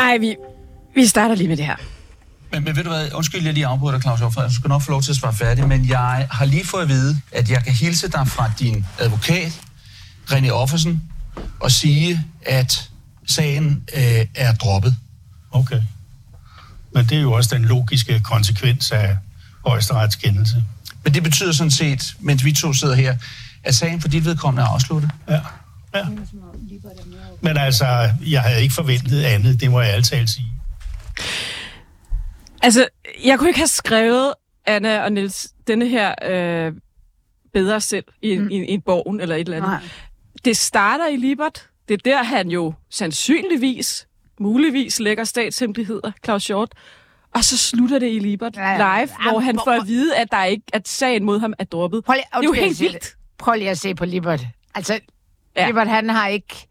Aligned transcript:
Ej, 0.00 0.18
vi, 0.18 0.36
vi 0.94 1.06
starter 1.06 1.34
lige 1.34 1.48
med 1.48 1.56
det 1.56 1.66
her. 1.66 1.76
Men, 2.52 2.64
men 2.64 2.76
ved 2.76 2.84
du 2.84 2.90
hvad, 2.90 3.12
undskyld, 3.12 3.44
jeg 3.44 3.54
lige 3.54 3.66
afbryder 3.66 3.92
dig, 3.92 4.02
Claus 4.02 4.18
Hjortfred. 4.18 4.48
Du 4.48 4.54
skal 4.54 4.68
nok 4.68 4.82
få 4.82 4.90
lov 4.90 5.02
til 5.02 5.10
at 5.10 5.16
svare 5.16 5.34
færdig, 5.34 5.68
men 5.68 5.88
jeg 5.88 6.28
har 6.30 6.44
lige 6.44 6.66
fået 6.66 6.82
at 6.82 6.88
vide, 6.88 7.20
at 7.32 7.50
jeg 7.50 7.64
kan 7.64 7.72
hilse 7.72 8.08
dig 8.08 8.28
fra 8.28 8.50
din 8.58 8.86
advokat, 8.98 9.60
René 10.30 10.50
Offersen, 10.50 11.02
og 11.60 11.70
sige, 11.70 12.24
at 12.42 12.90
sagen 13.26 13.82
øh, 13.96 14.26
er 14.34 14.54
droppet. 14.54 14.96
Okay. 15.50 15.82
Men 16.94 17.04
det 17.04 17.18
er 17.18 17.22
jo 17.22 17.32
også 17.32 17.56
den 17.56 17.64
logiske 17.64 18.20
konsekvens 18.20 18.90
af 18.90 19.16
højesterets 19.66 20.16
kendelse. 20.16 20.64
Men 21.04 21.14
det 21.14 21.22
betyder 21.22 21.52
sådan 21.52 21.70
set, 21.70 22.14
mens 22.20 22.44
vi 22.44 22.52
to 22.52 22.72
sidder 22.72 22.94
her, 22.94 23.16
at 23.64 23.74
sagen 23.74 24.00
for 24.00 24.08
dit 24.08 24.24
vedkommende 24.24 24.62
er 24.62 24.66
afsluttet. 24.66 25.10
Ja. 25.28 25.40
ja. 25.94 26.04
Men 27.40 27.56
altså, 27.56 27.84
jeg 28.30 28.40
havde 28.40 28.62
ikke 28.62 28.74
forventet 28.74 29.24
andet, 29.24 29.60
det 29.60 29.70
må 29.70 29.80
jeg 29.80 29.90
altid 29.90 30.26
sige. 30.26 30.52
Altså, 32.62 32.88
jeg 33.24 33.38
kunne 33.38 33.48
ikke 33.48 33.60
have 33.60 33.68
skrevet, 33.68 34.34
Anna 34.66 35.02
og 35.02 35.12
Niels, 35.12 35.48
denne 35.66 35.88
her 35.88 36.14
øh, 36.22 36.72
bedre 37.52 37.80
selv 37.80 38.04
i, 38.22 38.38
mm. 38.38 38.48
i, 38.50 38.54
i 38.54 38.70
en 38.70 38.80
bogen 38.80 39.20
eller 39.20 39.36
et 39.36 39.40
eller 39.40 39.56
andet. 39.56 39.70
Nej. 39.70 39.80
Det 40.44 40.56
starter 40.56 41.08
i 41.08 41.16
Libert. 41.16 41.68
Det 41.88 41.94
er 41.94 42.10
der, 42.10 42.22
han 42.22 42.48
jo 42.50 42.74
sandsynligvis, 42.90 44.06
muligvis 44.40 45.00
lægger 45.00 45.24
statshemmeligheder, 45.24 46.12
Claus 46.24 46.46
Hjort. 46.46 46.72
Og 47.34 47.44
så 47.44 47.58
slutter 47.58 47.98
det 47.98 48.12
i 48.12 48.18
Libert 48.18 48.56
ja, 48.56 48.70
ja. 48.70 48.76
live, 48.76 49.14
ja, 49.24 49.30
hvor 49.30 49.40
han 49.40 49.58
får 49.64 49.70
at 49.70 49.86
vide, 49.86 50.16
at, 50.16 50.28
der 50.30 50.44
ikke, 50.44 50.62
at 50.72 50.88
sagen 50.88 51.24
mod 51.24 51.40
ham 51.40 51.54
er 51.58 51.64
droppet. 51.64 52.04
Prøv 52.04 52.14
lige, 52.14 52.24
det 52.34 52.38
er 52.38 52.42
jo 52.44 52.52
helt 52.52 52.80
vildt. 52.80 53.16
Prøv 53.38 53.54
lige 53.54 53.70
at 53.70 53.78
se 53.78 53.94
på 53.94 54.04
Libert. 54.04 54.40
Altså, 54.74 55.00
ja. 55.56 55.66
Libert, 55.66 55.88
han 55.88 56.10
har 56.10 56.28
ikke... 56.28 56.66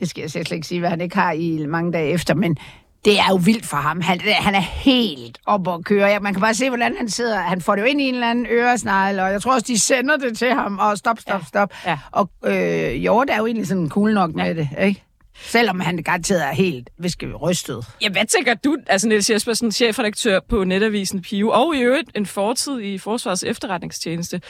Det 0.00 0.08
skal 0.10 0.20
jeg 0.20 0.30
slet 0.30 0.52
ikke 0.52 0.66
sige, 0.66 0.80
hvad 0.80 0.90
han 0.90 1.00
ikke 1.00 1.16
har 1.16 1.32
i 1.32 1.66
mange 1.66 1.92
dage 1.92 2.10
efter, 2.10 2.34
men 2.34 2.58
det 3.04 3.18
er 3.18 3.28
jo 3.30 3.36
vildt 3.36 3.66
for 3.66 3.76
ham. 3.76 4.00
Han, 4.00 4.20
han 4.20 4.54
er 4.54 4.60
helt 4.60 5.38
op 5.46 5.68
at 5.68 5.84
køre. 5.84 6.08
Ja, 6.08 6.20
man 6.20 6.34
kan 6.34 6.40
bare 6.40 6.54
se, 6.54 6.68
hvordan 6.68 6.96
han 6.98 7.08
sidder. 7.08 7.38
Han 7.38 7.60
får 7.60 7.74
det 7.74 7.82
jo 7.82 7.86
ind 7.86 8.00
i 8.00 8.04
en 8.04 8.14
eller 8.14 8.30
anden 8.30 8.46
øresnegl, 8.50 9.18
og 9.18 9.32
jeg 9.32 9.42
tror 9.42 9.54
også, 9.54 9.66
de 9.68 9.78
sender 9.78 10.16
det 10.16 10.38
til 10.38 10.54
ham, 10.54 10.78
og 10.78 10.98
stop, 10.98 11.20
stop, 11.20 11.42
stop. 11.48 11.72
Ja. 11.84 11.90
Ja. 11.90 11.98
Og 12.12 12.30
øh, 12.44 12.92
Hjort 12.92 13.30
er 13.30 13.38
jo 13.38 13.46
egentlig 13.46 13.66
sådan 13.66 13.88
cool 13.88 14.14
nok 14.14 14.34
med 14.34 14.44
ja. 14.44 14.52
det, 14.52 14.68
ikke? 14.80 15.02
Selvom 15.40 15.80
han 15.80 15.96
garanteret 15.96 16.44
er 16.44 16.52
helt 16.52 16.90
viske 16.98 17.32
rystet. 17.32 17.86
Ja, 18.02 18.08
hvad 18.08 18.26
tænker 18.26 18.54
du, 18.54 18.76
altså 18.86 19.08
Niels 19.08 19.30
Jespersen, 19.30 19.72
chefredaktør 19.72 20.40
på 20.48 20.64
Netavisen 20.64 21.22
Pio, 21.22 21.50
og 21.50 21.76
i 21.76 21.80
øvrigt 21.80 22.10
en 22.14 22.26
fortid 22.26 22.80
i 22.80 22.98
Forsvarets 22.98 23.44
efterretningstjeneste. 23.44 24.40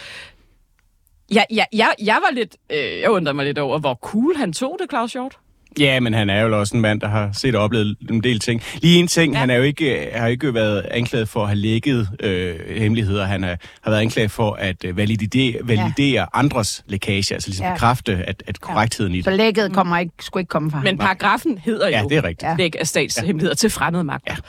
Ja, 1.35 1.43
ja, 1.51 1.65
jeg, 1.73 1.89
jeg 2.05 2.15
var 2.29 2.35
lidt, 2.35 2.57
øh, 2.73 3.01
jeg 3.01 3.11
undrer 3.11 3.33
mig 3.33 3.45
lidt 3.45 3.59
over, 3.59 3.79
hvor 3.79 3.95
cool 3.95 4.37
han 4.37 4.53
tog 4.53 4.77
det, 4.81 4.91
Claus 4.91 5.13
Hjort. 5.13 5.39
Ja, 5.79 6.01
men 6.01 6.15
han 6.15 6.31
er 6.31 6.41
jo 6.41 6.61
også 6.61 6.77
en 6.77 6.81
mand, 6.81 7.01
der 7.01 7.09
har 7.09 7.31
set 7.33 7.55
og 7.55 7.63
oplevet 7.63 7.97
en 8.11 8.23
del 8.23 8.39
ting. 8.39 8.63
Lige 8.75 8.99
en 8.99 9.07
ting, 9.07 9.33
ja. 9.33 9.39
han 9.39 9.51
er 9.51 9.55
jo 9.55 9.63
ikke, 9.63 10.11
har 10.15 10.27
ikke 10.27 10.55
været 10.55 10.87
anklaget 10.91 11.29
for 11.29 11.41
at 11.43 11.49
have 11.49 11.57
lækket 11.57 12.09
øh, 12.21 12.55
hemmeligheder. 12.77 13.25
Han 13.25 13.45
er, 13.45 13.57
har 13.83 13.91
været 13.91 14.01
anklaget 14.01 14.31
for 14.31 14.53
at 14.53 14.85
øh, 14.85 14.97
validere, 14.97 15.55
validere 15.63 16.21
ja. 16.21 16.25
andres 16.35 16.85
lækage, 16.87 17.35
altså 17.35 17.49
ligesom 17.49 17.67
ja. 17.67 17.73
bekræfte 17.73 18.13
at, 18.27 18.43
at 18.47 18.61
korrektheden 18.61 19.13
ja. 19.13 19.17
i 19.17 19.19
det. 19.19 19.25
Så 19.25 19.31
lækket 19.31 19.73
kommer 19.73 19.99
ikke, 19.99 20.13
skulle 20.21 20.43
ikke 20.43 20.49
komme 20.51 20.71
fra 20.71 20.81
Men 20.85 20.99
paragrafen 20.99 21.59
hedder 21.59 21.89
ja, 21.89 22.01
jo 22.01 22.09
det 22.09 22.17
er 22.17 22.25
rigtigt. 22.25 22.59
læk 22.59 22.77
af 22.79 22.87
statshemmeligheder 22.87 23.51
ja. 23.51 23.55
til 23.55 23.71
fremmede 23.71 24.05
magter. 24.05 24.33
Ja. 24.33 24.41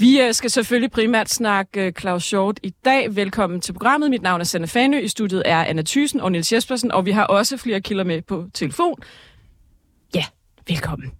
Vi 0.00 0.20
øh, 0.20 0.34
skal 0.34 0.50
selvfølgelig 0.50 0.90
primært 0.90 1.30
snakke 1.30 1.86
øh, 1.86 1.92
Claus 1.92 2.24
Short 2.24 2.60
i 2.62 2.74
dag. 2.84 3.16
Velkommen 3.16 3.60
til 3.60 3.72
programmet. 3.72 4.10
Mit 4.10 4.22
navn 4.22 4.40
er 4.40 4.44
Sanne 4.44 4.66
Fanø. 4.66 4.98
I 4.98 5.08
studiet 5.08 5.42
er 5.46 5.64
Anna 5.64 5.82
Thysen 5.86 6.20
og 6.20 6.32
Niels 6.32 6.52
Jespersen, 6.52 6.92
og 6.92 7.06
vi 7.06 7.10
har 7.10 7.24
også 7.24 7.56
flere 7.56 7.80
kilder 7.80 8.04
med 8.04 8.22
på 8.22 8.46
telefon. 8.54 8.98
Ja, 10.14 10.24
Velkommen. 10.68 11.12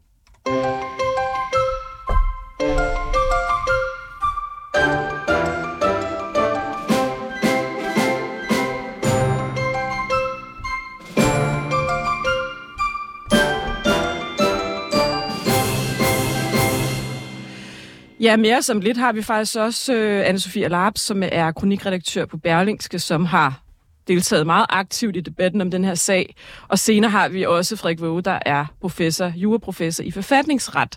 Ja, 18.21 18.37
mere 18.37 18.63
som 18.63 18.81
lidt 18.81 18.97
har 18.97 19.13
vi 19.13 19.23
faktisk 19.23 19.59
også 19.59 19.93
uh, 19.93 20.29
Anne-Sophie 20.29 20.69
Larp, 20.69 20.99
som 20.99 21.23
er 21.33 21.53
kronikredaktør 21.53 22.27
på 22.27 22.37
Berlingske, 22.37 22.99
som 22.99 23.25
har 23.25 23.61
deltaget 24.09 24.47
meget 24.47 24.67
aktivt 24.69 25.17
i 25.17 25.21
debatten 25.21 25.61
om 25.61 25.71
den 25.71 25.85
her 25.85 25.95
sag. 25.95 26.35
Og 26.69 26.79
senere 26.79 27.11
har 27.11 27.29
vi 27.29 27.45
også 27.45 27.77
Frederik 27.77 28.01
Våge, 28.01 28.23
der 28.23 28.39
er 28.47 28.67
professor, 28.81 29.33
juraprofessor 29.37 30.05
i 30.05 30.11
forfatningsret. 30.11 30.97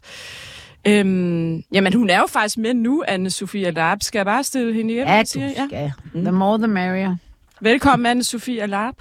Øhm, 0.88 1.64
jamen, 1.74 1.94
hun 1.94 2.10
er 2.10 2.18
jo 2.18 2.28
faktisk 2.28 2.58
med 2.58 2.74
nu, 2.74 3.04
Anne-Sophia 3.08 3.70
Larp. 3.70 3.98
Skal 4.02 4.20
jeg 4.20 4.26
bare 4.26 4.44
stille 4.44 4.74
hende 4.74 4.94
hjem? 4.94 5.08
Ja, 5.08 5.20
du 5.20 5.26
siger? 5.26 5.50
skal. 5.50 5.68
Ja. 5.72 5.92
The 6.16 6.32
more 6.32 6.58
the 6.58 6.68
merrier. 6.68 7.16
Velkommen, 7.62 8.18
Anne-Sophia 8.18 8.66
Larp. 8.66 8.96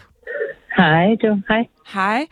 Hej, 0.77 1.07
du. 1.23 1.43
Hej. 1.49 1.67
Hej. 1.95 2.27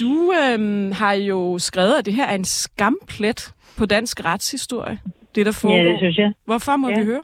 Du 0.00 0.32
øhm, 0.32 0.92
har 0.92 1.12
jo 1.12 1.58
skrevet, 1.58 1.94
at 1.98 2.06
det 2.06 2.14
her 2.14 2.26
er 2.26 2.34
en 2.34 2.44
skamplet 2.44 3.52
på 3.76 3.86
dansk 3.86 4.24
retshistorie. 4.24 4.98
Det, 5.34 5.46
der 5.46 5.52
foregår. 5.52 5.76
Ja, 5.76 5.84
det 5.84 5.98
synes 5.98 6.18
jeg. 6.18 6.32
Hvorfor 6.44 6.76
må 6.76 6.88
ja. 6.88 7.00
vi 7.00 7.04
høre? 7.04 7.22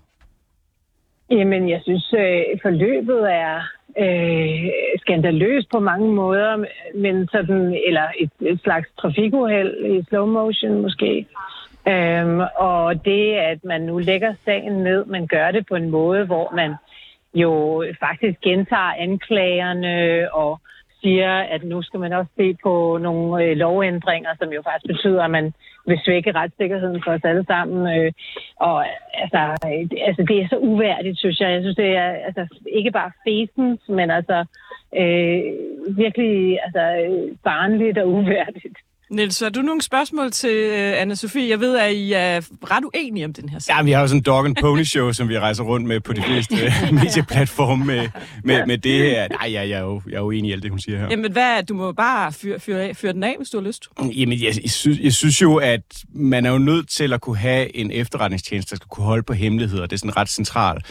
Jamen, 1.30 1.68
jeg 1.68 1.80
synes, 1.82 2.12
øh, 2.12 2.42
forløbet 2.62 3.32
er 3.32 3.56
øh, 3.98 4.70
skandaløst 4.98 5.70
på 5.70 5.80
mange 5.80 6.14
måder, 6.14 6.64
men 6.94 7.28
sådan, 7.28 7.78
eller 7.86 8.06
et, 8.18 8.30
et 8.40 8.60
slags 8.62 8.88
trafikuheld 8.98 9.86
i 9.86 10.04
slow 10.08 10.26
motion 10.26 10.82
måske. 10.82 11.26
Øhm, 11.88 12.40
og 12.56 13.04
det, 13.04 13.32
at 13.34 13.64
man 13.64 13.80
nu 13.80 13.98
lægger 13.98 14.34
sagen 14.44 14.72
ned, 14.72 15.04
men 15.04 15.28
gør 15.28 15.50
det 15.50 15.66
på 15.66 15.74
en 15.74 15.90
måde, 15.90 16.24
hvor 16.24 16.52
man 16.54 16.74
jo 17.34 17.84
faktisk 18.00 18.40
gentager 18.40 18.94
anklagerne 18.98 20.28
og 20.34 20.60
siger, 21.00 21.32
at 21.54 21.64
nu 21.64 21.82
skal 21.82 22.00
man 22.00 22.12
også 22.12 22.32
se 22.36 22.56
på 22.62 22.98
nogle 23.02 23.44
øh, 23.44 23.56
lovændringer, 23.56 24.30
som 24.38 24.52
jo 24.52 24.62
faktisk 24.62 24.86
betyder, 24.86 25.22
at 25.22 25.30
man 25.30 25.54
vil 25.86 26.00
svække 26.04 26.32
retssikkerheden 26.32 27.02
for 27.04 27.12
os 27.12 27.24
alle 27.24 27.44
sammen. 27.46 27.80
Øh, 27.96 28.12
og 28.56 28.86
altså, 29.14 29.42
øh, 29.66 29.88
altså, 30.08 30.22
det 30.28 30.36
er 30.42 30.48
så 30.48 30.58
uværdigt, 30.58 31.18
synes 31.18 31.40
jeg. 31.40 31.52
Jeg 31.52 31.62
synes, 31.62 31.76
det 31.76 31.96
er 31.96 32.10
altså, 32.28 32.46
ikke 32.72 32.90
bare 32.90 33.10
fæsens, 33.26 33.80
men 33.88 34.10
altså 34.10 34.44
øh, 34.96 35.42
virkelig 35.96 36.58
altså, 36.64 36.84
øh, 37.02 37.36
barnligt 37.44 37.98
og 37.98 38.08
uværdigt. 38.08 38.78
Niels, 39.10 39.40
har 39.40 39.48
du 39.48 39.62
nogle 39.62 39.82
spørgsmål 39.82 40.30
til 40.30 40.68
uh, 40.68 41.00
anna 41.00 41.14
Sofie? 41.14 41.50
Jeg 41.50 41.60
ved, 41.60 41.76
at 41.76 41.92
I 41.92 42.12
er 42.12 42.40
ret 42.70 42.84
uenige 42.84 43.24
om 43.24 43.32
den 43.32 43.48
her 43.48 43.58
sag. 43.58 43.74
Ja, 43.76 43.82
vi 43.82 43.92
har 43.92 44.00
jo 44.00 44.06
sådan 44.06 44.20
en 44.20 44.22
dog 44.22 44.46
and 44.46 44.56
pony 44.60 44.84
show, 44.84 45.12
som 45.12 45.28
vi 45.28 45.38
rejser 45.38 45.64
rundt 45.64 45.86
med 45.86 46.00
på 46.00 46.12
de 46.12 46.22
fleste 46.22 46.54
øh, 46.64 46.94
medieplatforme 46.94 47.84
med, 47.84 48.08
med, 48.44 48.66
med 48.66 48.78
det 48.78 49.02
her. 49.02 49.28
Nej, 49.28 49.50
ja, 49.50 49.68
jeg 49.68 49.70
er 49.70 49.80
jo 49.80 50.02
jeg 50.10 50.16
er 50.16 50.20
uenig 50.20 50.48
i 50.48 50.52
alt 50.52 50.62
det, 50.62 50.70
hun 50.70 50.80
siger 50.80 50.98
her. 50.98 51.06
Jamen, 51.10 51.32
hvad, 51.32 51.62
du 51.62 51.74
må 51.74 51.92
bare 51.92 52.32
fyre, 52.32 52.60
fyre, 52.60 52.94
fyre 52.94 53.12
den 53.12 53.24
af, 53.24 53.34
hvis 53.38 53.50
du 53.50 53.60
har 53.60 53.66
lyst. 53.66 53.88
Jamen, 54.02 54.42
jeg, 54.42 54.54
jeg, 54.62 54.70
synes, 54.70 54.98
jeg 55.00 55.12
synes 55.12 55.42
jo, 55.42 55.56
at 55.56 55.82
man 56.14 56.46
er 56.46 56.50
jo 56.50 56.58
nødt 56.58 56.88
til 56.88 57.12
at 57.12 57.20
kunne 57.20 57.38
have 57.38 57.76
en 57.76 57.90
efterretningstjeneste, 57.90 58.70
der 58.70 58.76
skal 58.76 58.88
kunne 58.88 59.06
holde 59.06 59.22
på 59.22 59.32
hemmeligheder. 59.32 59.82
Det 59.82 59.92
er 59.92 59.98
sådan 59.98 60.16
ret 60.16 60.28
centralt 60.28 60.86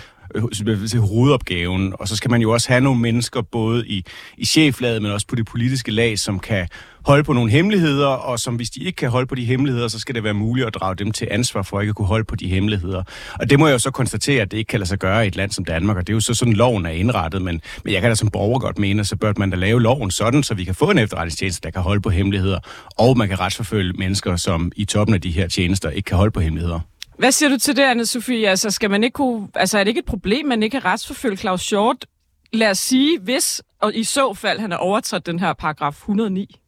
til 0.89 0.99
hovedopgaven, 0.99 1.93
og 1.99 2.07
så 2.07 2.15
skal 2.15 2.31
man 2.31 2.41
jo 2.41 2.51
også 2.51 2.69
have 2.69 2.81
nogle 2.81 2.99
mennesker, 2.99 3.41
både 3.41 3.87
i, 3.87 4.05
i 4.37 4.45
cheflaget, 4.45 5.01
men 5.01 5.11
også 5.11 5.27
på 5.27 5.35
det 5.35 5.45
politiske 5.45 5.91
lag, 5.91 6.19
som 6.19 6.39
kan 6.39 6.67
holde 7.05 7.23
på 7.23 7.33
nogle 7.33 7.51
hemmeligheder, 7.51 8.07
og 8.07 8.39
som 8.39 8.55
hvis 8.55 8.69
de 8.69 8.79
ikke 8.79 8.95
kan 8.95 9.09
holde 9.09 9.27
på 9.27 9.35
de 9.35 9.45
hemmeligheder, 9.45 9.87
så 9.87 9.99
skal 9.99 10.15
det 10.15 10.23
være 10.23 10.33
muligt 10.33 10.67
at 10.67 10.73
drage 10.73 10.95
dem 10.95 11.11
til 11.11 11.27
ansvar 11.31 11.61
for 11.61 11.77
at 11.77 11.83
ikke 11.83 11.89
at 11.89 11.95
kunne 11.95 12.07
holde 12.07 12.25
på 12.25 12.35
de 12.35 12.47
hemmeligheder. 12.47 13.03
Og 13.39 13.49
det 13.49 13.59
må 13.59 13.67
jeg 13.67 13.73
jo 13.73 13.79
så 13.79 13.91
konstatere, 13.91 14.41
at 14.41 14.51
det 14.51 14.57
ikke 14.57 14.69
kan 14.69 14.79
lade 14.79 14.89
sig 14.89 14.99
gøre 14.99 15.25
i 15.25 15.27
et 15.27 15.35
land 15.35 15.51
som 15.51 15.65
Danmark, 15.65 15.97
og 15.97 16.07
det 16.07 16.13
er 16.13 16.15
jo 16.15 16.19
så 16.19 16.33
sådan, 16.33 16.53
loven 16.53 16.85
er 16.85 16.89
indrettet, 16.89 17.41
men, 17.41 17.61
men 17.83 17.93
jeg 17.93 18.01
kan 18.01 18.11
da 18.11 18.15
som 18.15 18.29
borger 18.29 18.59
godt 18.59 18.79
mene, 18.79 19.05
så 19.05 19.15
bør 19.15 19.33
man 19.37 19.49
da 19.49 19.55
lave 19.55 19.81
loven 19.81 20.11
sådan, 20.11 20.43
så 20.43 20.53
vi 20.53 20.63
kan 20.63 20.75
få 20.75 20.91
en 20.91 20.97
efterretningstjeneste, 20.97 21.61
der 21.63 21.71
kan 21.71 21.81
holde 21.81 22.01
på 22.01 22.09
hemmeligheder, 22.09 22.59
og 22.97 23.17
man 23.17 23.27
kan 23.27 23.39
retsforfølge 23.39 23.93
mennesker, 23.93 24.35
som 24.35 24.71
i 24.75 24.85
toppen 24.85 25.13
af 25.13 25.21
de 25.21 25.31
her 25.31 25.47
tjenester 25.47 25.89
ikke 25.89 26.07
kan 26.07 26.17
holde 26.17 26.31
på 26.31 26.39
hemmeligheder. 26.39 26.79
Hvad 27.17 27.31
siger 27.31 27.49
du 27.49 27.57
til 27.57 27.75
det, 27.75 27.83
anne 27.83 28.05
Sofie? 28.05 28.49
Altså, 28.49 28.71
skal 28.71 28.89
man 28.89 29.03
ikke 29.03 29.13
kunne, 29.13 29.47
altså, 29.55 29.79
er 29.79 29.83
det 29.83 29.89
ikke 29.89 29.99
et 29.99 30.05
problem, 30.05 30.45
man 30.45 30.63
ikke 30.63 30.73
kan 30.73 30.85
retsforfølge 30.85 31.37
Claus 31.37 31.61
Short? 31.61 32.05
Lad 32.53 32.69
os 32.69 32.77
sige, 32.77 33.19
hvis, 33.19 33.61
og 33.81 33.95
i 33.95 34.03
så 34.03 34.33
fald, 34.33 34.59
han 34.59 34.71
har 34.71 34.77
overtrådt 34.77 35.25
den 35.25 35.39
her 35.39 35.53
paragraf 35.53 35.93
109. 35.93 36.59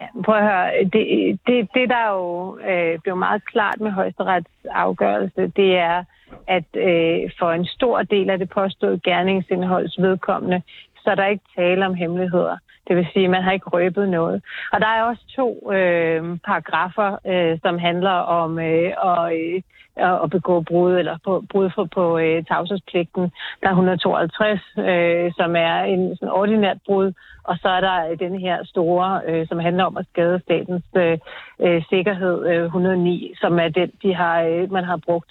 Ja, 0.00 0.06
prøv 0.24 0.34
at 0.34 0.42
høre. 0.42 0.84
Det, 0.84 1.38
det, 1.46 1.68
det 1.74 1.88
der 1.88 2.10
jo 2.12 2.58
øh, 2.58 2.98
blev 2.98 3.16
meget 3.16 3.44
klart 3.44 3.80
med 3.80 3.90
højesterets 3.90 4.50
afgørelse, 4.70 5.52
det 5.56 5.78
er, 5.78 6.04
at 6.46 6.64
øh, 6.74 7.30
for 7.38 7.50
en 7.50 7.66
stor 7.66 8.02
del 8.02 8.30
af 8.30 8.38
det 8.38 8.48
påståede 8.48 9.00
gerningsindholds 9.04 9.96
vedkommende, 9.98 10.62
så 10.96 11.10
så 11.10 11.10
er 11.10 11.14
der 11.14 11.26
ikke 11.26 11.44
tale 11.56 11.86
om 11.86 11.94
hemmeligheder. 11.94 12.56
Det 12.88 12.96
vil 12.96 13.06
sige, 13.12 13.24
at 13.24 13.30
man 13.30 13.42
har 13.42 13.52
ikke 13.52 13.68
røbet 13.68 14.08
noget. 14.08 14.42
Og 14.72 14.80
der 14.80 14.86
er 14.86 15.02
også 15.02 15.22
to 15.36 15.72
øh, 15.72 16.38
paragrafer, 16.44 17.18
øh, 17.26 17.58
som 17.62 17.78
handler 17.78 18.10
om 18.40 18.58
øh, 18.58 18.92
at, 19.04 19.36
øh, 19.36 19.62
at 19.96 20.30
begå 20.30 20.60
brud 20.60 20.92
eller 20.98 21.16
på, 21.24 21.44
brud 21.50 21.70
for, 21.74 21.84
på 21.94 22.18
øh, 22.18 22.44
tavshedspligten. 22.44 23.22
Der 23.62 23.68
er 23.68 23.72
152, 23.72 24.60
øh, 24.78 25.32
som 25.36 25.56
er 25.56 25.82
en 25.82 26.16
sådan 26.16 26.32
ordinært 26.32 26.78
brud, 26.86 27.12
og 27.44 27.56
så 27.62 27.68
er 27.68 27.80
der 27.80 28.10
øh, 28.10 28.18
den 28.18 28.40
her 28.40 28.64
store, 28.64 29.20
øh, 29.28 29.48
som 29.48 29.58
handler 29.58 29.84
om 29.84 29.96
at 29.96 30.06
skade 30.12 30.40
statens 30.44 30.84
øh, 30.96 31.18
øh, 31.60 31.82
sikkerhed, 31.90 32.46
øh, 32.46 32.64
109, 32.64 33.34
som 33.40 33.58
er 33.58 33.68
den, 33.68 33.90
de 34.02 34.14
har, 34.14 34.42
øh, 34.42 34.72
man 34.72 34.84
har 34.84 34.96
brugt. 34.96 35.30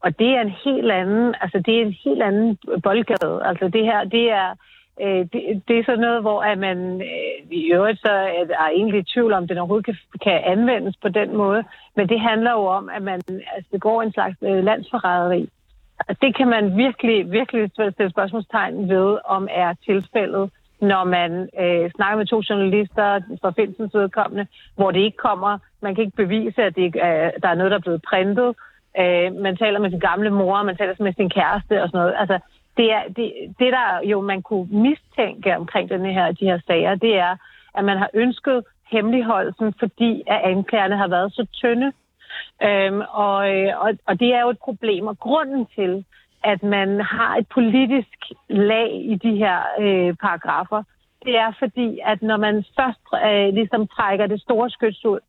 Og 0.00 0.18
det 0.18 0.28
er 0.36 0.40
en 0.40 0.54
helt 0.64 0.90
anden, 0.92 1.34
altså 1.40 1.62
det 1.66 1.78
er 1.78 1.82
en 1.82 1.96
helt 2.04 2.22
anden 2.22 2.58
boldgade. 2.82 3.40
Altså 3.44 3.68
det 3.68 3.84
her, 3.84 4.04
det 4.04 4.30
er 4.30 4.48
Øh, 5.02 5.26
det, 5.32 5.62
det 5.68 5.78
er 5.78 5.84
sådan 5.84 6.00
noget, 6.00 6.20
hvor 6.22 6.42
at 6.42 6.58
man 6.58 7.00
øh, 7.00 7.50
i 7.50 7.72
øvrigt 7.72 8.00
så 8.00 8.12
er, 8.12 8.44
er 8.64 8.68
egentlig 8.68 9.00
i 9.00 9.12
tvivl 9.14 9.32
om, 9.32 9.48
den 9.48 9.58
overhovedet 9.58 9.86
kan, 9.86 9.96
kan 10.22 10.40
anvendes 10.44 10.96
på 11.02 11.08
den 11.08 11.36
måde. 11.36 11.64
Men 11.96 12.08
det 12.08 12.20
handler 12.20 12.50
jo 12.50 12.64
om, 12.66 12.88
at 12.88 13.02
man 13.02 13.20
altså, 13.54 13.70
begår 13.72 14.02
en 14.02 14.12
slags 14.12 14.36
øh, 14.42 14.64
landsforræderi. 14.64 15.48
Og 16.08 16.22
det 16.22 16.36
kan 16.36 16.48
man 16.48 16.76
virkelig, 16.76 17.32
virkelig 17.32 17.70
stille 17.70 18.10
spørgsmålstegn 18.10 18.88
ved, 18.88 19.18
om 19.24 19.48
er 19.50 19.74
tilfældet, 19.84 20.50
når 20.80 21.04
man 21.04 21.48
øh, 21.60 21.90
snakker 21.96 22.16
med 22.16 22.26
to 22.26 22.42
journalister 22.50 23.20
fra 23.40 23.50
Finsens 23.50 23.94
vedkommende, 23.94 24.46
hvor 24.76 24.90
det 24.90 25.00
ikke 25.00 25.16
kommer, 25.16 25.58
man 25.82 25.94
kan 25.94 26.04
ikke 26.04 26.16
bevise, 26.16 26.62
at 26.62 26.76
det, 26.76 26.86
øh, 26.86 27.30
der 27.42 27.48
er 27.48 27.54
noget, 27.54 27.70
der 27.70 27.78
er 27.78 27.86
blevet 27.86 28.02
printet. 28.02 28.54
Øh, 29.00 29.34
man 29.34 29.56
taler 29.56 29.78
med 29.78 29.90
sin 29.90 30.00
gamle 30.00 30.30
mor, 30.30 30.62
man 30.62 30.76
taler 30.76 30.94
med 30.98 31.12
sin 31.12 31.30
kæreste 31.30 31.82
og 31.82 31.88
sådan 31.88 31.98
noget. 31.98 32.14
Altså, 32.18 32.38
det, 32.78 32.92
er, 32.92 33.02
det, 33.16 33.32
det 33.58 33.70
der 33.72 34.00
jo 34.04 34.20
man 34.20 34.42
kunne 34.42 34.68
mistænke 34.70 35.56
omkring 35.56 35.90
denne 35.90 36.12
her, 36.12 36.32
de 36.32 36.44
her 36.44 36.60
sager, 36.66 36.94
det 36.94 37.14
er, 37.18 37.36
at 37.74 37.84
man 37.84 37.98
har 37.98 38.10
ønsket 38.14 38.64
hemmeligholdelsen, 38.92 39.74
fordi 39.78 40.22
at 40.26 40.40
anklagerne 40.44 40.96
har 40.96 41.08
været 41.08 41.32
så 41.32 41.46
tynde. 41.52 41.92
Øhm, 42.62 43.00
og, 43.24 43.56
øh, 43.56 43.72
og, 43.80 43.90
og 44.06 44.20
det 44.20 44.34
er 44.34 44.40
jo 44.40 44.50
et 44.50 44.58
problem. 44.58 45.06
Og 45.06 45.18
grunden 45.18 45.66
til, 45.74 46.04
at 46.44 46.62
man 46.62 47.00
har 47.00 47.36
et 47.36 47.46
politisk 47.54 48.18
lag 48.48 48.90
i 49.12 49.14
de 49.14 49.36
her 49.36 49.58
øh, 49.80 50.14
paragrafer, 50.14 50.82
det 51.24 51.36
er 51.36 51.52
fordi, 51.58 52.00
at 52.04 52.22
når 52.22 52.36
man 52.36 52.64
først 52.80 53.00
øh, 53.26 53.54
ligesom 53.54 53.86
trækker 53.86 54.26
det 54.26 54.40
store 54.40 54.70
skyts 54.70 55.04
ud, 55.04 55.20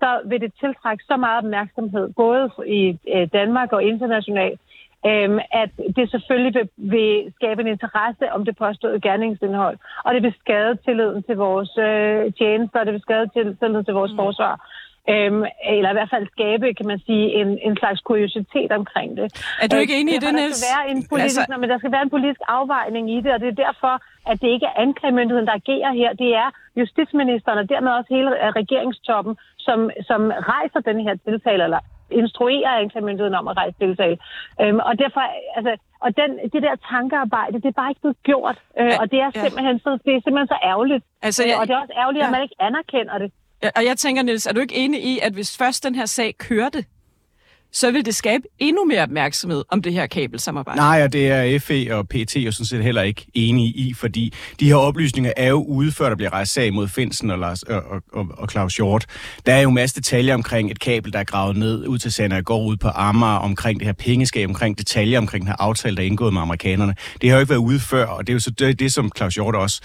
så 0.00 0.20
vil 0.24 0.40
det 0.40 0.52
tiltrække 0.60 1.04
så 1.04 1.16
meget 1.16 1.38
opmærksomhed, 1.44 2.12
både 2.16 2.50
i 2.66 2.98
øh, 3.14 3.28
Danmark 3.32 3.72
og 3.72 3.82
internationalt, 3.82 4.60
øhm, 5.06 5.38
at 5.52 5.70
det 5.96 6.10
selvfølgelig 6.10 6.54
vil, 6.54 6.68
vil 6.76 7.32
skabe 7.36 7.60
en 7.60 7.66
interesse 7.66 8.32
om 8.32 8.44
det 8.44 8.56
påståede 8.56 9.00
gerningsindhold, 9.00 9.78
og 10.04 10.14
det 10.14 10.22
vil 10.22 10.34
skade 10.40 10.76
tilliden 10.86 11.22
til 11.22 11.36
vores 11.36 11.72
øh, 11.78 12.32
tjenester, 12.38 12.80
og 12.80 12.86
det 12.86 12.94
vil 12.94 13.06
skade 13.08 13.26
tilliden 13.34 13.84
til 13.84 13.94
vores 13.94 14.12
mm. 14.12 14.16
forsvar. 14.16 14.54
Øhm, 15.12 15.42
eller 15.74 15.90
i 15.90 15.96
hvert 15.98 16.10
fald 16.14 16.26
skabe, 16.36 16.66
kan 16.78 16.86
man 16.92 17.00
sige, 17.06 17.24
en, 17.40 17.48
en 17.66 17.74
slags 17.80 18.00
kuriositet 18.08 18.70
omkring 18.80 19.10
det. 19.16 19.26
Er 19.62 19.68
du 19.68 19.76
ikke 19.76 20.00
enig 20.00 20.14
i 20.14 20.18
det, 20.24 20.34
Niels? 20.34 20.56
Skal, 20.56 20.68
være 20.74 20.84
en 20.92 21.00
politisk, 21.10 21.40
altså... 21.40 21.60
men 21.60 21.68
der 21.70 21.78
skal 21.78 21.92
være 21.92 22.04
en 22.08 22.14
politisk 22.16 22.40
afvejning 22.48 23.04
i 23.16 23.18
det, 23.24 23.30
og 23.34 23.40
det 23.42 23.48
er 23.48 23.58
derfor, 23.66 23.94
at 24.30 24.36
det 24.42 24.48
ikke 24.54 24.66
er 24.70 24.76
anklagemyndigheden, 24.84 25.46
der 25.50 25.56
agerer 25.62 25.92
her. 26.00 26.10
Det 26.22 26.30
er 26.42 26.48
justitsministeren 26.80 27.58
og 27.62 27.68
dermed 27.68 27.90
også 27.98 28.10
hele 28.16 28.30
øh, 28.44 28.48
regeringstoppen, 28.60 29.34
som, 29.66 29.78
som 30.08 30.20
rejser 30.54 30.80
den 30.90 30.98
her 31.06 31.14
tiltale, 31.26 31.64
eller 31.64 31.80
instruerer 32.10 32.70
anklagemyndigheden 32.82 33.34
om 33.40 33.48
at 33.48 33.56
rejse 33.56 33.76
tiltale. 33.78 34.16
Øhm, 34.62 34.80
og 34.88 34.98
derfor, 35.02 35.22
altså, 35.56 35.72
og 36.04 36.10
den, 36.20 36.30
det 36.52 36.60
der 36.66 36.74
tankearbejde, 36.90 37.56
det 37.62 37.68
er 37.72 37.78
bare 37.82 37.90
ikke 37.90 38.00
blevet 38.00 38.22
gjort. 38.22 38.58
Øh, 38.80 38.94
og 39.00 39.10
det 39.12 39.18
er 39.26 39.30
simpelthen 39.44 39.78
så, 39.84 39.90
det 40.04 40.12
er 40.16 40.20
simpelthen 40.24 40.50
så 40.54 40.58
ærgerligt. 40.72 41.04
Altså, 41.22 41.42
jeg, 41.48 41.54
øh, 41.54 41.60
og 41.60 41.64
det 41.66 41.74
er 41.74 41.80
også 41.84 41.96
ærgerligt, 42.02 42.22
ja. 42.22 42.26
at 42.26 42.32
man 42.36 42.42
ikke 42.46 42.58
anerkender 42.68 43.18
det. 43.22 43.30
Og 43.76 43.84
jeg 43.84 43.98
tænker, 43.98 44.22
Niels, 44.22 44.46
er 44.46 44.52
du 44.52 44.60
ikke 44.60 44.74
enig 44.74 45.04
i, 45.04 45.18
at 45.22 45.32
hvis 45.32 45.56
først 45.56 45.84
den 45.84 45.94
her 45.94 46.06
sag 46.06 46.34
kørte, 46.38 46.84
så 47.72 47.90
vil 47.90 48.04
det 48.04 48.14
skabe 48.14 48.42
endnu 48.58 48.84
mere 48.84 49.02
opmærksomhed 49.02 49.64
om 49.68 49.82
det 49.82 49.92
her 49.92 50.06
kabelsamarbejde. 50.06 50.76
Nej, 50.76 51.02
og 51.02 51.12
det 51.12 51.28
er 51.28 51.58
FE 51.58 51.96
og 51.96 52.08
PT 52.08 52.36
jo 52.36 52.52
sådan 52.52 52.66
set 52.66 52.84
heller 52.84 53.02
ikke 53.02 53.26
enige 53.34 53.68
i, 53.68 53.94
fordi 53.94 54.32
de 54.60 54.66
her 54.66 54.74
oplysninger 54.74 55.32
er 55.36 55.48
jo 55.48 55.62
ude, 55.62 55.92
før 55.92 56.08
der 56.08 56.16
bliver 56.16 56.32
rejst 56.32 56.52
sag 56.52 56.72
mod 56.72 56.88
Finsen 56.88 57.30
og, 57.30 57.38
Lars, 57.38 57.62
og, 57.62 57.82
og, 58.12 58.26
og 58.38 58.50
Claus 58.50 58.76
Hjort. 58.76 59.06
Der 59.46 59.54
er 59.54 59.60
jo 59.60 59.70
masse 59.70 59.96
detaljer 59.96 60.34
omkring 60.34 60.70
et 60.70 60.80
kabel, 60.80 61.12
der 61.12 61.18
er 61.18 61.24
gravet 61.24 61.56
ned 61.56 61.86
ud 61.86 61.98
til 61.98 62.12
Sander 62.12 62.42
går 62.42 62.66
ud 62.66 62.76
på 62.76 62.88
Amager, 62.94 63.38
omkring 63.38 63.80
det 63.80 63.86
her 63.86 63.92
pengeskab, 63.92 64.48
omkring 64.48 64.78
detaljer 64.78 65.18
omkring 65.18 65.42
den 65.42 65.48
her 65.48 65.56
aftale, 65.58 65.96
der 65.96 66.02
er 66.02 66.06
indgået 66.06 66.32
med 66.32 66.42
amerikanerne. 66.42 66.94
Det 67.20 67.30
har 67.30 67.36
jo 67.36 67.40
ikke 67.40 67.50
været 67.50 67.60
ude 67.60 67.80
før, 67.80 68.06
og 68.06 68.26
det 68.26 68.32
er 68.32 68.34
jo 68.34 68.40
så 68.40 68.50
det, 68.50 68.78
det 68.78 68.92
som 68.92 69.10
Claus 69.16 69.34
Hjort 69.34 69.54
også 69.54 69.80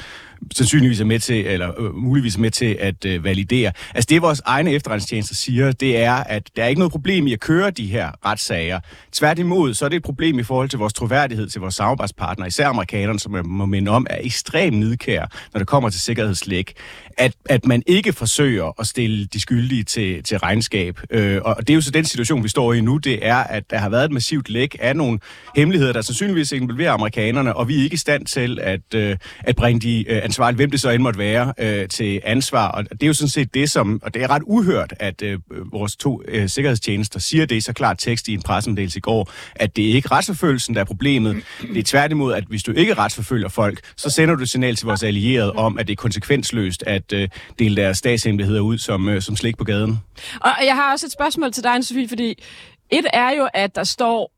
sandsynligvis 0.55 1.01
er 1.01 1.05
med 1.05 1.19
til, 1.19 1.45
eller 1.45 1.81
øh, 1.81 1.95
muligvis 1.95 2.35
er 2.35 2.39
med 2.39 2.51
til 2.51 2.77
at 2.79 3.05
øh, 3.05 3.23
validere. 3.23 3.71
Altså 3.95 4.07
det, 4.09 4.21
vores 4.21 4.41
egne 4.45 4.71
efterretningstjenester 4.71 5.35
siger, 5.35 5.71
det 5.71 5.97
er, 5.97 6.13
at 6.13 6.49
der 6.55 6.63
er 6.63 6.67
ikke 6.67 6.79
noget 6.79 6.91
problem 6.91 7.27
i 7.27 7.33
at 7.33 7.39
køre 7.39 7.71
de 7.71 7.85
her 7.85 8.11
retssager. 8.25 8.79
Tværtimod, 9.11 9.73
så 9.73 9.85
er 9.85 9.89
det 9.89 9.95
et 9.95 10.03
problem 10.03 10.39
i 10.39 10.43
forhold 10.43 10.69
til 10.69 10.79
vores 10.79 10.93
troværdighed 10.93 11.49
til 11.49 11.61
vores 11.61 11.75
samarbejdspartnere, 11.75 12.47
især 12.47 12.67
amerikanerne, 12.67 13.19
som 13.19 13.35
jeg 13.35 13.43
må 13.45 13.65
minde 13.65 13.91
om, 13.91 14.07
er 14.09 14.17
ekstremt 14.21 14.77
nidkære, 14.77 15.27
når 15.53 15.59
det 15.59 15.67
kommer 15.67 15.89
til 15.89 16.01
sikkerhedslæg. 16.01 16.73
At, 17.17 17.33
at 17.45 17.65
man 17.65 17.83
ikke 17.87 18.13
forsøger 18.13 18.79
at 18.79 18.87
stille 18.87 19.25
de 19.25 19.39
skyldige 19.39 19.83
til, 19.83 20.23
til 20.23 20.37
regnskab. 20.37 20.99
Øh, 21.09 21.41
og 21.45 21.57
det 21.59 21.69
er 21.69 21.75
jo 21.75 21.81
så 21.81 21.91
den 21.91 22.05
situation, 22.05 22.43
vi 22.43 22.49
står 22.49 22.73
i 22.73 22.81
nu, 22.81 22.97
det 22.97 23.25
er, 23.25 23.35
at 23.35 23.69
der 23.69 23.77
har 23.77 23.89
været 23.89 24.05
et 24.05 24.11
massivt 24.11 24.49
læk 24.49 24.75
af 24.79 24.95
nogle 24.95 25.19
hemmeligheder, 25.55 25.93
der 25.93 26.01
sandsynligvis 26.01 26.51
involverer 26.51 26.91
amerikanerne, 26.91 27.55
og 27.55 27.67
vi 27.67 27.79
er 27.79 27.83
ikke 27.83 27.93
i 27.93 27.97
stand 27.97 28.25
til 28.25 28.59
at, 28.61 28.93
øh, 28.95 29.17
at 29.39 29.55
bringe 29.55 29.79
de 29.79 30.05
øh, 30.09 30.23
ansvarlige, 30.23 30.55
hvem 30.55 30.71
det 30.71 30.81
så 30.81 30.89
end 30.89 31.03
måtte 31.03 31.19
være, 31.19 31.53
øh, 31.59 31.87
til 31.87 32.21
ansvar. 32.23 32.67
Og 32.67 32.83
det 32.91 33.03
er 33.03 33.07
jo 33.07 33.13
sådan 33.13 33.29
set 33.29 33.53
det, 33.53 33.71
som, 33.71 33.99
og 34.03 34.13
det 34.13 34.23
er 34.23 34.29
ret 34.29 34.43
uhørt, 34.45 34.93
at 34.99 35.21
øh, 35.21 35.39
vores 35.71 35.95
to 35.95 36.21
øh, 36.27 36.49
sikkerhedstjenester 36.49 37.19
siger 37.19 37.45
det 37.45 37.63
så 37.63 37.73
klart 37.73 37.97
tekst 37.99 38.27
i 38.27 38.33
en 38.33 38.41
pressemeddelelse 38.41 38.97
i 38.97 39.01
går, 39.01 39.31
at 39.55 39.75
det 39.75 39.89
er 39.89 39.93
ikke 39.93 40.07
retsforfølgelsen, 40.11 40.75
der 40.75 40.81
er 40.81 40.85
problemet. 40.85 41.43
Det 41.61 41.77
er 41.77 41.83
tværtimod, 41.83 42.33
at 42.33 42.43
hvis 42.43 42.63
du 42.63 42.71
ikke 42.71 42.93
retsforfølger 42.93 43.49
folk, 43.49 43.79
så 43.97 44.09
sender 44.09 44.35
du 44.35 44.43
et 44.43 44.49
signal 44.49 44.75
til 44.75 44.85
vores 44.85 45.03
allierede 45.03 45.51
om, 45.51 45.77
at 45.77 45.87
det 45.87 45.93
er 45.93 45.95
konsekvensløst 45.95 46.83
at 46.87 47.02
øh, 47.13 47.29
dele 47.59 47.75
deres 47.75 47.97
statshemmeligheder 47.97 48.61
ud 48.61 48.77
som, 48.77 49.09
øh, 49.09 49.21
som 49.21 49.35
slik 49.35 49.57
på 49.57 49.63
gaden. 49.63 49.99
Og 50.41 50.49
jeg 50.65 50.75
har 50.75 50.91
også 50.91 51.05
et 51.05 51.11
spørgsmål 51.11 51.51
til 51.51 51.63
dig, 51.63 51.85
Sofie, 51.85 52.07
fordi 52.07 52.43
et 52.89 53.05
er 53.13 53.31
jo, 53.37 53.47
at 53.53 53.75
der 53.75 53.83
står 53.83 54.31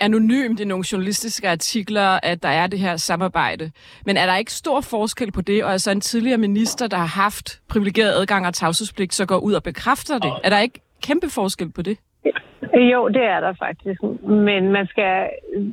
anonymt 0.00 0.60
i 0.60 0.64
nogle 0.64 0.84
journalistiske 0.92 1.48
artikler, 1.48 2.20
at 2.22 2.42
der 2.42 2.48
er 2.48 2.66
det 2.66 2.78
her 2.78 2.96
samarbejde. 2.96 3.70
Men 4.06 4.16
er 4.16 4.26
der 4.26 4.36
ikke 4.36 4.52
stor 4.52 4.80
forskel 4.80 5.32
på 5.32 5.40
det, 5.40 5.64
og 5.64 5.72
altså 5.72 5.90
en 5.90 6.00
tidligere 6.00 6.38
minister, 6.38 6.86
der 6.86 6.96
har 6.96 7.22
haft 7.22 7.60
privilegeret 7.68 8.12
adgang 8.20 8.46
og 8.46 8.54
tavshedspligt, 8.54 9.14
så 9.14 9.26
går 9.26 9.38
ud 9.38 9.52
og 9.52 9.62
bekræfter 9.62 10.18
det? 10.18 10.32
Er 10.44 10.50
der 10.50 10.58
ikke 10.58 10.80
kæmpe 11.02 11.30
forskel 11.30 11.70
på 11.70 11.82
det? 11.82 11.98
Jo, 12.92 13.08
det 13.08 13.24
er 13.24 13.40
der 13.40 13.54
faktisk. 13.58 14.02
Men 14.22 14.72
man 14.72 14.86
skal, 14.86 15.28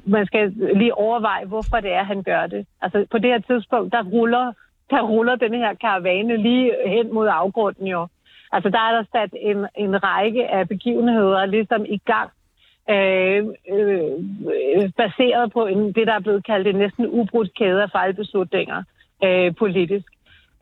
man 0.05 0.25
skal 0.25 0.53
lige 0.75 0.93
overveje, 0.93 1.45
hvorfor 1.45 1.79
det 1.79 1.91
er, 1.93 2.03
han 2.03 2.23
gør 2.23 2.47
det. 2.47 2.65
Altså 2.81 3.05
på 3.11 3.17
det 3.17 3.29
her 3.29 3.39
tidspunkt, 3.39 3.93
der 3.93 4.03
ruller, 4.03 4.53
der 4.89 5.01
ruller 5.01 5.35
den 5.35 5.53
her 5.53 5.73
karavane 5.73 6.37
lige 6.37 6.73
hen 6.85 7.13
mod 7.13 7.27
afgrunden 7.31 7.87
jo. 7.87 8.07
Altså 8.51 8.69
der 8.69 8.79
er 8.79 8.91
der 8.95 9.03
sat 9.11 9.33
en, 9.41 9.67
en 9.75 10.03
række 10.03 10.47
af 10.47 10.67
begivenheder 10.67 11.45
ligesom 11.45 11.85
i 11.85 11.97
gang, 11.97 12.29
øh, 12.89 13.45
øh, 13.69 14.91
baseret 14.97 15.51
på 15.53 15.65
en, 15.65 15.91
det, 15.93 16.07
der 16.07 16.13
er 16.13 16.19
blevet 16.19 16.45
kaldt 16.45 16.67
en 16.67 16.75
næsten 16.75 17.07
ubrudt 17.07 17.53
kæde 17.53 17.83
af 17.83 17.91
fejlbeslutninger 17.91 18.83
øh, 19.23 19.55
politisk. 19.55 20.05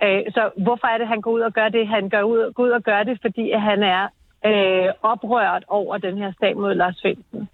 Øh, 0.04 0.22
så 0.30 0.50
hvorfor 0.58 0.88
er 0.88 0.98
det, 0.98 1.08
han 1.08 1.22
går 1.22 1.32
ud 1.32 1.42
og 1.42 1.54
gør 1.54 1.70
det? 1.70 1.88
Han 1.88 2.10
går 2.10 2.22
ud, 2.22 2.54
går 2.54 2.64
ud 2.64 2.70
og 2.70 2.84
gør 2.84 3.04
det, 3.04 3.20
fordi 3.22 3.52
han 3.52 3.84
er 3.84 4.08
øh, 4.46 4.94
oprørt 5.02 5.64
over 5.68 5.98
den 5.98 6.18
her 6.18 6.34
sag 6.40 6.58
mod 6.58 6.76
Lars 6.76 7.02
Finsen. 7.02 7.50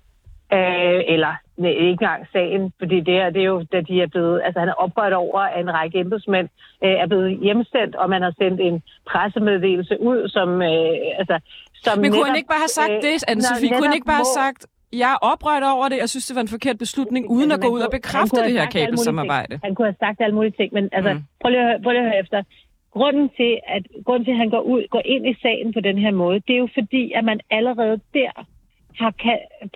Øh, 0.53 1.01
eller 1.13 1.33
nej, 1.57 1.71
ikke 1.71 1.89
engang 1.89 2.21
sagen, 2.33 2.73
fordi 2.79 2.97
det 2.99 3.15
er, 3.23 3.29
det 3.29 3.41
er 3.41 3.49
jo, 3.53 3.65
da 3.73 3.81
de 3.81 4.01
er 4.01 4.07
blevet, 4.07 4.41
altså 4.45 4.59
han 4.59 4.69
er 4.69 4.77
oprørt 4.83 5.13
over, 5.13 5.39
at 5.39 5.59
en 5.59 5.73
række 5.73 5.99
embedsmænd 5.99 6.47
øh, 6.83 6.95
er 7.03 7.07
blevet 7.07 7.39
hjemsendt, 7.45 7.95
og 7.95 8.09
man 8.09 8.21
har 8.21 8.33
sendt 8.41 8.59
en 8.61 8.83
pressemeddelelse 9.11 9.95
ud, 10.01 10.29
som, 10.29 10.49
øh, 10.61 11.19
altså, 11.19 11.39
som 11.83 11.99
Men 11.99 12.11
kunne 12.11 12.25
han 12.25 12.35
ikke 12.35 12.51
bare 12.55 12.63
have 12.67 12.77
sagt 12.81 12.91
øh, 12.91 13.01
det, 13.01 13.15
Anne-Sophie? 13.31 13.69
Kunne 13.73 13.87
han 13.87 13.97
ikke 13.99 14.11
bare 14.13 14.23
have 14.25 14.37
sagt, 14.43 14.61
jeg 14.93 15.11
er 15.15 15.19
oprørt 15.31 15.63
over 15.63 15.89
det, 15.89 15.97
jeg 15.97 16.09
synes, 16.09 16.25
det 16.27 16.35
var 16.35 16.41
en 16.41 16.53
forkert 16.57 16.77
beslutning, 16.77 17.23
uden 17.29 17.51
at 17.51 17.61
gå 17.61 17.67
ud 17.67 17.81
og 17.81 17.91
bekræfte 17.91 18.43
det 18.45 18.51
her 18.51 18.65
kabelsamarbejde. 18.65 19.59
Han 19.63 19.75
kunne 19.75 19.87
have 19.87 20.01
sagt 20.05 20.21
alle 20.21 20.35
mulige 20.35 20.55
ting, 20.59 20.73
men 20.73 20.89
altså, 20.91 21.13
mm. 21.13 21.23
prøv, 21.41 21.49
lige 21.49 21.61
at, 21.61 21.81
prøv 21.83 21.91
lige 21.91 22.03
at 22.03 22.09
høre 22.09 22.19
efter. 22.19 22.43
Grunden 22.91 23.29
til, 23.37 23.59
at, 23.75 23.83
grunden 24.05 24.25
til, 24.25 24.31
at 24.31 24.37
han 24.37 24.49
går, 24.49 24.61
ud, 24.61 24.81
går 24.89 25.01
ind 25.05 25.27
i 25.27 25.35
sagen 25.41 25.73
på 25.73 25.79
den 25.79 25.97
her 25.97 26.11
måde, 26.11 26.39
det 26.47 26.53
er 26.53 26.61
jo 26.65 26.69
fordi, 26.79 27.11
at 27.11 27.23
man 27.23 27.39
allerede 27.51 27.99
der 28.13 28.31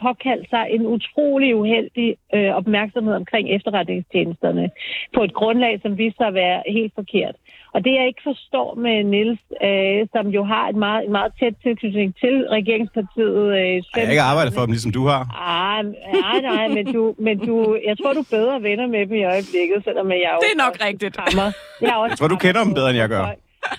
påkaldt 0.03 0.50
sig 0.50 0.63
en 0.70 0.86
utrolig 0.86 1.56
uheldig 1.56 2.18
øh, 2.36 2.51
opmærksomhed 2.60 3.13
omkring 3.13 3.50
efterretningstjenesterne 3.50 4.70
på 5.15 5.24
et 5.24 5.34
grundlag, 5.34 5.80
som 5.82 5.98
viser 5.98 6.18
sig 6.18 6.27
at 6.27 6.34
være 6.34 6.63
helt 6.68 6.94
forkert. 6.96 7.36
Og 7.74 7.84
det, 7.86 7.92
jeg 8.00 8.08
ikke 8.08 8.24
forstår 8.24 8.75
med 8.86 9.03
Nils, 9.03 9.39
øh, 9.68 10.08
som 10.13 10.25
jo 10.38 10.44
har 10.44 10.65
et 10.70 10.75
meget, 10.75 11.01
et 11.06 11.12
meget 11.12 11.32
tæt 11.39 11.56
tilknytning 11.63 12.15
til 12.24 12.36
regeringspartiet... 12.58 13.44
Øh, 13.60 13.75
jeg 13.96 14.06
har 14.06 14.15
ikke 14.18 14.30
arbejdet 14.32 14.53
for 14.53 14.62
dem, 14.62 14.72
ligesom 14.72 14.92
du 14.92 15.03
har. 15.13 15.24
Ah, 15.53 15.86
nej, 16.22 16.38
nej, 16.51 16.68
men, 16.68 16.86
du, 16.94 17.15
men 17.25 17.36
du, 17.48 17.77
jeg 17.88 17.96
tror, 17.98 18.13
du 18.13 18.20
er 18.20 18.32
bedre 18.38 18.63
venner 18.63 18.88
med 18.88 19.00
dem 19.08 19.15
i 19.22 19.24
øjeblikket, 19.24 19.80
selvom 19.84 20.08
jeg 20.12 20.32
jo... 20.34 20.39
Det 20.46 20.51
er 20.58 20.62
nok 20.65 20.75
rigtigt. 20.88 21.15
Krammer. 21.18 21.48
Jeg, 21.82 21.96
også 21.96 22.12
jeg 22.12 22.18
tror, 22.18 22.27
du 22.27 22.39
kender 22.46 22.63
dem 22.63 22.74
bedre, 22.74 22.89
end 22.89 23.00
jeg 23.03 23.10
gør. 23.10 23.25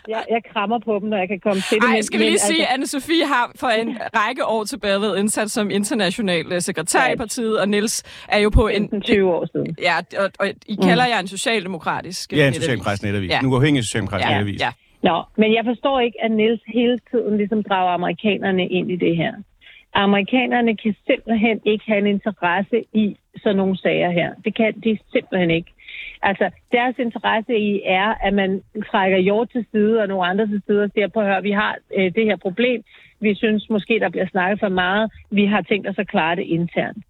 Jeg, 0.08 0.24
jeg 0.30 0.42
krammer 0.52 0.78
på 0.78 0.98
dem, 1.00 1.08
når 1.08 1.18
jeg 1.18 1.28
kan 1.28 1.40
komme 1.40 1.62
til 1.70 1.78
det. 1.80 1.88
Ej, 1.88 2.00
skal 2.00 2.20
vi 2.20 2.24
lige 2.24 2.38
sige, 2.38 2.62
at 2.66 2.72
altså... 2.72 2.96
Anne-Sophie 2.96 3.26
har 3.34 3.52
for 3.56 3.66
en 3.66 3.98
række 4.20 4.44
år 4.46 4.64
tilbage 4.64 5.00
været 5.00 5.18
indsat 5.18 5.50
som 5.50 5.70
international 5.70 6.52
øh, 6.52 6.60
sekretær 6.60 7.12
i 7.12 7.16
partiet, 7.16 7.60
og 7.60 7.68
Niels 7.68 8.02
er 8.28 8.38
jo 8.38 8.50
på 8.50 8.68
en... 8.68 9.00
20 9.00 9.34
år 9.34 9.46
siden. 9.52 9.76
Ja, 9.82 9.96
og, 10.18 10.30
og 10.40 10.46
I 10.66 10.74
kalder 10.74 11.04
mm. 11.04 11.10
jer 11.10 11.18
en 11.18 11.28
socialdemokratisk 11.28 12.32
Ja, 12.32 12.48
en 12.48 12.54
socialdemokratisk 12.54 13.02
netavis. 13.02 13.30
Ja. 13.30 13.40
En 13.40 13.46
uafhængig 13.46 13.84
socialdemokratisk 13.84 14.28
ja. 14.28 14.34
netavis. 14.34 14.60
Ja. 14.60 14.70
Nå, 15.08 15.16
men 15.36 15.54
jeg 15.54 15.64
forstår 15.64 16.00
ikke, 16.00 16.18
at 16.24 16.30
Niels 16.30 16.62
hele 16.66 16.98
tiden 17.10 17.36
ligesom 17.36 17.62
drager 17.62 17.92
amerikanerne 17.92 18.68
ind 18.68 18.90
i 18.90 18.96
det 18.96 19.16
her. 19.16 19.32
Amerikanerne 19.94 20.76
kan 20.76 20.94
simpelthen 21.06 21.60
ikke 21.64 21.84
have 21.86 21.98
en 21.98 22.06
interesse 22.06 22.78
i 22.92 23.16
sådan 23.42 23.56
nogle 23.56 23.78
sager 23.78 24.10
her. 24.10 24.30
Det 24.44 24.56
kan 24.56 24.72
de 24.84 24.98
simpelthen 25.12 25.50
ikke. 25.50 25.70
Altså, 26.30 26.46
deres 26.72 26.96
interesse 26.98 27.54
i 27.56 27.82
er, 27.84 28.08
at 28.26 28.34
man 28.34 28.50
trækker 28.90 29.18
jord 29.18 29.48
til 29.48 29.66
side 29.72 30.00
og 30.02 30.08
nogle 30.08 30.26
andre 30.30 30.46
til 30.46 30.62
side 30.66 30.82
og 30.82 30.90
siger, 30.94 31.08
på 31.08 31.20
at 31.20 31.26
høre, 31.26 31.42
vi 31.42 31.50
har 31.50 31.76
øh, 31.96 32.14
det 32.16 32.24
her 32.24 32.36
problem. 32.36 32.82
Vi 33.20 33.34
synes 33.34 33.70
måske, 33.70 34.00
der 34.00 34.08
bliver 34.08 34.28
snakket 34.34 34.60
for 34.60 34.68
meget. 34.68 35.12
Vi 35.30 35.44
har 35.46 35.62
tænkt 35.62 35.88
os 35.88 35.98
at 35.98 36.08
klare 36.08 36.36
det 36.36 36.42
internt. 36.42 37.04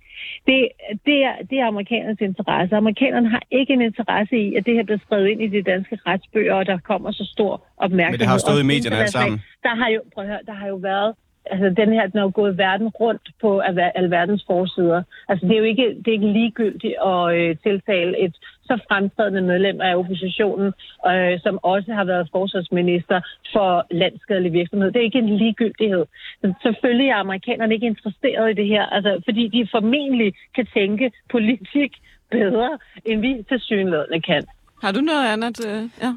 Det, 0.46 0.68
det, 1.06 1.18
er, 1.28 1.36
det 1.50 1.56
er 1.58 1.66
amerikanernes 1.66 2.20
interesse. 2.20 2.76
Amerikanerne 2.76 3.28
har 3.28 3.42
ikke 3.50 3.72
en 3.72 3.80
interesse 3.80 4.36
i, 4.36 4.54
at 4.56 4.66
det 4.66 4.74
her 4.74 4.84
bliver 4.84 4.98
skrevet 5.06 5.28
ind 5.28 5.42
i 5.42 5.48
de 5.48 5.62
danske 5.62 5.98
retsbøger, 6.06 6.54
og 6.54 6.66
der 6.66 6.78
kommer 6.78 7.10
så 7.12 7.24
stor 7.32 7.52
opmærksomhed. 7.76 8.18
Men 8.18 8.20
det 8.20 8.28
har 8.28 8.38
stået 8.38 8.60
i 8.60 8.66
medierne 8.72 8.96
alle 8.96 9.10
sammen. 9.10 9.42
Der 9.62 9.74
har 9.80 9.88
jo, 9.88 10.00
prøv 10.14 10.24
at 10.24 10.30
høre, 10.30 10.40
der 10.46 10.52
har 10.52 10.68
jo 10.68 10.76
været 10.76 11.14
altså 11.50 11.68
den 11.82 11.92
her, 11.92 12.06
den 12.06 12.18
er 12.18 12.22
jo 12.22 12.32
gået 12.34 12.58
verden 12.58 12.88
rundt 12.88 13.28
på 13.40 13.60
alverdens 13.94 14.44
forsider. 14.46 15.02
Altså 15.28 15.46
det 15.46 15.54
er 15.54 15.58
jo 15.58 15.64
ikke, 15.64 15.88
det 15.98 16.08
er 16.08 16.12
ikke 16.12 16.32
ligegyldigt 16.32 16.96
at 17.06 17.34
øh, 17.36 17.56
tiltale 17.62 18.24
et 18.24 18.36
så 18.62 18.78
fremtrædende 18.88 19.42
medlem 19.42 19.80
af 19.80 19.96
oppositionen, 19.96 20.72
øh, 21.06 21.40
som 21.40 21.58
også 21.62 21.92
har 21.92 22.04
været 22.04 22.28
forsvarsminister 22.32 23.20
for 23.52 23.86
landskadelig 23.90 24.52
virksomhed. 24.52 24.90
Det 24.90 25.00
er 25.00 25.10
ikke 25.10 25.18
en 25.18 25.36
ligegyldighed. 25.36 26.04
Så 26.40 26.54
selvfølgelig 26.62 27.08
er 27.08 27.16
amerikanerne 27.16 27.74
ikke 27.74 27.86
interesseret 27.86 28.50
i 28.50 28.54
det 28.54 28.66
her, 28.66 28.86
altså, 28.86 29.22
fordi 29.24 29.48
de 29.48 29.68
formentlig 29.70 30.34
kan 30.54 30.66
tænke 30.74 31.12
politik 31.30 31.92
bedre, 32.30 32.78
end 33.04 33.20
vi 33.20 33.44
til 33.48 33.60
synlædende 33.60 34.20
kan. 34.20 34.44
Har 34.82 34.92
du 34.92 35.00
noget 35.00 35.26
andet? 35.26 35.66
Øh, 35.66 35.88
ja. 36.02 36.14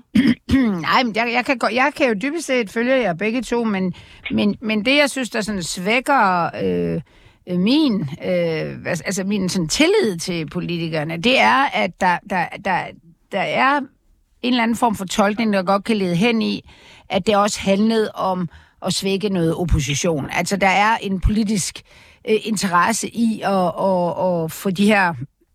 Nej, 0.81 1.03
men 1.03 1.15
jeg, 1.15 1.29
jeg, 1.33 1.45
kan, 1.45 1.59
jeg 1.73 1.91
kan 1.95 2.07
jo 2.07 2.13
dybest 2.13 2.47
set 2.47 2.69
følge 2.69 2.95
jer 2.95 3.13
begge 3.13 3.41
to, 3.41 3.63
men, 3.63 3.93
men, 4.31 4.55
men 4.61 4.85
det, 4.85 4.97
jeg 4.97 5.09
synes, 5.09 5.29
der 5.29 5.41
sådan 5.41 5.63
svækker 5.63 6.49
øh, 6.63 7.01
øh 7.47 7.59
min, 7.59 8.01
øh, 8.01 8.77
altså 8.85 9.23
min 9.23 9.49
sådan 9.49 9.67
tillid 9.67 10.17
til 10.17 10.49
politikerne, 10.49 11.17
det 11.17 11.39
er, 11.39 11.63
at 11.73 12.01
der, 12.01 12.17
der, 12.29 12.45
der, 12.65 12.85
der 13.31 13.39
er 13.41 13.81
en 14.41 14.53
eller 14.53 14.63
anden 14.63 14.77
form 14.77 14.95
for 14.95 15.05
tolkning, 15.05 15.53
der 15.53 15.63
godt 15.63 15.83
kan 15.83 15.97
lede 15.97 16.15
hen 16.15 16.41
i, 16.41 16.69
at 17.09 17.27
det 17.27 17.35
også 17.35 17.59
handlede 17.59 18.11
om 18.11 18.49
at 18.85 18.93
svække 18.93 19.29
noget 19.29 19.55
opposition. 19.55 20.29
Altså, 20.31 20.57
der 20.57 20.67
er 20.67 20.97
en 20.97 21.19
politisk 21.19 21.81
øh, 22.29 22.35
interesse 22.43 23.09
i 23.09 23.41
at, 23.43 23.73
at, 23.79 24.43
at 24.43 24.51
få 24.51 24.69
de 24.69 24.85
her 24.85 25.13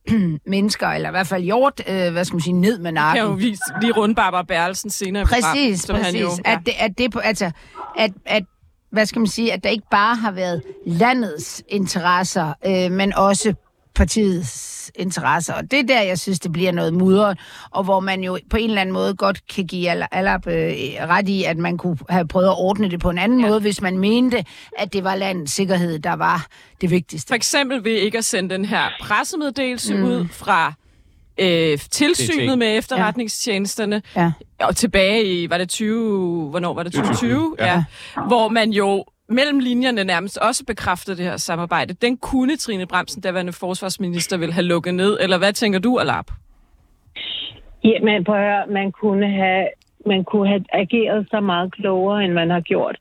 mennesker, 0.46 0.86
eller 0.88 1.08
i 1.08 1.10
hvert 1.10 1.26
fald 1.26 1.42
hjort, 1.42 1.82
øh, 1.88 2.12
hvad 2.12 2.24
skal 2.24 2.34
man 2.34 2.40
sige, 2.40 2.52
ned 2.52 2.78
med 2.78 2.92
nakken. 2.92 3.22
Kan 3.22 3.30
jo 3.30 3.36
vise 3.36 3.62
lige 3.80 3.92
rundt 3.92 4.16
Barbara 4.16 4.42
Berlsen 4.42 4.90
senere. 4.90 5.24
Præcis, 5.24 5.86
program, 5.86 6.02
præcis. 6.02 6.20
Han 6.20 6.28
jo, 6.28 6.30
ja. 6.44 6.52
at, 6.52 6.60
det, 6.66 6.74
at, 6.78 6.98
det, 6.98 7.20
altså, 7.24 7.50
at, 7.98 8.12
at, 8.26 8.44
hvad 8.90 9.06
skal 9.06 9.20
man 9.20 9.26
sige, 9.26 9.52
at 9.52 9.64
der 9.64 9.70
ikke 9.70 9.86
bare 9.90 10.16
har 10.16 10.30
været 10.30 10.62
landets 10.86 11.62
interesser, 11.68 12.52
øh, 12.66 12.92
men 12.92 13.14
også 13.14 13.54
partiets 13.94 14.72
interesser. 14.94 15.54
Og 15.54 15.70
det 15.70 15.78
er 15.78 15.82
der, 15.82 16.00
jeg 16.00 16.18
synes, 16.18 16.40
det 16.40 16.52
bliver 16.52 16.72
noget 16.72 16.94
mudret, 16.94 17.38
og 17.70 17.84
hvor 17.84 18.00
man 18.00 18.24
jo 18.24 18.38
på 18.50 18.56
en 18.56 18.70
eller 18.70 18.80
anden 18.80 18.92
måde 18.92 19.14
godt 19.14 19.46
kan 19.46 19.66
give 19.66 20.14
Alap 20.14 20.46
øh, 20.46 20.72
ret 21.00 21.28
i, 21.28 21.44
at 21.44 21.58
man 21.58 21.78
kunne 21.78 21.98
have 22.08 22.28
prøvet 22.28 22.46
at 22.46 22.58
ordne 22.58 22.90
det 22.90 23.00
på 23.00 23.10
en 23.10 23.18
anden 23.18 23.40
ja. 23.40 23.48
måde, 23.48 23.60
hvis 23.60 23.80
man 23.80 23.98
mente, 23.98 24.44
at 24.78 24.92
det 24.92 25.04
var 25.04 25.14
landets 25.14 25.52
sikkerhed, 25.52 25.98
der 25.98 26.12
var 26.12 26.46
det 26.80 26.90
vigtigste. 26.90 27.28
For 27.28 27.34
eksempel 27.34 27.84
ved 27.84 27.92
ikke 27.92 28.18
at 28.18 28.24
sende 28.24 28.54
den 28.54 28.64
her 28.64 28.82
pressemeddelelse 29.00 29.94
mm. 29.94 30.04
ud 30.04 30.28
fra 30.28 30.74
øh, 31.38 31.78
tilsynet 31.90 32.58
med 32.58 32.78
efterretningstjenesterne, 32.78 34.02
ja. 34.16 34.32
og 34.60 34.76
tilbage 34.76 35.24
i, 35.24 35.50
var 35.50 35.58
det 35.58 35.68
20, 35.68 36.48
hvornår 36.50 36.74
var 36.74 36.82
det, 36.82 36.92
2020? 36.92 37.56
Ja. 37.58 37.66
ja. 37.66 37.84
Hvor 38.26 38.48
man 38.48 38.70
jo 38.70 39.04
mellem 39.32 39.58
linjerne 39.58 40.04
nærmest 40.04 40.38
også 40.38 40.64
bekræftet 40.64 41.18
det 41.18 41.26
her 41.26 41.36
samarbejde. 41.36 41.94
Den 41.94 42.16
kunne 42.16 42.56
Trine 42.56 42.86
Bremsen, 42.86 43.22
daværende 43.22 43.52
forsvarsminister, 43.52 44.36
vil 44.36 44.52
have 44.52 44.64
lukket 44.64 44.94
ned. 44.94 45.18
Eller 45.20 45.38
hvad 45.38 45.52
tænker 45.52 45.78
du, 45.78 45.98
Alap? 45.98 46.30
Jamen, 47.84 48.24
prøv 48.24 48.36
at 48.36 48.42
høre, 48.42 48.66
man 48.66 48.92
kunne 48.92 49.30
have 49.30 49.66
man 50.06 50.24
kunne 50.24 50.48
have 50.48 50.64
ageret 50.72 51.26
så 51.30 51.40
meget 51.40 51.72
klogere, 51.72 52.24
end 52.24 52.32
man 52.32 52.50
har 52.50 52.60
gjort. 52.60 52.96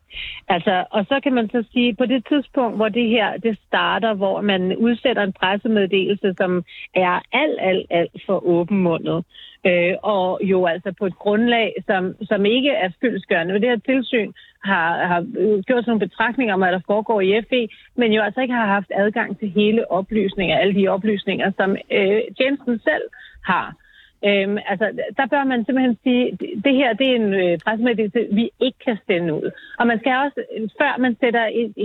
Altså, 0.48 0.86
og 0.92 1.06
så 1.06 1.20
kan 1.24 1.34
man 1.34 1.50
så 1.50 1.64
sige, 1.72 1.96
på 1.96 2.06
det 2.06 2.26
tidspunkt, 2.30 2.76
hvor 2.76 2.90
det 2.90 3.10
her 3.10 3.38
det 3.38 3.58
starter, 3.68 4.14
hvor 4.14 4.42
man 4.42 4.76
udsætter 4.76 5.24
en 5.24 5.34
pressemeddelelse, 5.34 6.34
som 6.38 6.64
er 6.96 7.20
alt, 7.32 7.60
alt, 7.62 7.86
alt 7.90 8.22
for 8.26 8.46
åbenmundet, 8.46 9.26
øh, 9.66 9.94
og 10.04 10.40
jo 10.44 10.66
altså 10.66 10.94
på 11.00 11.06
et 11.06 11.18
grundlag, 11.18 11.74
som, 11.86 12.16
som 12.22 12.46
ikke 12.46 12.70
er 12.70 12.90
fyldesgørende. 13.02 13.54
Det 13.54 13.70
her 13.70 13.80
tilsyn 13.86 14.32
har, 14.64 15.06
har 15.06 15.20
øh, 15.38 15.60
gjort 15.68 15.84
sådan 15.84 15.92
nogle 15.92 16.08
betragtninger 16.08 16.54
om, 16.54 16.60
hvad 16.60 16.72
der 16.72 16.88
foregår 16.88 17.22
i 17.22 17.42
FE, 17.50 17.68
men 17.96 18.14
jo 18.14 18.22
altså 18.22 18.42
ikke 18.42 18.54
har 18.54 18.66
haft 18.66 18.92
adgang 18.96 19.40
til 19.40 19.50
hele 19.50 19.92
oplysninger, 19.92 20.58
alle 20.58 20.76
de 20.76 20.88
oplysninger, 20.88 21.52
som 21.58 21.72
øh, 21.92 22.22
tjenesten 22.38 22.80
selv 22.80 23.04
har. 23.46 23.76
Øhm, 24.26 24.58
altså, 24.72 24.86
der 25.18 25.26
bør 25.34 25.44
man 25.44 25.66
simpelthen 25.66 25.98
sige, 26.04 26.38
det 26.66 26.74
her 26.80 26.94
det 26.94 27.08
er 27.12 27.16
en 27.16 27.34
øh, 27.34 27.60
pressemeddelelse, 27.66 28.28
vi 28.32 28.50
ikke 28.60 28.80
kan 28.86 28.98
sende 29.08 29.34
ud. 29.34 29.52
Og 29.80 29.88
man 29.88 30.00
skal 30.00 30.14
også, 30.26 30.40
før 30.82 30.98
man 31.00 31.18
sætter 31.22 31.44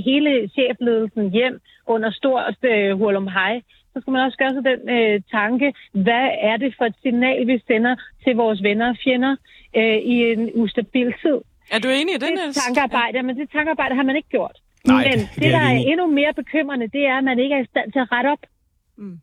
hele 0.09 0.49
chefledelsen 0.49 1.31
hjem 1.31 1.61
under 1.87 2.11
stort 2.11 2.57
øh, 2.63 2.99
hurlum 2.99 3.29
hej, 3.29 3.61
så 3.93 4.01
skal 4.01 4.13
man 4.13 4.27
også 4.27 4.39
gøre 4.39 4.55
sig 4.55 4.65
den 4.65 4.81
øh, 4.97 5.21
tanke, 5.31 5.69
hvad 5.93 6.27
er 6.51 6.57
det 6.57 6.75
for 6.79 6.85
et 6.85 6.97
signal, 7.03 7.47
vi 7.47 7.63
sender 7.67 7.95
til 8.25 8.37
vores 8.37 8.63
venner 8.63 8.89
og 8.89 8.97
fjender 9.05 9.37
øh, 9.77 9.99
i 10.15 10.33
en 10.33 10.51
ustabil 10.55 11.15
tid. 11.23 11.39
Er 11.75 11.79
du 11.85 11.89
enig 11.89 12.15
i 12.15 12.19
det, 12.19 12.31
Det 12.47 12.55
tankearbejde, 12.65 13.23
men 13.23 13.37
det 13.39 13.51
tankearbejde 13.51 13.95
har 13.95 14.03
man 14.03 14.17
ikke 14.17 14.29
gjort. 14.29 14.57
Nej, 14.87 15.05
men 15.05 15.19
det, 15.19 15.29
det, 15.35 15.43
det 15.43 15.53
der 15.53 15.65
er 15.71 15.77
endnu 15.93 16.07
mere 16.07 16.33
bekymrende, 16.37 16.89
det 16.89 17.07
er, 17.07 17.19
at 17.19 17.25
man 17.25 17.39
ikke 17.39 17.55
er 17.55 17.63
i 17.63 17.67
stand 17.73 17.93
til 17.93 17.99
at 17.99 18.13
rette 18.13 18.29
op. 18.29 18.43
Mm. 18.97 19.19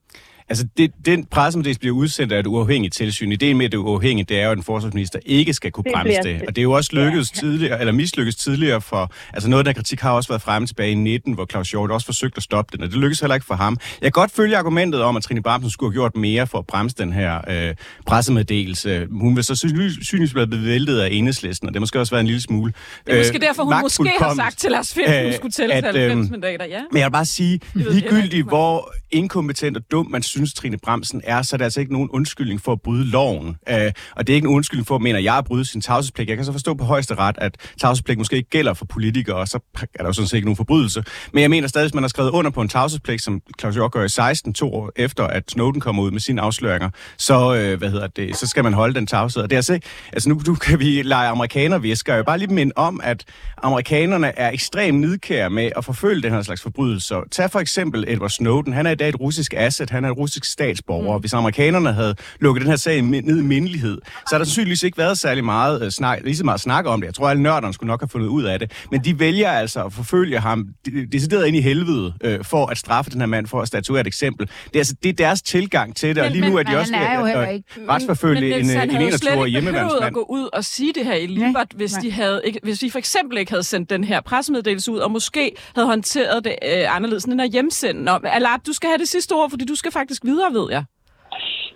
Altså, 0.49 0.67
det, 0.77 0.91
den 1.05 1.25
pressemeddelelse 1.25 1.79
bliver 1.79 1.95
udsendt 1.95 2.33
af 2.33 2.39
et 2.39 2.47
uafhængigt 2.47 2.93
tilsyn. 2.93 3.31
Ideen 3.31 3.57
med, 3.57 3.65
at 3.65 3.71
det 3.71 3.77
er 3.77 3.81
uafhængigt, 3.81 4.29
det 4.29 4.39
er 4.39 4.45
jo, 4.45 4.51
at 4.51 4.57
en 4.57 4.63
forsvarsminister 4.63 5.19
ikke 5.25 5.53
skal 5.53 5.71
kunne 5.71 5.83
bremse 5.93 6.17
det. 6.17 6.23
det. 6.23 6.41
Og 6.47 6.55
det 6.55 6.57
er 6.57 6.63
jo 6.63 6.71
også 6.71 6.89
lykkedes 6.93 7.31
ja. 7.35 7.39
tidligere, 7.39 7.79
eller 7.79 7.93
mislykkedes 7.93 8.35
tidligere 8.35 8.81
for... 8.81 9.11
Altså, 9.33 9.49
noget 9.49 9.59
af 9.59 9.65
den 9.65 9.73
kritik 9.73 10.01
har 10.01 10.11
også 10.11 10.29
været 10.29 10.41
fremme 10.41 10.67
tilbage 10.67 10.91
i 10.91 10.95
19, 10.95 11.33
hvor 11.33 11.45
Claus 11.45 11.71
Hjort 11.71 11.91
også 11.91 12.05
forsøgte 12.05 12.37
at 12.37 12.43
stoppe 12.43 12.77
den, 12.77 12.83
og 12.83 12.89
det 12.89 12.97
lykkedes 12.97 13.19
heller 13.19 13.35
ikke 13.35 13.45
for 13.45 13.55
ham. 13.55 13.77
Jeg 14.01 14.05
kan 14.05 14.21
godt 14.21 14.31
følge 14.31 14.57
argumentet 14.57 15.01
om, 15.01 15.17
at 15.17 15.23
Trine 15.23 15.43
Bramsen 15.43 15.71
skulle 15.71 15.93
have 15.93 15.95
gjort 15.95 16.15
mere 16.15 16.47
for 16.47 16.57
at 16.57 16.67
bremse 16.67 16.95
den 16.97 17.13
her 17.13 17.41
øh, 17.47 17.75
pressemeddelelse. 18.05 19.07
Hun 19.11 19.35
vil 19.35 19.43
så 19.43 19.55
synes 20.01 20.33
blive 20.33 20.47
bevæltet 20.47 20.99
af 20.99 21.09
enhedslisten, 21.11 21.67
og 21.67 21.73
det 21.73 21.81
måske 21.81 21.99
også 21.99 22.11
været 22.11 22.21
en 22.21 22.27
lille 22.27 22.41
smule... 22.41 22.73
Det 23.05 23.13
er 23.13 23.17
måske 23.17 23.35
øh, 23.35 23.41
derfor, 23.41 23.63
hun 23.63 23.73
måske 23.81 24.11
har 24.19 24.35
sagt 24.35 24.59
til 24.59 24.71
Lars 24.71 24.93
Finn, 24.93 25.07
at 25.07 25.23
hun 25.23 25.33
skulle 25.33 25.51
tælle 25.51 25.73
90 25.73 26.29
mandater, 26.29 26.65
ja. 26.65 26.81
Men 26.91 26.99
jeg 26.99 27.05
vil 27.05 27.11
bare 27.11 27.25
sige, 27.25 27.59
ligegyldigt 27.73 28.47
hvor 28.47 28.93
inkompetent 29.13 29.77
og 29.77 29.83
dum 29.91 30.07
man 30.11 30.23
synes, 30.23 30.53
Trine 30.53 30.77
Bremsen 30.77 31.21
er, 31.23 31.41
så 31.41 31.55
er 31.55 31.57
det 31.57 31.63
altså 31.63 31.79
ikke 31.79 31.93
nogen 31.93 32.09
undskyldning 32.09 32.61
for 32.61 32.71
at 32.71 32.81
bryde 32.81 33.05
loven. 33.05 33.57
Øh, 33.69 33.91
og 34.15 34.27
det 34.27 34.33
er 34.33 34.35
ikke 34.35 34.47
en 34.47 34.55
undskyldning 34.55 34.87
for, 34.87 34.97
mener 34.97 35.19
jeg 35.19 35.37
at 35.37 35.45
bryde 35.45 35.65
sin 35.65 35.81
tavshedspligt. 35.81 36.29
Jeg 36.29 36.37
kan 36.37 36.45
så 36.45 36.51
forstå 36.51 36.73
på 36.73 36.83
højeste 36.83 37.15
ret, 37.15 37.35
at 37.37 37.57
tavshedspligt 37.79 38.17
måske 38.17 38.35
ikke 38.35 38.49
gælder 38.49 38.73
for 38.73 38.85
politikere, 38.85 39.37
og 39.37 39.47
så 39.47 39.59
er 39.75 39.85
der 39.97 40.05
jo 40.05 40.13
sådan 40.13 40.27
set 40.27 40.37
ikke 40.37 40.47
nogen 40.47 40.57
forbrydelse. 40.57 41.03
Men 41.33 41.41
jeg 41.41 41.49
mener 41.49 41.67
stadig, 41.67 41.85
at 41.85 41.93
man 41.93 42.03
har 42.03 42.07
skrevet 42.07 42.29
under 42.29 42.51
på 42.51 42.61
en 42.61 42.69
tavshedspligt, 42.69 43.21
som 43.21 43.41
Claus 43.59 43.77
Jørg 43.77 43.91
gør 43.91 44.03
i 44.03 44.09
16, 44.09 44.53
to 44.53 44.73
år 44.73 44.91
efter, 44.95 45.27
at 45.27 45.51
Snowden 45.51 45.81
kommer 45.81 46.03
ud 46.03 46.11
med 46.11 46.19
sine 46.19 46.41
afsløringer, 46.41 46.89
så, 47.17 47.55
øh, 47.55 47.77
hvad 47.77 47.89
hedder 47.89 48.07
det, 48.07 48.37
så 48.37 48.47
skal 48.47 48.63
man 48.63 48.73
holde 48.73 48.93
den 48.95 49.07
tavshed. 49.07 49.43
Og 49.43 49.49
det 49.49 49.55
er 49.55 49.57
altså 49.57 49.73
ikke, 49.73 49.87
altså 50.13 50.29
nu, 50.29 50.41
nu 50.47 50.55
kan 50.55 50.79
vi 50.79 51.01
lege 51.01 51.29
amerikanervisker. 51.29 52.13
Jeg 52.13 52.17
vil 52.17 52.25
bare 52.25 52.37
lige 52.37 52.53
minde 52.53 52.73
om, 52.75 53.01
at 53.03 53.25
amerikanerne 53.63 54.39
er 54.39 54.51
ekstremt 54.51 54.99
nidkære 54.99 55.49
med 55.49 55.69
at 55.75 55.85
forfølge 55.85 56.21
den 56.21 56.31
her 56.31 56.41
slags 56.41 56.61
forbrydelser. 56.61 57.21
Tag 57.31 57.51
for 57.51 57.59
eksempel 57.59 58.05
Edward 58.07 58.29
Snowden. 58.29 58.73
Han 58.73 58.85
er 58.85 58.91
i 58.91 58.95
endda 59.03 59.17
et 59.17 59.21
russisk 59.21 59.53
asset. 59.57 59.89
Han 59.89 60.05
er 60.05 60.07
en 60.07 60.13
russisk 60.13 60.45
statsborger. 60.45 61.17
Mm. 61.17 61.21
Hvis 61.21 61.33
amerikanerne 61.33 61.93
havde 61.93 62.15
lukket 62.39 62.61
den 62.61 62.69
her 62.69 62.77
sag 62.77 63.01
ned 63.01 63.39
i 63.39 63.41
mindelighed, 63.41 64.01
så 64.05 64.11
har 64.31 64.37
der 64.37 64.45
sandsynligvis 64.45 64.83
ikke 64.83 64.97
været 64.97 65.17
særlig 65.17 65.45
meget, 65.45 65.85
uh, 65.85 65.89
snak, 65.89 66.19
lige 66.23 66.35
så 66.37 66.43
meget 66.43 66.61
snak 66.61 66.85
om 66.85 67.01
det. 67.01 67.07
Jeg 67.07 67.13
tror, 67.13 67.29
alle 67.29 67.43
nørderne 67.43 67.73
skulle 67.73 67.87
nok 67.87 68.01
have 68.01 68.09
fundet 68.09 68.27
ud 68.27 68.43
af 68.43 68.59
det. 68.59 68.71
Men 68.91 69.03
de 69.03 69.19
vælger 69.19 69.51
altså 69.51 69.83
at 69.83 69.93
forfølge 69.93 70.39
ham 70.39 70.67
decideret 71.11 71.47
ind 71.47 71.55
i 71.57 71.61
helvede 71.61 72.13
uh, 72.25 72.45
for 72.45 72.65
at 72.65 72.77
straffe 72.77 73.11
den 73.11 73.19
her 73.19 73.27
mand 73.27 73.47
for 73.47 73.61
at 73.61 73.67
statuere 73.67 74.01
et 74.01 74.07
eksempel. 74.07 74.47
Det 74.47 74.75
er, 74.75 74.79
altså, 74.79 74.95
det 75.03 75.09
er 75.09 75.13
deres 75.13 75.41
tilgang 75.41 75.95
til 75.95 76.09
det, 76.09 76.15
men, 76.15 76.23
og 76.25 76.31
lige 76.31 76.41
men, 76.41 76.51
nu 76.51 76.57
er 76.57 76.63
de 76.63 76.77
også 76.77 76.91
ved 76.91 77.31
at 77.31 77.61
retsforfølge 77.89 78.59
en, 78.59 78.69
en 78.69 79.13
21-årig 79.13 79.51
hjemmeværnsmand. 79.51 80.03
at 80.03 80.13
gå 80.13 80.25
ud 80.29 80.49
og 80.53 80.65
sige 80.65 80.93
det 80.93 81.05
her 81.05 81.13
i 81.13 81.27
Libert, 81.27 81.67
hvis, 81.75 81.91
de 81.91 82.11
havde, 82.11 82.41
ikke, 82.43 82.59
hvis 82.63 82.81
vi 82.81 82.89
for 82.89 82.99
eksempel 82.99 83.37
ikke 83.37 83.51
havde 83.51 83.63
sendt 83.63 83.89
den 83.89 84.03
her 84.03 84.21
pressemeddelelse 84.21 84.91
ud, 84.91 84.97
og 84.97 85.11
måske 85.11 85.51
havde 85.75 85.87
håndteret 85.87 86.45
det 86.45 86.55
øh, 86.65 86.95
anderledes 86.95 87.23
end 87.23 87.41
at 87.41 87.49
hjemsende. 87.51 88.03
Nå, 88.03 88.19
Alart, 88.23 88.59
du 88.67 88.73
skal 88.73 88.89
have 88.93 89.03
det 89.05 89.07
sidste 89.15 89.33
ord, 89.33 89.49
fordi 89.49 89.65
du 89.65 89.75
skal 89.75 89.91
faktisk 89.91 90.21
videre, 90.25 90.53
ved 90.53 90.67
jeg. 90.71 90.83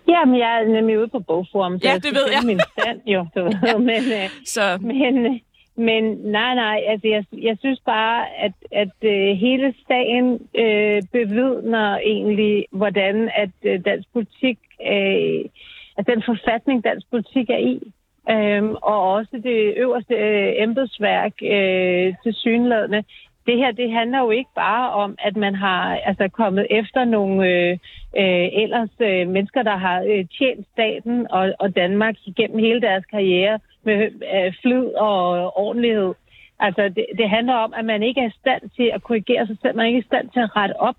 Jamen, 0.09 0.39
jeg 0.39 0.61
er 0.61 0.67
nemlig 0.67 0.99
ude 0.99 1.07
på 1.07 1.19
bogforum, 1.19 1.79
så 1.79 1.87
ja, 1.87 1.95
det 1.95 2.11
ved 2.19 2.27
jeg. 2.31 2.41
min 2.45 2.59
stand, 2.71 2.99
jo, 3.05 3.25
du 3.35 3.43
ved. 3.45 3.53
ja. 3.67 3.77
men, 3.77 4.03
øh, 4.19 4.29
så. 4.45 4.77
men, 4.81 5.41
men 5.75 6.03
nej, 6.37 6.55
nej, 6.55 6.83
altså 6.87 7.07
jeg, 7.07 7.25
jeg 7.31 7.57
synes 7.59 7.79
bare, 7.85 8.25
at, 8.45 8.53
at 8.71 8.97
øh, 9.03 9.37
hele 9.37 9.73
sagen 9.87 10.47
øh, 10.63 11.01
bevidner 11.11 11.97
egentlig, 11.97 12.65
hvordan 12.71 13.29
at 13.35 13.55
øh, 13.63 13.85
dansk 13.85 14.07
politik, 14.13 14.57
øh, 14.91 15.45
at 15.97 16.07
den 16.07 16.23
forfatning, 16.25 16.83
dansk 16.83 17.05
politik 17.11 17.49
er 17.49 17.57
i, 17.57 17.93
øhm, 18.29 18.75
og 18.81 19.11
også 19.13 19.39
det 19.43 19.73
øverste 19.77 20.13
øh, 20.13 20.53
embedsværk 20.57 21.33
øh, 21.41 22.13
til 22.23 22.33
synlædende. 22.33 23.03
Det 23.47 23.57
her, 23.57 23.71
det 23.71 23.91
handler 23.91 24.19
jo 24.19 24.29
ikke 24.29 24.49
bare 24.55 24.91
om, 24.91 25.15
at 25.19 25.35
man 25.37 25.55
har 25.55 25.97
altså 25.97 26.27
kommet 26.27 26.67
efter 26.69 27.05
nogle 27.05 27.49
øh, 27.49 27.71
øh, 28.17 28.47
ellers 28.63 28.89
øh, 28.99 29.27
mennesker, 29.27 29.63
der 29.63 29.77
har 29.77 30.01
øh, 30.01 30.25
tjent 30.37 30.67
staten 30.73 31.31
og, 31.31 31.53
og 31.59 31.75
Danmark 31.75 32.15
igennem 32.25 32.59
hele 32.59 32.81
deres 32.81 33.05
karriere 33.05 33.59
med 33.83 33.97
øh, 34.35 34.53
flid 34.61 34.85
og 34.85 35.57
ordentlighed. 35.57 36.13
Altså, 36.59 36.83
det, 36.95 37.05
det 37.17 37.29
handler 37.29 37.53
om, 37.53 37.73
at 37.77 37.85
man 37.85 38.03
ikke 38.03 38.21
er 38.21 38.27
i 38.27 38.39
stand 38.41 38.61
til 38.75 38.91
at 38.93 39.03
korrigere 39.03 39.47
sig 39.47 39.57
selv, 39.61 39.75
man 39.75 39.83
er 39.83 39.87
ikke 39.87 39.99
i 39.99 40.11
stand 40.11 40.29
til 40.29 40.39
at 40.39 40.55
rette 40.55 40.79
op. 40.79 40.95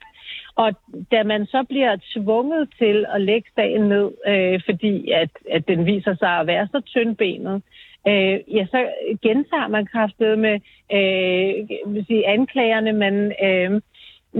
Og 0.57 0.73
da 1.13 1.23
man 1.23 1.47
så 1.47 1.65
bliver 1.69 1.97
tvunget 2.15 2.69
til 2.79 3.07
at 3.15 3.21
lægge 3.21 3.49
sagen 3.55 3.89
ned, 3.89 4.11
øh, 4.27 4.61
fordi 4.65 5.11
at, 5.11 5.31
at 5.51 5.69
den 5.69 5.87
viser 5.87 6.15
sig 6.15 6.31
at 6.41 6.47
være 6.47 6.69
så 6.73 6.81
tyndbenet, 6.81 7.63
øh, 8.09 8.35
ja, 8.57 8.67
så 8.73 8.81
gentager 9.23 9.69
man 9.69 9.87
kraftet 9.87 10.39
med 10.39 10.55
øh, 10.97 11.51
vil 11.95 12.05
sige, 12.07 12.29
anklagerne, 12.29 12.93
men, 12.93 13.15
øh, 13.47 13.71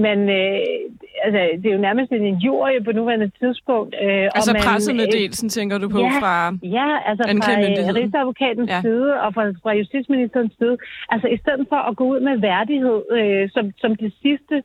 men 0.05 0.19
øh, 0.41 0.61
altså, 1.25 1.41
det 1.61 1.67
er 1.67 1.75
jo 1.77 1.87
nærmest 1.89 2.13
en 2.13 2.27
injurie 2.33 2.85
på 2.85 2.93
nuværende 2.93 3.31
tidspunkt. 3.41 3.95
Øh, 4.03 4.29
altså 4.37 4.53
man, 4.53 4.63
pressemeddelelsen, 4.63 5.47
øh, 5.47 5.51
tænker 5.51 5.79
du 5.79 5.89
på, 5.89 6.01
ja, 6.01 6.11
fra 6.23 6.35
Ja, 6.79 6.91
altså 7.09 7.23
fra 7.23 7.95
Rigsadvokatens 8.01 8.71
ja. 8.71 8.81
side 8.81 9.21
og 9.25 9.35
fra, 9.35 9.45
fra 9.63 9.73
Justitsministerens 9.73 10.53
side. 10.59 10.77
Altså 11.09 11.29
i 11.29 11.37
stedet 11.43 11.67
for 11.69 11.81
at 11.89 11.97
gå 11.97 12.05
ud 12.13 12.21
med 12.21 12.37
værdighed 12.51 12.99
øh, 13.19 13.51
som, 13.55 13.65
som 13.83 13.97
det 13.97 14.13
sidste 14.23 14.57
øh, 14.57 14.63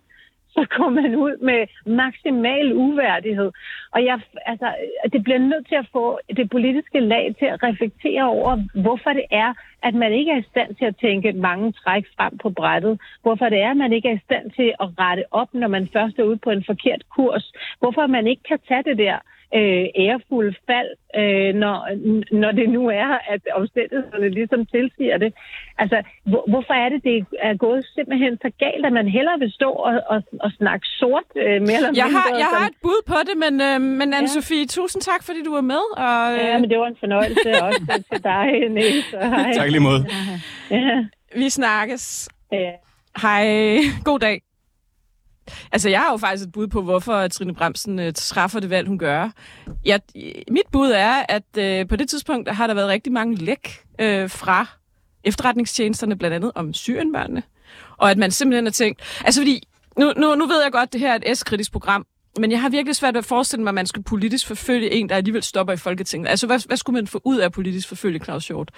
så 0.56 0.66
går 0.78 0.90
man 0.90 1.16
ud 1.16 1.38
med 1.50 1.62
maksimal 1.86 2.74
uværdighed. 2.74 3.52
Og 3.92 4.06
jeg, 4.06 4.20
altså, 4.46 4.76
det 5.14 5.24
bliver 5.24 5.40
nødt 5.40 5.68
til 5.68 5.76
at 5.76 5.88
få 5.92 6.20
det 6.38 6.50
politiske 6.50 7.00
lag 7.00 7.36
til 7.40 7.46
at 7.46 7.64
reflektere 7.64 8.24
over, 8.24 8.54
hvorfor 8.82 9.14
det 9.14 9.26
er, 9.32 9.54
at 9.84 9.94
man 9.94 10.12
ikke 10.14 10.32
er 10.32 10.38
i 10.38 10.50
stand 10.52 10.76
til 10.76 10.86
at 10.86 10.98
tænke 10.98 11.34
mange 11.34 11.72
træk 11.72 12.06
frem 12.18 12.38
på 12.38 12.50
brættet. 12.50 13.02
Hvorfor 13.22 13.50
det 13.50 13.60
er, 13.62 13.72
at 13.72 13.78
man 13.78 13.94
ikke 13.94 14.10
er 14.10 14.16
i 14.16 14.26
stand 14.28 14.52
til 14.52 14.74
at 14.80 14.88
rette 15.00 15.24
op, 15.32 15.54
når 15.54 15.68
man 15.68 15.90
først 15.94 16.20
er 16.20 16.24
ude 16.24 16.38
på 16.38 16.50
en 16.50 16.64
forkert 16.66 17.04
kurs. 17.16 17.54
Hvorfor 17.80 18.08
man 18.08 18.28
ikke 18.28 18.44
kan 18.44 18.60
tage 18.68 18.84
det 18.84 18.98
der 18.98 19.18
øh, 19.60 19.86
ærefulde 20.06 20.56
fald, 20.70 20.92
øh, 21.20 21.52
når, 21.64 21.78
når 22.42 22.52
det 22.52 22.70
nu 22.70 22.84
er, 22.90 23.10
at 23.34 23.42
omstændighederne 23.60 24.30
ligesom 24.30 24.66
tilsiger 24.66 25.18
det. 25.18 25.34
Altså, 25.78 25.98
hvor, 26.30 26.44
hvorfor 26.52 26.74
er 26.74 26.90
det, 26.90 27.04
det 27.04 27.26
er 27.40 27.56
gået 27.58 27.86
simpelthen 27.96 28.38
så 28.42 28.50
galt, 28.60 28.86
at 28.86 28.94
man 28.94 29.08
hellere 29.08 29.40
vil 29.40 29.52
stå 29.52 29.70
og, 29.70 29.94
og, 30.10 30.24
og 30.40 30.52
snakke 30.52 30.86
sort 30.88 31.30
øh, 31.36 31.44
mere 31.44 31.78
eller 31.80 31.92
jeg 31.96 32.06
mindre? 32.06 32.20
Har, 32.20 32.38
jeg 32.42 32.48
som... 32.52 32.58
har 32.62 32.68
et 32.68 32.80
bud 32.82 33.02
på 33.08 33.18
det, 33.28 33.36
men, 33.44 33.54
øh, 33.70 33.82
men 34.00 34.14
Anne-Sophie, 34.14 34.66
ja. 34.66 34.74
tusind 34.78 35.02
tak, 35.02 35.22
fordi 35.24 35.44
du 35.44 35.54
var 35.54 35.66
med. 35.74 35.84
Og, 36.08 36.34
øh... 36.34 36.40
Ja, 36.40 36.58
men 36.62 36.70
det 36.70 36.80
var 36.80 36.88
en 36.88 36.98
fornøjelse 37.00 37.50
også 37.64 38.04
til 38.12 38.24
dig, 38.24 38.70
Niels. 38.70 39.12
Tak 39.60 39.70
lige 39.70 39.86
måde. 39.90 40.06
Ja. 40.72 41.06
Vi 41.36 41.50
snakkes. 41.50 42.30
Ja. 42.52 42.72
Hej. 43.22 43.46
God 44.04 44.20
dag. 44.20 44.53
Altså, 45.72 45.90
jeg 45.90 46.00
har 46.00 46.12
jo 46.12 46.18
faktisk 46.18 46.48
et 46.48 46.52
bud 46.52 46.68
på, 46.68 46.82
hvorfor 46.82 47.28
Trine 47.28 47.56
Bremsen 47.56 48.00
øh, 48.00 48.14
træffer 48.14 48.60
det 48.60 48.70
valg, 48.70 48.88
hun 48.88 48.98
gør. 48.98 49.30
Jeg, 49.86 50.00
mit 50.52 50.68
bud 50.72 50.92
er, 50.92 51.26
at 51.30 51.58
øh, 51.58 51.88
på 51.88 51.96
det 51.96 52.10
tidspunkt 52.10 52.50
har 52.50 52.68
der 52.68 52.74
været 52.74 52.88
rigtig 52.88 53.14
mange 53.14 53.36
læk 53.36 53.84
øh, 54.00 54.30
fra 54.30 54.66
efterretningstjenesterne, 55.24 56.18
blandt 56.18 56.36
andet 56.36 56.52
om 56.56 56.74
syrenbørnene. 56.74 57.44
Og 57.98 58.12
at 58.12 58.18
man 58.18 58.32
simpelthen 58.32 58.66
har 58.66 58.72
tænkt... 58.72 59.02
Altså, 59.26 59.42
fordi 59.42 59.68
nu, 59.98 60.14
nu, 60.18 60.36
nu 60.36 60.46
ved 60.46 60.64
jeg 60.64 60.72
godt, 60.72 60.84
at 60.88 60.94
det 60.94 61.02
her 61.02 61.14
er 61.14 61.20
et 61.26 61.38
S-kritisk 61.38 61.72
program, 61.72 62.06
men 62.40 62.52
jeg 62.52 62.62
har 62.62 62.70
virkelig 62.70 62.96
svært 62.96 63.14
ved 63.14 63.20
at 63.20 63.26
forestille 63.26 63.64
mig, 63.64 63.70
at 63.70 63.76
man 63.76 63.88
skulle 63.88 64.04
politisk 64.04 64.48
forfølge 64.48 64.92
en, 64.92 65.10
der 65.10 65.16
alligevel 65.16 65.44
stopper 65.44 65.74
i 65.74 65.78
Folketinget. 65.78 66.30
Altså, 66.30 66.48
hvad, 66.48 66.68
hvad 66.68 66.78
skulle 66.78 66.94
man 66.94 67.08
få 67.08 67.22
ud 67.24 67.38
af 67.38 67.52
politisk 67.52 67.88
forfølge 67.88 68.20
Claus 68.20 68.48
Hjort? 68.48 68.72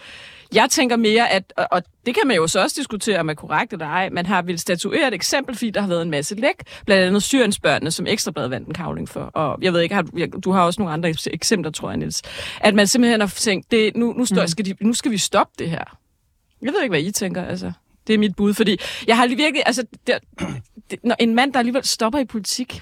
Jeg 0.54 0.70
tænker 0.70 0.96
mere, 0.96 1.30
at, 1.30 1.54
og 1.72 1.84
det 2.06 2.16
kan 2.16 2.28
man 2.28 2.36
jo 2.36 2.48
så 2.48 2.62
også 2.62 2.76
diskutere, 2.80 3.20
om 3.20 3.30
er 3.30 3.34
korrekt 3.34 3.74
eller 3.74 3.86
ej, 3.86 4.10
man 4.10 4.26
har 4.26 4.42
vil 4.42 4.60
statuere 4.60 5.08
et 5.08 5.14
eksempel, 5.14 5.56
fordi 5.56 5.70
der 5.70 5.82
har 5.82 5.88
været 5.88 6.02
en 6.02 6.12
masse 6.12 6.36
læk, 6.36 6.64
blandt 6.86 7.04
andet 7.04 7.24
Syriensbørnene, 7.24 7.92
som 7.92 8.08
Ekstrabladet 8.08 8.52
vandt 8.52 8.68
en 8.68 8.74
kavling 8.74 9.10
for. 9.10 9.22
Og 9.22 9.58
jeg 9.62 9.74
ved 9.74 9.82
ikke, 9.82 9.96
har, 9.96 10.04
du 10.44 10.52
har 10.52 10.62
også 10.62 10.82
nogle 10.82 10.94
andre 10.94 11.14
eksempler, 11.32 11.72
tror 11.72 11.90
jeg, 11.90 11.98
Niels. 11.98 12.22
At 12.62 12.76
man 12.76 12.88
simpelthen 12.88 13.20
har 13.20 13.28
tænkt, 13.28 13.72
det, 13.72 13.96
nu, 13.96 14.14
nu, 14.14 14.26
står, 14.26 14.42
mm. 14.42 14.48
skal 14.48 14.66
de, 14.66 14.76
nu 14.82 14.94
skal 14.94 15.12
vi 15.12 15.18
stoppe 15.18 15.54
det 15.60 15.70
her. 15.70 15.98
Jeg 16.62 16.74
ved 16.74 16.82
ikke, 16.82 16.92
hvad 16.92 17.02
I 17.02 17.12
tænker, 17.12 17.44
altså. 17.44 17.72
Det 18.08 18.14
er 18.14 18.18
mit 18.18 18.36
bud, 18.36 18.54
fordi 18.54 18.78
jeg 19.08 19.18
har 19.18 19.28
virkelig, 19.28 19.64
altså, 19.66 19.84
der, 20.08 20.20
det, 20.92 21.00
når 21.04 21.16
en 21.20 21.36
mand, 21.36 21.54
der 21.54 21.60
alligevel 21.60 21.86
stopper 21.86 22.20
i 22.20 22.26
politik, 22.26 22.82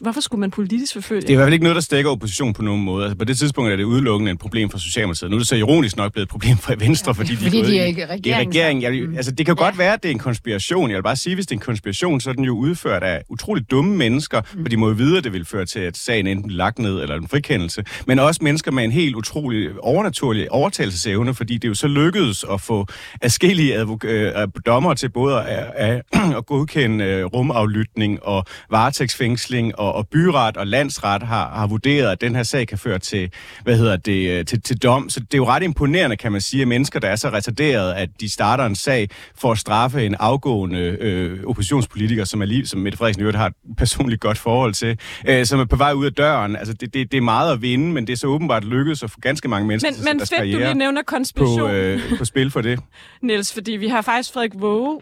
Hvorfor 0.00 0.20
skulle 0.20 0.40
man 0.40 0.50
politisk 0.50 0.94
forfølge? 0.94 1.20
Det 1.20 1.28
er 1.28 1.32
i 1.32 1.36
hvert 1.36 1.46
fald 1.46 1.52
ikke 1.52 1.62
noget, 1.62 1.74
der 1.74 1.80
stikker 1.80 2.10
opposition 2.10 2.52
på 2.52 2.62
nogen 2.62 2.84
måde. 2.84 3.04
Altså, 3.04 3.16
på 3.16 3.24
det 3.24 3.38
tidspunkt 3.38 3.72
er 3.72 3.76
det 3.76 3.84
udelukkende 3.84 4.32
et 4.32 4.38
problem 4.38 4.70
for 4.70 4.78
Socialdemokratiet. 4.78 5.30
Nu 5.30 5.36
er 5.36 5.40
det 5.40 5.48
så 5.48 5.56
ironisk 5.56 5.96
nok 5.96 6.12
blevet 6.12 6.26
et 6.26 6.30
problem 6.30 6.56
for 6.56 6.74
Venstre, 6.78 7.14
fordi, 7.14 7.32
ja, 7.32 7.46
fordi 7.46 7.62
de, 7.62 7.78
er 7.78 7.84
ikke 7.84 8.00
i 8.00 8.34
regering. 8.34 8.82
Jeg, 8.82 8.92
mm. 8.92 9.16
altså, 9.16 9.32
det 9.32 9.46
kan 9.46 9.56
ja. 9.58 9.64
godt 9.64 9.78
være, 9.78 9.92
at 9.92 10.02
det 10.02 10.08
er 10.08 10.12
en 10.12 10.18
konspiration. 10.18 10.90
Jeg 10.90 10.96
vil 10.96 11.02
bare 11.02 11.16
sige, 11.16 11.34
hvis 11.34 11.46
det 11.46 11.54
er 11.54 11.56
en 11.56 11.60
konspiration, 11.60 12.20
så 12.20 12.30
er 12.30 12.34
den 12.34 12.44
jo 12.44 12.56
udført 12.56 13.02
af 13.02 13.22
utroligt 13.28 13.70
dumme 13.70 13.96
mennesker, 13.96 14.40
mm. 14.40 14.64
for 14.64 14.68
de 14.68 14.76
må 14.76 14.88
jo 14.88 14.94
vide, 14.94 15.18
at 15.18 15.24
det 15.24 15.32
vil 15.32 15.44
føre 15.44 15.66
til, 15.66 15.80
at 15.80 15.96
sagen 15.96 16.26
enten 16.26 16.46
bliver 16.46 16.58
lagt 16.58 16.78
ned 16.78 17.02
eller 17.02 17.14
en 17.16 17.28
frikendelse. 17.28 17.84
Men 18.06 18.18
også 18.18 18.40
mennesker 18.44 18.70
med 18.70 18.84
en 18.84 18.92
helt 18.92 19.16
utrolig 19.16 19.68
overnaturlig 19.78 20.52
overtagelsesevne, 20.52 21.34
fordi 21.34 21.58
det 21.58 21.68
jo 21.68 21.74
så 21.74 21.88
lykkedes 21.88 22.44
at 22.52 22.60
få 22.60 22.86
afskillige 23.22 23.80
øh, 24.04 24.48
dommer 24.66 24.94
til 24.94 25.08
både 25.08 25.42
at, 25.42 25.72
at, 25.76 26.02
at 26.36 26.46
godkende 26.46 27.04
øh, 27.04 27.24
rumaflytning 27.24 28.22
og 28.22 28.44
varetægtsfængsling 28.70 29.69
og, 29.78 29.92
og 29.94 30.08
byret 30.08 30.56
og 30.56 30.66
landsret 30.66 31.22
har, 31.22 31.48
har 31.48 31.66
vurderet, 31.66 32.12
at 32.12 32.20
den 32.20 32.36
her 32.36 32.42
sag 32.42 32.66
kan 32.68 32.78
føre 32.78 32.98
til, 32.98 33.32
hvad 33.62 33.76
hedder 33.76 33.96
det, 33.96 34.30
øh, 34.30 34.44
til, 34.44 34.62
til 34.62 34.82
dom. 34.82 35.08
Så 35.08 35.20
det 35.20 35.34
er 35.34 35.38
jo 35.38 35.46
ret 35.46 35.62
imponerende, 35.62 36.16
kan 36.16 36.32
man 36.32 36.40
sige, 36.40 36.62
at 36.62 36.68
mennesker, 36.68 37.00
der 37.00 37.08
er 37.08 37.16
så 37.16 37.28
retarderede, 37.28 37.96
at 37.96 38.08
de 38.20 38.30
starter 38.30 38.66
en 38.66 38.74
sag 38.74 39.08
for 39.34 39.52
at 39.52 39.58
straffe 39.58 40.06
en 40.06 40.16
afgående 40.20 40.96
øh, 41.00 41.44
oppositionspolitiker, 41.44 42.24
som, 42.24 42.42
er 42.42 42.46
lige, 42.46 42.66
som 42.66 42.80
Mette 42.80 42.98
Frederiksen 42.98 43.34
har 43.34 43.46
et 43.46 43.54
personligt 43.78 44.20
godt 44.20 44.38
forhold 44.38 44.72
til, 44.74 44.98
øh, 45.28 45.44
som 45.44 45.60
er 45.60 45.64
på 45.64 45.76
vej 45.76 45.92
ud 45.92 46.06
af 46.06 46.12
døren. 46.12 46.56
Altså, 46.56 46.74
det, 46.74 46.94
det, 46.94 47.12
det 47.12 47.18
er 47.18 47.22
meget 47.22 47.52
at 47.52 47.62
vinde, 47.62 47.92
men 47.92 48.06
det 48.06 48.12
er 48.12 48.16
så 48.16 48.26
åbenbart 48.26 48.64
lykkedes 48.64 49.02
at 49.02 49.10
få 49.10 49.20
ganske 49.20 49.48
mange 49.48 49.68
mennesker 49.68 49.90
men, 49.90 49.94
til 49.94 50.04
men 50.04 50.18
deres 50.18 50.30
fedt, 50.30 50.52
du 50.52 50.58
lige 50.58 50.74
nævner 50.74 51.02
konspiration. 51.02 51.70
På, 51.70 51.74
øh, 51.74 52.18
på 52.18 52.24
spil 52.24 52.50
for 52.50 52.60
det. 52.60 52.80
Niels, 53.22 53.54
fordi 53.54 53.72
vi 53.72 53.88
har 53.88 54.02
faktisk 54.02 54.32
Frederik 54.32 54.52
Våge. 54.54 55.00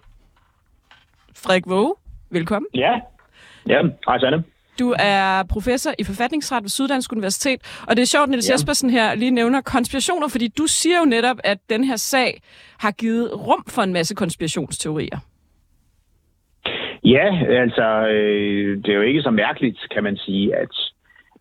Frederik 1.37 1.67
Våge, 1.67 1.95
velkommen. 2.31 2.69
Ja, 2.75 2.93
ja. 3.69 3.83
hej 4.07 4.19
Sanne. 4.19 4.45
Du 4.79 4.95
er 4.99 5.43
professor 5.51 5.91
i 5.99 6.05
forfatningsret 6.05 6.63
ved 6.63 6.69
Syddansk 6.69 7.13
Universitet, 7.13 7.83
og 7.89 7.97
det 7.97 8.03
er 8.03 8.07
sjovt, 8.07 8.29
Niels 8.31 8.49
ja. 8.49 8.53
Jespersen 8.53 8.91
her 8.91 9.15
lige 9.15 9.31
nævner 9.31 9.61
konspirationer, 9.61 10.29
fordi 10.29 10.49
du 10.49 10.67
siger 10.67 10.99
jo 10.99 11.05
netop, 11.05 11.37
at 11.45 11.59
den 11.71 11.85
her 11.85 11.97
sag 11.97 12.41
har 12.81 12.91
givet 12.91 13.47
rum 13.47 13.65
for 13.69 13.83
en 13.83 13.93
masse 13.93 14.15
konspirationsteorier. 14.15 15.19
Ja, 17.05 17.27
altså, 17.63 18.07
øh, 18.09 18.77
det 18.77 18.89
er 18.89 18.95
jo 18.95 19.03
ikke 19.03 19.23
så 19.23 19.31
mærkeligt, 19.31 19.79
kan 19.95 20.05
man 20.05 20.17
sige, 20.17 20.57
at 20.57 20.75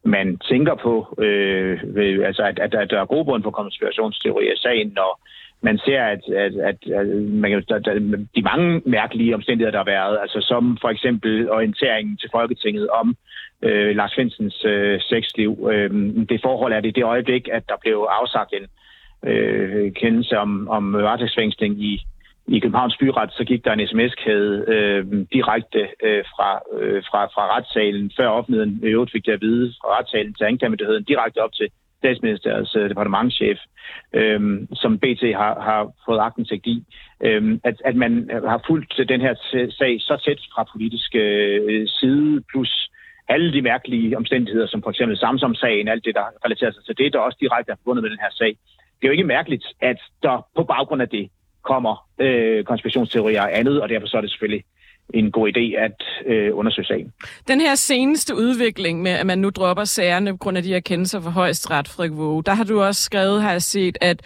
man 0.03 0.37
tænker 0.37 0.75
på, 0.75 1.15
øh, 1.17 1.79
altså, 2.25 2.43
at, 2.43 2.59
at, 2.59 2.73
at 2.73 2.89
der 2.89 3.01
er 3.01 3.05
god 3.05 3.25
grund 3.25 3.43
for 3.43 3.51
konspirationsteorier 3.51 4.53
i 4.53 4.57
sagen, 4.57 4.87
når 4.95 5.21
man 5.61 5.77
ser, 5.77 6.01
at, 6.03 6.23
at, 6.29 6.53
at, 6.55 6.91
at 6.91 7.07
man 7.07 7.51
kan, 7.51 7.63
der, 7.69 7.79
der, 7.79 7.93
de 8.35 8.41
mange 8.41 8.81
mærkelige 8.85 9.35
omstændigheder, 9.35 9.71
der 9.71 9.79
har 9.79 9.91
været, 9.99 10.17
altså 10.21 10.41
som 10.41 10.77
for 10.81 10.89
eksempel 10.89 11.51
orienteringen 11.51 12.17
til 12.17 12.29
Folketinget 12.31 12.89
om 12.89 13.15
øh, 13.61 13.95
Lars 13.95 14.15
Finsens 14.15 14.65
øh, 14.65 15.01
sexliv. 15.01 15.69
Øh, 15.71 15.89
det 16.29 16.41
forhold 16.43 16.73
er 16.73 16.79
det 16.79 16.89
i 16.89 16.99
det 16.99 17.03
øjeblik, 17.03 17.49
at 17.51 17.63
der 17.69 17.75
blev 17.81 18.07
afsagt 18.09 18.53
en 18.53 18.67
øh, 19.29 19.93
kendelse 19.93 20.37
om, 20.37 20.67
om 20.69 20.93
varetægtsfængsling 20.93 21.83
i, 21.83 22.01
i 22.47 22.59
Københavns 22.59 22.97
Byret, 22.97 23.31
så 23.33 23.43
gik 23.43 23.65
der 23.65 23.73
en 23.73 23.87
sms-kæde 23.87 24.65
øh, 24.67 25.05
direkte 25.33 25.87
øh, 26.03 26.23
fra, 26.35 26.59
øh, 26.79 27.03
fra, 27.09 27.25
fra 27.25 27.57
retssalen, 27.57 28.11
før 28.17 28.27
offentligheden 28.27 28.79
i 28.83 28.87
øvrigt 28.87 29.11
fik 29.11 29.25
det 29.25 29.31
at 29.31 29.41
vide, 29.41 29.73
fra 29.81 29.99
retssalen 29.99 30.33
til 30.33 30.43
anklagemyndigheden, 30.43 31.03
direkte 31.03 31.43
op 31.43 31.53
til 31.53 31.69
statsministeriets 31.97 32.75
øh, 32.75 32.89
departementschef, 32.89 33.59
øh, 34.13 34.67
som 34.73 34.99
BT 34.99 35.23
har, 35.41 35.53
har 35.69 35.91
fået 36.05 36.19
agtensigt 36.19 36.65
i, 36.65 36.83
øh, 37.23 37.59
at, 37.63 37.75
at 37.85 37.95
man 37.95 38.29
har 38.47 38.63
fulgt 38.67 38.93
den 39.09 39.21
her 39.21 39.33
sag 39.79 39.97
så 39.99 40.21
tæt 40.25 40.41
fra 40.53 40.69
politisk 40.73 41.15
øh, 41.15 41.87
side, 41.87 42.43
plus 42.51 42.89
alle 43.29 43.53
de 43.53 43.61
mærkelige 43.61 44.17
omstændigheder, 44.17 44.67
som 44.67 44.83
for 44.83 44.89
eksempel 44.89 45.17
Samsom-sagen, 45.17 45.87
alt 45.87 46.05
det, 46.05 46.15
der 46.15 46.25
relaterer 46.45 46.71
sig 46.71 46.83
til 46.85 46.97
det, 46.97 47.13
der 47.13 47.19
også 47.19 47.37
direkte 47.41 47.71
er 47.71 47.75
forbundet 47.75 48.03
med 48.03 48.09
den 48.09 48.19
her 48.21 48.31
sag. 48.31 48.57
Det 48.97 49.03
er 49.03 49.07
jo 49.07 49.11
ikke 49.11 49.23
mærkeligt, 49.23 49.65
at 49.81 49.99
der 50.23 50.47
på 50.55 50.63
baggrund 50.63 51.01
af 51.01 51.09
det 51.09 51.29
kommer 51.63 52.07
øh, 52.19 52.63
konspirationsteorier 52.63 53.41
og 53.41 53.57
andet, 53.59 53.81
og 53.81 53.89
derfor 53.89 54.07
så 54.07 54.17
er 54.17 54.21
det 54.21 54.31
selvfølgelig 54.31 54.63
en 55.13 55.31
god 55.31 55.49
idé 55.49 55.75
at 55.77 56.03
øh, 56.25 56.57
undersøge 56.57 56.85
sagen. 56.85 57.13
Den 57.47 57.61
her 57.61 57.75
seneste 57.75 58.35
udvikling 58.35 59.01
med, 59.01 59.11
at 59.11 59.25
man 59.25 59.39
nu 59.39 59.49
dropper 59.49 59.83
sagerne 59.83 60.31
på 60.31 60.37
grund 60.37 60.57
af 60.57 60.63
de 60.63 60.69
her 60.69 60.79
kendelser 60.79 61.21
for 61.21 61.29
højesteret, 61.29 61.87
Frederik 61.87 62.17
Våge, 62.17 62.43
der 62.43 62.53
har 62.53 62.63
du 62.63 62.81
også 62.81 63.01
skrevet, 63.01 63.41
har 63.41 63.51
jeg 63.51 63.61
set, 63.61 63.97
at 64.01 64.21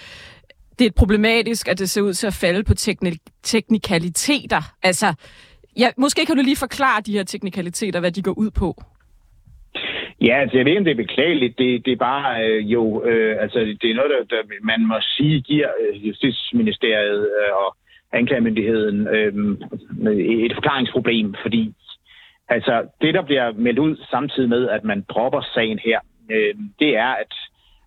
det 0.79 0.87
er 0.87 0.91
problematisk, 0.91 1.67
at 1.67 1.79
det 1.79 1.89
ser 1.89 2.01
ud 2.01 2.13
til 2.13 2.27
at 2.27 2.33
falde 2.33 2.63
på 2.63 2.73
teknik- 2.73 3.31
teknikaliteter. 3.43 4.61
Altså, 4.83 5.13
ja, 5.77 5.89
måske 5.97 6.25
kan 6.25 6.35
du 6.35 6.41
lige 6.41 6.57
forklare 6.57 7.01
de 7.01 7.11
her 7.11 7.23
teknikaliteter, 7.23 7.99
hvad 7.99 8.11
de 8.11 8.21
går 8.21 8.33
ud 8.37 8.51
på. 8.51 8.83
Ja, 10.21 10.41
altså, 10.41 10.57
jeg 10.57 10.65
ved 10.65 10.71
ikke, 10.71 10.79
om 10.79 10.85
det 10.85 10.91
er 10.91 11.05
beklageligt. 11.05 11.57
Det, 11.57 11.85
det 11.85 11.91
er 11.93 12.05
bare 12.11 12.45
øh, 12.45 12.71
jo, 12.73 13.03
øh, 13.05 13.35
altså 13.43 13.59
det 13.81 13.89
er 13.89 13.95
noget, 13.95 14.11
der, 14.11 14.35
der 14.35 14.41
man 14.63 14.85
må 14.87 14.95
sige 15.01 15.41
giver 15.41 15.69
øh, 15.81 16.07
Justitsministeriet 16.07 17.21
øh, 17.39 17.51
og 17.63 17.77
anklagemyndigheden 18.13 19.07
øh, 19.07 19.33
et 20.45 20.53
forklaringsproblem, 20.53 21.35
fordi 21.41 21.73
altså 22.49 22.87
det, 23.01 23.13
der 23.13 23.21
bliver 23.21 23.51
meldt 23.51 23.79
ud 23.79 23.97
samtidig 24.11 24.49
med, 24.49 24.69
at 24.69 24.83
man 24.83 25.05
dropper 25.09 25.41
sagen 25.53 25.79
her, 25.79 25.99
øh, 26.31 26.55
det 26.79 26.97
er, 26.97 27.11
at 27.23 27.33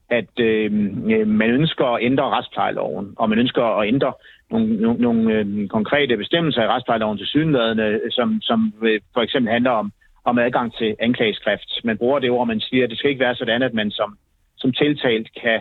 at 0.08 0.40
øh, 0.40 0.72
øh 1.10 1.26
man 1.26 1.50
ønsker 1.50 1.84
at 1.84 2.02
ændre 2.02 2.30
retsplejeloven, 2.30 3.14
og 3.16 3.28
man 3.28 3.38
ønsker 3.38 3.62
at 3.62 3.88
ændre 3.88 4.12
nogle, 4.50 4.76
nogle, 4.76 5.02
nogle 5.02 5.32
øh, 5.32 5.68
konkrete 5.68 6.16
bestemmelser 6.16 6.62
i 6.62 6.66
retsplejeloven 6.66 7.18
til 7.18 7.26
synlædende, 7.26 8.00
som, 8.10 8.40
som 8.42 8.74
øh, 8.82 9.00
for 9.14 9.20
eksempel 9.20 9.52
handler 9.52 9.70
om 9.70 9.92
om 10.24 10.38
adgang 10.38 10.74
til 10.74 10.96
anklageskrift. 10.98 11.70
Man 11.84 11.98
bruger 11.98 12.18
det 12.18 12.30
ord, 12.30 12.46
man 12.46 12.60
siger, 12.60 12.84
at 12.84 12.90
det 12.90 12.98
skal 12.98 13.10
ikke 13.10 13.24
være 13.24 13.34
sådan, 13.34 13.62
at 13.62 13.74
man 13.74 13.90
som, 13.90 14.18
som 14.56 14.72
tiltalt 14.72 15.28
kan, 15.42 15.60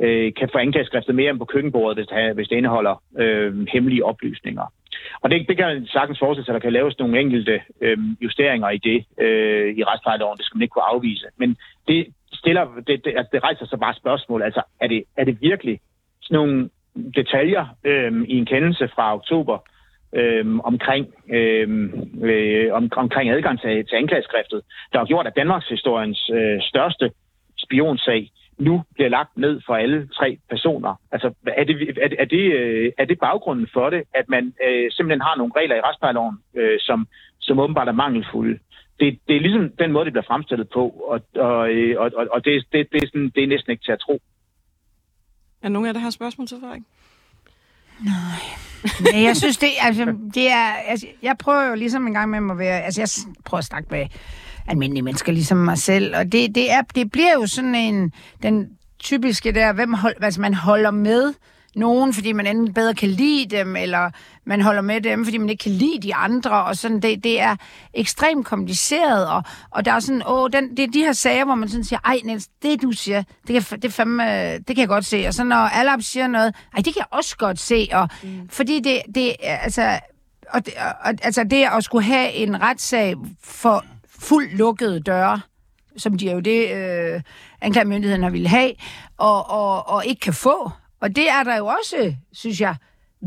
øh, 0.00 0.32
kan 0.34 0.48
få 0.52 0.58
anklageskriftet 0.58 1.14
mere 1.14 1.30
end 1.30 1.38
på 1.38 1.44
køkkenbordet, 1.44 1.96
hvis 1.96 2.06
det, 2.06 2.34
hvis 2.34 2.48
det 2.48 2.56
indeholder 2.56 3.02
øh, 3.18 3.66
hemmelige 3.72 4.04
oplysninger. 4.04 4.72
Og 5.20 5.30
det, 5.30 5.48
det 5.48 5.56
kan 5.56 5.86
sagtens 5.86 6.18
forestille 6.18 6.44
sig, 6.44 6.54
at 6.54 6.62
der 6.62 6.66
kan 6.66 6.72
laves 6.72 6.98
nogle 6.98 7.20
enkelte 7.20 7.60
øh, 7.80 7.98
justeringer 8.20 8.70
i 8.70 8.78
det 8.78 9.04
øh, 9.20 9.76
i 9.76 9.84
retsplejeloven. 9.84 10.38
Det 10.38 10.46
skal 10.46 10.56
man 10.56 10.62
ikke 10.62 10.72
kunne 10.72 10.92
afvise. 10.94 11.26
Men 11.36 11.56
det 11.88 12.06
stiller, 12.32 12.64
det, 12.86 13.04
det, 13.04 13.12
altså, 13.16 13.30
det 13.32 13.42
rejser 13.42 13.66
sig 13.66 13.80
bare 13.80 13.94
spørgsmål. 13.94 14.42
Altså, 14.42 14.62
er 14.80 14.86
det, 14.86 15.04
er 15.16 15.24
det 15.24 15.40
virkelig 15.40 15.80
sådan 16.22 16.34
nogle 16.34 16.70
detaljer 17.16 17.66
øh, 17.84 18.12
i 18.28 18.38
en 18.38 18.46
kendelse 18.46 18.88
fra 18.94 19.14
oktober 19.14 19.58
øh, 20.14 20.58
omkring, 20.58 21.14
øh, 21.30 21.90
øh, 22.22 22.72
om, 22.72 22.90
omkring 22.96 23.30
adgang 23.30 23.60
til, 23.60 23.86
til 23.86 23.96
anklageskriftet, 23.96 24.62
der 24.92 24.98
har 24.98 25.06
gjort, 25.06 25.26
at 25.26 25.36
Danmarks 25.36 25.68
historiens 25.68 26.30
øh, 26.34 26.60
største 26.62 27.10
spionsag 27.58 28.30
nu 28.58 28.82
bliver 28.94 29.08
lagt 29.08 29.36
ned 29.36 29.60
for 29.66 29.74
alle 29.74 30.08
tre 30.08 30.38
personer. 30.50 30.94
Altså, 31.12 31.34
er 31.46 31.64
det, 31.64 31.98
er 32.02 32.08
det, 32.08 32.16
er 32.20 32.24
det, 32.24 32.52
øh, 32.52 32.92
er 32.98 33.04
det 33.04 33.18
baggrunden 33.18 33.68
for 33.72 33.90
det, 33.90 34.02
at 34.14 34.28
man 34.28 34.54
øh, 34.66 34.90
simpelthen 34.90 35.20
har 35.20 35.36
nogle 35.36 35.52
regler 35.56 35.76
i 35.76 35.80
retsplejeloven, 35.80 36.38
øh, 36.54 36.80
som, 36.80 37.06
som 37.40 37.58
åbenbart 37.58 37.88
er 37.88 37.92
mangelfulde? 37.92 38.58
Det, 39.00 39.18
det 39.28 39.36
er 39.36 39.40
ligesom 39.40 39.70
den 39.78 39.92
måde, 39.92 40.04
det 40.04 40.12
bliver 40.12 40.24
fremstillet 40.26 40.68
på, 40.74 40.88
og, 40.88 41.20
og, 41.36 41.70
øh, 41.70 42.00
og, 42.00 42.26
og 42.30 42.44
det, 42.44 42.64
det, 42.72 42.88
det, 42.92 43.02
er 43.02 43.06
sådan, 43.06 43.32
det 43.34 43.42
er 43.42 43.46
næsten 43.46 43.70
ikke 43.70 43.84
til 43.84 43.92
at 43.92 43.98
tro. 43.98 44.20
Er 45.62 45.68
nogen 45.68 45.86
af 45.86 45.88
jer, 45.88 45.92
der 45.92 46.00
har 46.00 46.10
spørgsmål 46.10 46.46
til 46.46 46.56
Frederik? 46.60 46.82
Nej. 48.04 48.64
Nej, 49.12 49.22
jeg 49.22 49.36
synes, 49.36 49.56
det, 49.58 49.68
altså, 49.80 50.04
det 50.34 50.50
er... 50.50 50.66
Altså, 50.86 51.06
jeg 51.22 51.36
prøver 51.38 51.68
jo 51.68 51.74
ligesom 51.74 52.06
en 52.06 52.12
gang 52.12 52.30
med 52.30 52.54
at 52.54 52.58
være... 52.58 52.82
Altså, 52.82 53.00
jeg 53.00 53.08
prøver 53.44 53.58
at 53.58 53.64
snakke 53.64 53.88
med 53.90 54.06
almindelige 54.66 55.02
mennesker, 55.02 55.32
ligesom 55.32 55.56
mig 55.56 55.78
selv. 55.78 56.16
Og 56.16 56.32
det, 56.32 56.54
det, 56.54 56.72
er, 56.72 56.82
det 56.94 57.10
bliver 57.12 57.32
jo 57.32 57.46
sådan 57.46 57.74
en... 57.74 58.12
Den 58.42 58.68
typiske 58.98 59.52
der, 59.52 59.72
hvem 59.72 59.92
hold, 59.92 60.14
altså, 60.22 60.40
man 60.40 60.54
holder 60.54 60.90
med 60.90 61.34
nogen, 61.76 62.14
fordi 62.14 62.32
man 62.32 62.46
enten 62.46 62.74
bedre 62.74 62.94
kan 62.94 63.08
lide 63.08 63.56
dem, 63.56 63.76
eller 63.76 64.10
man 64.44 64.60
holder 64.60 64.82
med 64.82 65.00
dem, 65.00 65.24
fordi 65.24 65.38
man 65.38 65.48
ikke 65.48 65.62
kan 65.62 65.72
lide 65.72 66.02
de 66.02 66.14
andre, 66.14 66.64
og 66.64 66.76
sådan, 66.76 67.00
det, 67.00 67.24
det 67.24 67.40
er 67.40 67.56
ekstremt 67.94 68.46
kompliceret, 68.46 69.28
og, 69.28 69.42
og 69.70 69.84
der 69.84 69.92
er 69.92 70.00
sådan, 70.00 70.22
åh, 70.28 70.50
den, 70.52 70.76
det 70.76 70.78
er 70.78 70.90
de 70.90 70.98
her 70.98 71.12
sager, 71.12 71.44
hvor 71.44 71.54
man 71.54 71.68
sådan 71.68 71.84
siger, 71.84 72.00
ej, 72.04 72.20
Niels, 72.24 72.48
det 72.62 72.82
du 72.82 72.92
siger, 72.92 73.22
det 73.46 73.66
kan, 73.66 73.80
det, 73.80 73.92
fandme, 73.92 74.58
det 74.58 74.66
kan 74.66 74.78
jeg 74.78 74.88
godt 74.88 75.04
se, 75.04 75.26
og 75.26 75.34
så 75.34 75.44
når 75.44 75.56
alle 75.56 76.02
siger 76.02 76.26
noget, 76.26 76.54
ej, 76.74 76.76
det 76.76 76.84
kan 76.94 76.96
jeg 76.96 77.06
også 77.10 77.36
godt 77.36 77.60
se, 77.60 77.88
og 77.92 78.08
mm. 78.22 78.48
fordi 78.48 78.80
det, 78.80 79.02
det, 79.14 79.36
altså, 79.40 80.00
og, 80.50 80.66
det, 80.66 80.74
og, 81.04 81.14
altså 81.22 81.44
det 81.44 81.66
at 81.76 81.84
skulle 81.84 82.04
have 82.04 82.32
en 82.32 82.62
retssag 82.62 83.14
for 83.42 83.84
fuldt 84.24 84.56
lukkede 84.58 85.00
døre, 85.00 85.40
som 85.96 86.18
de 86.18 86.28
er 86.28 86.32
jo 86.32 86.40
det, 86.40 86.70
øh, 86.74 87.22
anklagemyndigheden 87.60 88.22
har 88.22 88.30
ville 88.30 88.48
have, 88.48 88.72
og, 89.16 89.50
og, 89.50 89.88
og 89.88 90.06
ikke 90.06 90.20
kan 90.20 90.34
få, 90.34 90.70
og 91.00 91.16
det 91.16 91.30
er 91.30 91.42
der 91.42 91.56
jo 91.56 91.66
også, 91.66 92.14
synes 92.32 92.60
jeg, 92.60 92.74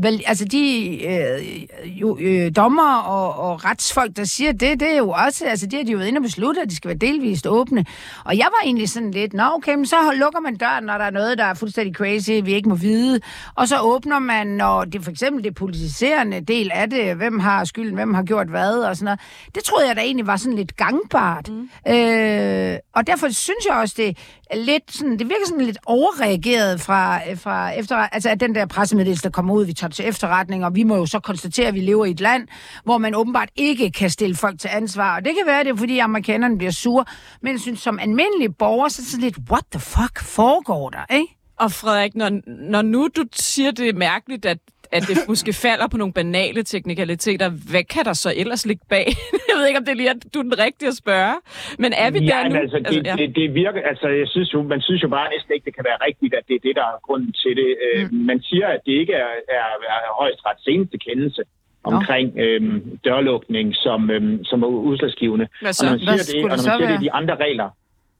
vel, 0.02 0.22
altså 0.26 0.44
de 0.44 0.88
øh, 1.06 1.66
jo, 2.00 2.18
øh, 2.20 2.52
dommer 2.56 2.96
og, 2.96 3.50
og 3.50 3.64
retsfolk, 3.64 4.16
der 4.16 4.24
siger 4.24 4.52
det, 4.52 4.80
det 4.80 4.92
er 4.92 4.96
jo 4.96 5.10
også, 5.10 5.44
altså 5.46 5.66
de 5.66 5.76
har 5.76 5.84
de 5.84 5.92
jo 5.92 6.00
inde 6.00 6.18
og 6.18 6.22
beslutte, 6.22 6.60
at 6.60 6.70
de 6.70 6.76
skal 6.76 6.88
være 6.88 6.98
delvist 6.98 7.46
åbne. 7.46 7.84
Og 8.24 8.36
jeg 8.36 8.46
var 8.46 8.64
egentlig 8.64 8.88
sådan 8.88 9.10
lidt, 9.10 9.32
nå 9.32 9.42
okay, 9.54 9.74
men 9.74 9.86
så 9.86 9.96
lukker 10.14 10.40
man 10.40 10.56
døren, 10.56 10.84
når 10.84 10.98
der 10.98 11.04
er 11.04 11.10
noget, 11.10 11.38
der 11.38 11.44
er 11.44 11.54
fuldstændig 11.54 11.94
crazy, 11.94 12.30
vi 12.30 12.54
ikke 12.54 12.68
må 12.68 12.74
vide. 12.74 13.20
Og 13.54 13.68
så 13.68 13.80
åbner 13.80 14.18
man, 14.18 14.46
når 14.46 14.84
det 14.84 15.04
for 15.04 15.10
eksempel 15.10 15.44
det 15.44 15.54
politiserende 15.54 16.40
del 16.40 16.70
af 16.74 16.90
det, 16.90 17.16
hvem 17.16 17.38
har 17.38 17.64
skylden, 17.64 17.94
hvem 17.94 18.14
har 18.14 18.22
gjort 18.22 18.48
hvad 18.48 18.78
og 18.78 18.96
sådan 18.96 19.04
noget. 19.04 19.20
Det 19.54 19.64
troede 19.64 19.88
jeg 19.88 19.96
da 19.96 20.00
egentlig 20.00 20.26
var 20.26 20.36
sådan 20.36 20.56
lidt 20.56 20.76
gangbart. 20.76 21.48
Mm. 21.48 21.92
Øh, 21.92 22.76
og 22.94 23.06
derfor 23.06 23.28
synes 23.28 23.66
jeg 23.68 23.76
også, 23.76 23.94
det 23.96 24.18
lidt 24.54 24.92
sådan, 24.92 25.12
det 25.12 25.26
virker 25.26 25.46
sådan 25.46 25.64
lidt 25.64 25.78
overreageret 25.86 26.80
fra, 26.80 27.32
fra 27.34 27.70
efter, 27.70 27.96
altså 27.96 28.28
at 28.30 28.40
den 28.40 28.54
der 28.54 28.66
pressemeddelelse, 28.66 29.22
der 29.22 29.30
kommer 29.30 29.54
ud, 29.54 29.64
vi 29.64 29.72
tager 29.72 29.90
til 29.90 30.08
efterretning, 30.08 30.64
og 30.64 30.74
vi 30.74 30.82
må 30.82 30.96
jo 30.96 31.06
så 31.06 31.20
konstatere, 31.20 31.66
at 31.66 31.74
vi 31.74 31.80
lever 31.80 32.04
i 32.04 32.10
et 32.10 32.20
land, 32.20 32.48
hvor 32.84 32.98
man 32.98 33.14
åbenbart 33.14 33.48
ikke 33.56 33.90
kan 33.90 34.10
stille 34.10 34.36
folk 34.36 34.60
til 34.60 34.70
ansvar. 34.72 35.16
Og 35.16 35.24
det 35.24 35.34
kan 35.34 35.46
være, 35.46 35.64
det 35.64 35.70
er, 35.70 35.76
fordi 35.76 35.98
amerikanerne 35.98 36.58
bliver 36.58 36.70
sure, 36.70 37.04
men 37.42 37.52
jeg 37.52 37.60
synes, 37.60 37.80
som 37.80 37.98
almindelig 37.98 38.56
borger, 38.56 38.88
så 38.88 39.00
er 39.00 39.02
det 39.02 39.10
sådan 39.10 39.24
lidt, 39.24 39.38
what 39.50 39.64
the 39.72 39.80
fuck 39.80 40.22
foregår 40.22 40.90
der, 40.90 41.14
ikke? 41.14 41.34
Og 41.58 41.72
Frederik, 41.72 42.14
når, 42.14 42.30
når 42.46 42.82
nu 42.82 43.08
du 43.16 43.24
siger, 43.32 43.70
det 43.70 43.88
er 43.88 43.92
mærkeligt, 43.92 44.46
at 44.46 44.58
at 44.92 45.02
det 45.08 45.16
måske 45.28 45.52
falder 45.52 45.88
på 45.88 45.96
nogle 45.96 46.14
banale 46.20 46.62
teknikaliteter. 46.62 47.48
Hvad 47.72 47.84
kan 47.94 48.04
der 48.04 48.12
så 48.12 48.30
ellers 48.36 48.66
ligge 48.66 48.84
bag? 48.88 49.06
jeg 49.48 49.54
ved 49.56 49.66
ikke, 49.66 49.78
om 49.78 49.84
det 49.84 49.92
er 49.92 50.00
lige, 50.02 50.10
at 50.10 50.20
du 50.34 50.38
er 50.38 50.42
den 50.42 50.58
rigtige 50.66 50.88
at 50.88 50.96
spørge. 51.04 51.36
Men 51.78 51.90
er 52.04 52.10
vi 52.10 52.18
ja, 52.18 52.26
der 52.26 52.48
nu? 52.48 52.56
Altså, 52.64 52.78
det, 52.78 52.86
altså, 52.86 53.02
ja. 53.04 53.14
det, 53.20 53.36
det 53.36 53.54
virker, 53.54 53.80
altså, 53.92 54.08
jeg 54.08 54.28
synes 54.28 54.54
jo, 54.54 54.62
man 54.62 54.80
synes 54.80 55.02
jo 55.02 55.08
bare 55.08 55.28
næsten 55.34 55.52
ikke, 55.54 55.64
det 55.64 55.74
kan 55.74 55.84
være 55.90 55.98
rigtigt, 56.06 56.34
at 56.34 56.44
det 56.48 56.54
er 56.54 56.62
det, 56.68 56.74
der 56.76 56.86
er 56.92 56.96
grunden 57.06 57.32
til 57.32 57.52
det. 57.60 57.70
Øh, 57.86 58.02
mm. 58.10 58.18
Man 58.30 58.42
siger, 58.42 58.66
at 58.66 58.80
det 58.86 58.92
ikke 59.02 59.12
er, 59.12 59.30
er, 59.58 59.66
er 60.08 60.12
højst 60.22 60.40
ret 60.46 60.60
seneste 60.66 60.98
kendelse 60.98 61.42
omkring 61.84 62.38
øhm, 62.38 62.98
dørlukning 63.04 63.74
som, 63.74 64.10
øhm, 64.10 64.44
som 64.44 64.62
er 64.62 64.66
udslagsgivende. 64.66 65.48
Hvad 65.60 65.72
så? 65.72 65.86
Og 65.86 65.90
når 65.90 66.06
man 66.06 66.18
siger, 66.18 66.42
Hvad 66.42 66.50
det, 66.50 66.52
og 66.52 66.56
når 66.56 66.70
man 66.70 66.78
siger, 66.78 66.88
det 66.90 66.96
er 66.96 67.06
de 67.08 67.12
andre 67.12 67.36
regler, 67.36 67.68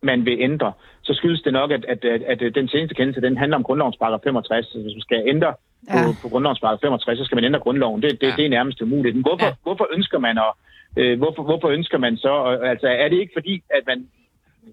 man 0.03 0.25
vil 0.25 0.37
ændre, 0.41 0.73
så 1.03 1.15
skyldes 1.15 1.43
det 1.43 1.53
nok, 1.53 1.71
at, 1.71 1.85
at, 1.85 2.05
at, 2.05 2.43
at 2.43 2.55
den 2.55 2.69
seneste 2.69 2.95
kendelse, 2.95 3.21
den 3.21 3.37
handler 3.37 3.57
om 3.57 3.65
grundlovens 3.65 3.97
paragraf 3.97 4.21
65. 4.25 4.67
Så 4.67 4.79
hvis 4.83 4.95
man 4.95 5.01
skal 5.01 5.23
ændre 5.27 5.55
ja. 5.89 5.93
på, 6.07 6.13
på 6.23 6.29
grundlovens 6.29 6.61
paragraf 6.61 6.81
65, 6.81 7.19
så 7.19 7.25
skal 7.25 7.37
man 7.37 7.45
ændre 7.45 7.61
grundloven. 7.61 8.03
Det, 8.03 8.11
det, 8.21 8.27
ja. 8.27 8.35
det 8.37 8.45
er 8.45 8.49
nærmest 8.49 8.83
umuligt. 8.83 9.15
Men 9.17 9.23
hvorfor, 9.23 9.47
ja. 9.47 9.53
hvorfor 9.63 9.87
ønsker 9.97 10.19
man 10.19 10.39
at, 10.39 10.53
øh, 11.01 11.19
hvorfor, 11.19 11.43
hvorfor 11.43 11.69
ønsker 11.69 11.99
man 11.99 12.17
så, 12.17 12.33
altså 12.73 12.89
er 12.89 13.09
det 13.09 13.19
ikke 13.21 13.33
fordi, 13.39 13.63
at 13.71 13.83
man 13.87 13.99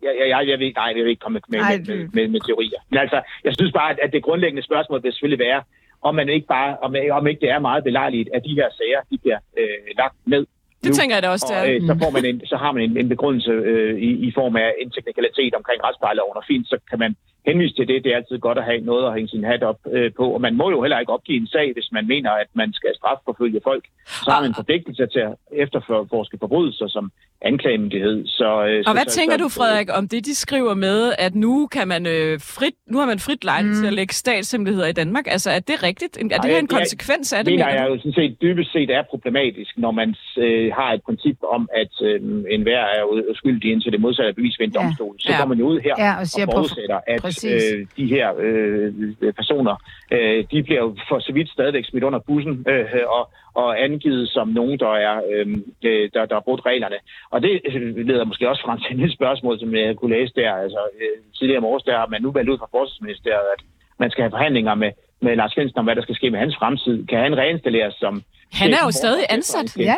jeg, 0.03 0.13
jeg, 0.19 0.27
jeg, 0.29 0.47
jeg, 0.51 0.59
ved, 0.59 0.71
nej, 0.75 0.93
jeg 0.95 1.03
vil 1.03 1.13
ikke 1.13 1.25
komme 1.25 1.39
med, 1.49 1.59
med, 1.69 1.79
med, 1.89 2.07
med, 2.13 2.27
med 2.27 2.39
teorier. 2.47 2.79
Men 2.89 2.99
altså, 2.99 3.21
jeg 3.43 3.53
synes 3.57 3.71
bare, 3.79 3.89
at, 3.91 3.99
at 4.03 4.13
det 4.13 4.23
grundlæggende 4.23 4.63
spørgsmål 4.63 5.03
vil 5.03 5.11
selvfølgelig 5.13 5.45
være, 5.47 5.61
om 6.01 6.15
man 6.15 6.29
ikke 6.29 6.47
bare, 6.47 6.77
om, 6.85 6.95
om 7.11 7.27
ikke 7.27 7.41
det 7.41 7.49
er 7.49 7.59
meget 7.59 7.83
belejligt, 7.83 8.29
at 8.35 8.41
de 8.47 8.53
her 8.59 8.69
sager, 8.79 9.01
de 9.11 9.17
bliver 9.23 9.39
øh, 9.59 9.79
lagt 9.97 10.15
ned 10.25 10.45
det 10.85 10.91
nu, 10.91 10.99
tænker 11.01 11.15
jeg 11.15 11.23
da 11.23 11.29
også. 11.35 11.53
Og, 11.59 11.63
øh, 11.69 11.81
så, 11.89 11.93
får 12.03 12.11
man 12.17 12.25
en, 12.29 12.37
så 12.51 12.55
har 12.63 12.71
man 12.75 12.81
en, 12.87 12.97
en 12.97 13.09
begrundelse 13.13 13.51
øh, 13.71 13.93
i, 14.07 14.09
i 14.27 14.29
form 14.39 14.55
af 14.55 14.69
en 14.81 14.89
teknikalitet 14.95 15.53
omkring 15.59 15.79
retsplejeloven, 15.87 16.35
og 16.39 16.43
fint, 16.51 16.65
så 16.71 16.77
kan 16.89 16.99
man 16.99 17.11
henvise 17.47 17.75
til 17.75 17.87
det. 17.87 18.03
Det 18.03 18.11
er 18.11 18.15
altid 18.15 18.37
godt 18.39 18.57
at 18.57 18.63
have 18.63 18.81
noget 18.91 19.07
at 19.07 19.13
hænge 19.13 19.29
sin 19.29 19.43
hat 19.43 19.63
op 19.63 19.79
øh, 19.91 20.11
på, 20.17 20.25
og 20.35 20.41
man 20.41 20.55
må 20.55 20.69
jo 20.69 20.81
heller 20.81 20.99
ikke 20.99 21.13
opgive 21.13 21.37
en 21.37 21.47
sag, 21.47 21.73
hvis 21.73 21.89
man 21.91 22.07
mener, 22.07 22.31
at 22.31 22.49
man 22.53 22.73
skal 22.73 22.91
strafforfølge 22.95 23.61
folk. 23.63 23.85
Så 24.25 24.31
har 24.31 24.41
man 24.41 24.49
en 24.49 24.55
forpligtelse 24.55 25.05
til 25.13 25.19
at 25.19 25.33
efterforske 25.51 26.37
forbrydelser 26.39 26.87
som 26.87 27.11
anklagemyndighed. 27.41 28.27
Så, 28.27 28.65
øh, 28.67 28.79
og 28.79 28.83
så, 28.85 28.93
hvad 28.93 29.07
så, 29.07 29.17
tænker 29.17 29.37
så, 29.37 29.43
du, 29.43 29.49
Frederik, 29.49 29.89
om 29.99 30.07
det, 30.07 30.25
de 30.25 30.35
skriver 30.35 30.73
med, 30.73 31.13
at 31.17 31.35
nu 31.35 31.67
kan 31.67 31.87
man 31.87 32.05
øh, 32.05 32.39
frit, 32.39 32.77
nu 32.91 32.97
har 32.97 33.05
man 33.05 33.19
frit 33.19 33.43
lejlighed 33.43 33.77
mm. 33.77 33.81
til 33.81 33.87
at 33.87 33.93
lægge 33.93 34.13
statshemmeligheder 34.13 34.87
i 34.87 34.91
Danmark? 34.91 35.25
Altså, 35.27 35.49
er 35.51 35.59
det 35.59 35.83
rigtigt? 35.83 36.17
Er 36.17 36.37
det 36.37 36.51
her 36.51 36.59
en 36.59 36.67
konsekvens 36.67 37.33
af 37.33 37.45
det? 37.45 37.53
Mener 37.53 37.69
jeg 37.69 37.87
jo 37.89 37.97
sådan 37.97 38.13
set 38.13 38.41
dybest 38.41 38.71
set 38.71 38.89
er 38.89 39.03
problematisk, 39.09 39.77
når 39.77 39.91
man 39.91 40.15
øh, 40.37 40.71
har 40.73 40.93
et 40.93 41.01
princip 41.05 41.37
om, 41.55 41.69
at 41.81 41.93
øh, 42.01 42.21
enhver 42.55 42.83
er 42.97 43.03
uskyldig 43.31 43.71
indtil 43.71 43.91
det 43.91 44.01
modsatte 44.01 44.33
bevis 44.33 44.59
ved 44.59 44.67
en 44.67 44.73
domstol. 44.73 45.15
Ja. 45.15 45.23
Så 45.23 45.31
ja. 45.31 45.39
går 45.39 45.47
man 45.47 45.57
jo 45.57 45.65
ud 45.67 45.79
her 45.79 45.95
ja, 45.97 46.13
og, 46.21 46.25
og 46.47 46.53
forudsætter, 46.53 46.99
at 47.07 47.21
øh, 47.45 47.87
de 47.97 48.05
her 48.07 48.27
øh, 48.39 49.33
personer, 49.39 49.75
øh, 50.11 50.43
de 50.51 50.63
bliver 50.63 50.81
jo 50.81 50.95
for 51.09 51.19
så 51.19 51.31
vidt 51.33 51.49
stadigvæk 51.49 51.85
smidt 51.85 52.03
under 52.03 52.19
bussen 52.19 52.65
øh, 52.69 52.85
og, 53.07 53.29
og 53.53 53.83
angivet 53.83 54.29
som 54.29 54.47
nogen, 54.47 54.79
der 54.79 54.93
er 54.93 55.21
øh, 55.31 55.47
øh 55.83 56.09
der, 56.13 56.25
der 56.25 56.35
har 56.35 56.45
brudt 56.47 56.65
reglerne. 56.65 56.95
Og 57.29 57.41
det 57.41 57.61
øh, 57.65 58.07
leder 58.07 58.25
måske 58.25 58.49
også 58.49 58.63
frem 58.65 58.79
til 58.79 59.03
et 59.03 59.13
spørgsmål, 59.19 59.59
som 59.59 59.75
jeg 59.75 59.95
kunne 59.95 60.15
læse 60.17 60.33
der. 60.35 60.53
Altså, 60.53 60.81
øh, 61.01 61.17
tidligere 61.39 61.61
morges, 61.61 61.83
der 61.83 61.97
har 61.97 62.07
man 62.07 62.21
nu 62.21 62.31
valgt 62.31 62.49
ud 62.49 62.57
fra 62.57 62.67
forsvarsministeriet, 62.71 63.47
at 63.57 63.63
man 63.99 64.11
skal 64.11 64.21
have 64.21 64.35
forhandlinger 64.37 64.75
med, 64.75 64.91
med 65.27 65.33
Lars 65.41 65.53
Finsen 65.57 65.77
om, 65.79 65.85
hvad 65.85 65.95
der 65.95 66.05
skal 66.07 66.15
ske 66.19 66.27
med 66.33 66.39
hans 66.39 66.55
fremtid. 66.59 66.95
Kan 67.09 67.19
han 67.25 67.33
reinstalleres 67.41 67.95
som... 68.03 68.13
Han 68.61 68.73
er 68.77 68.83
jo 68.87 68.91
stadig 68.91 69.23
ansat. 69.29 69.77
Ja, 69.77 69.97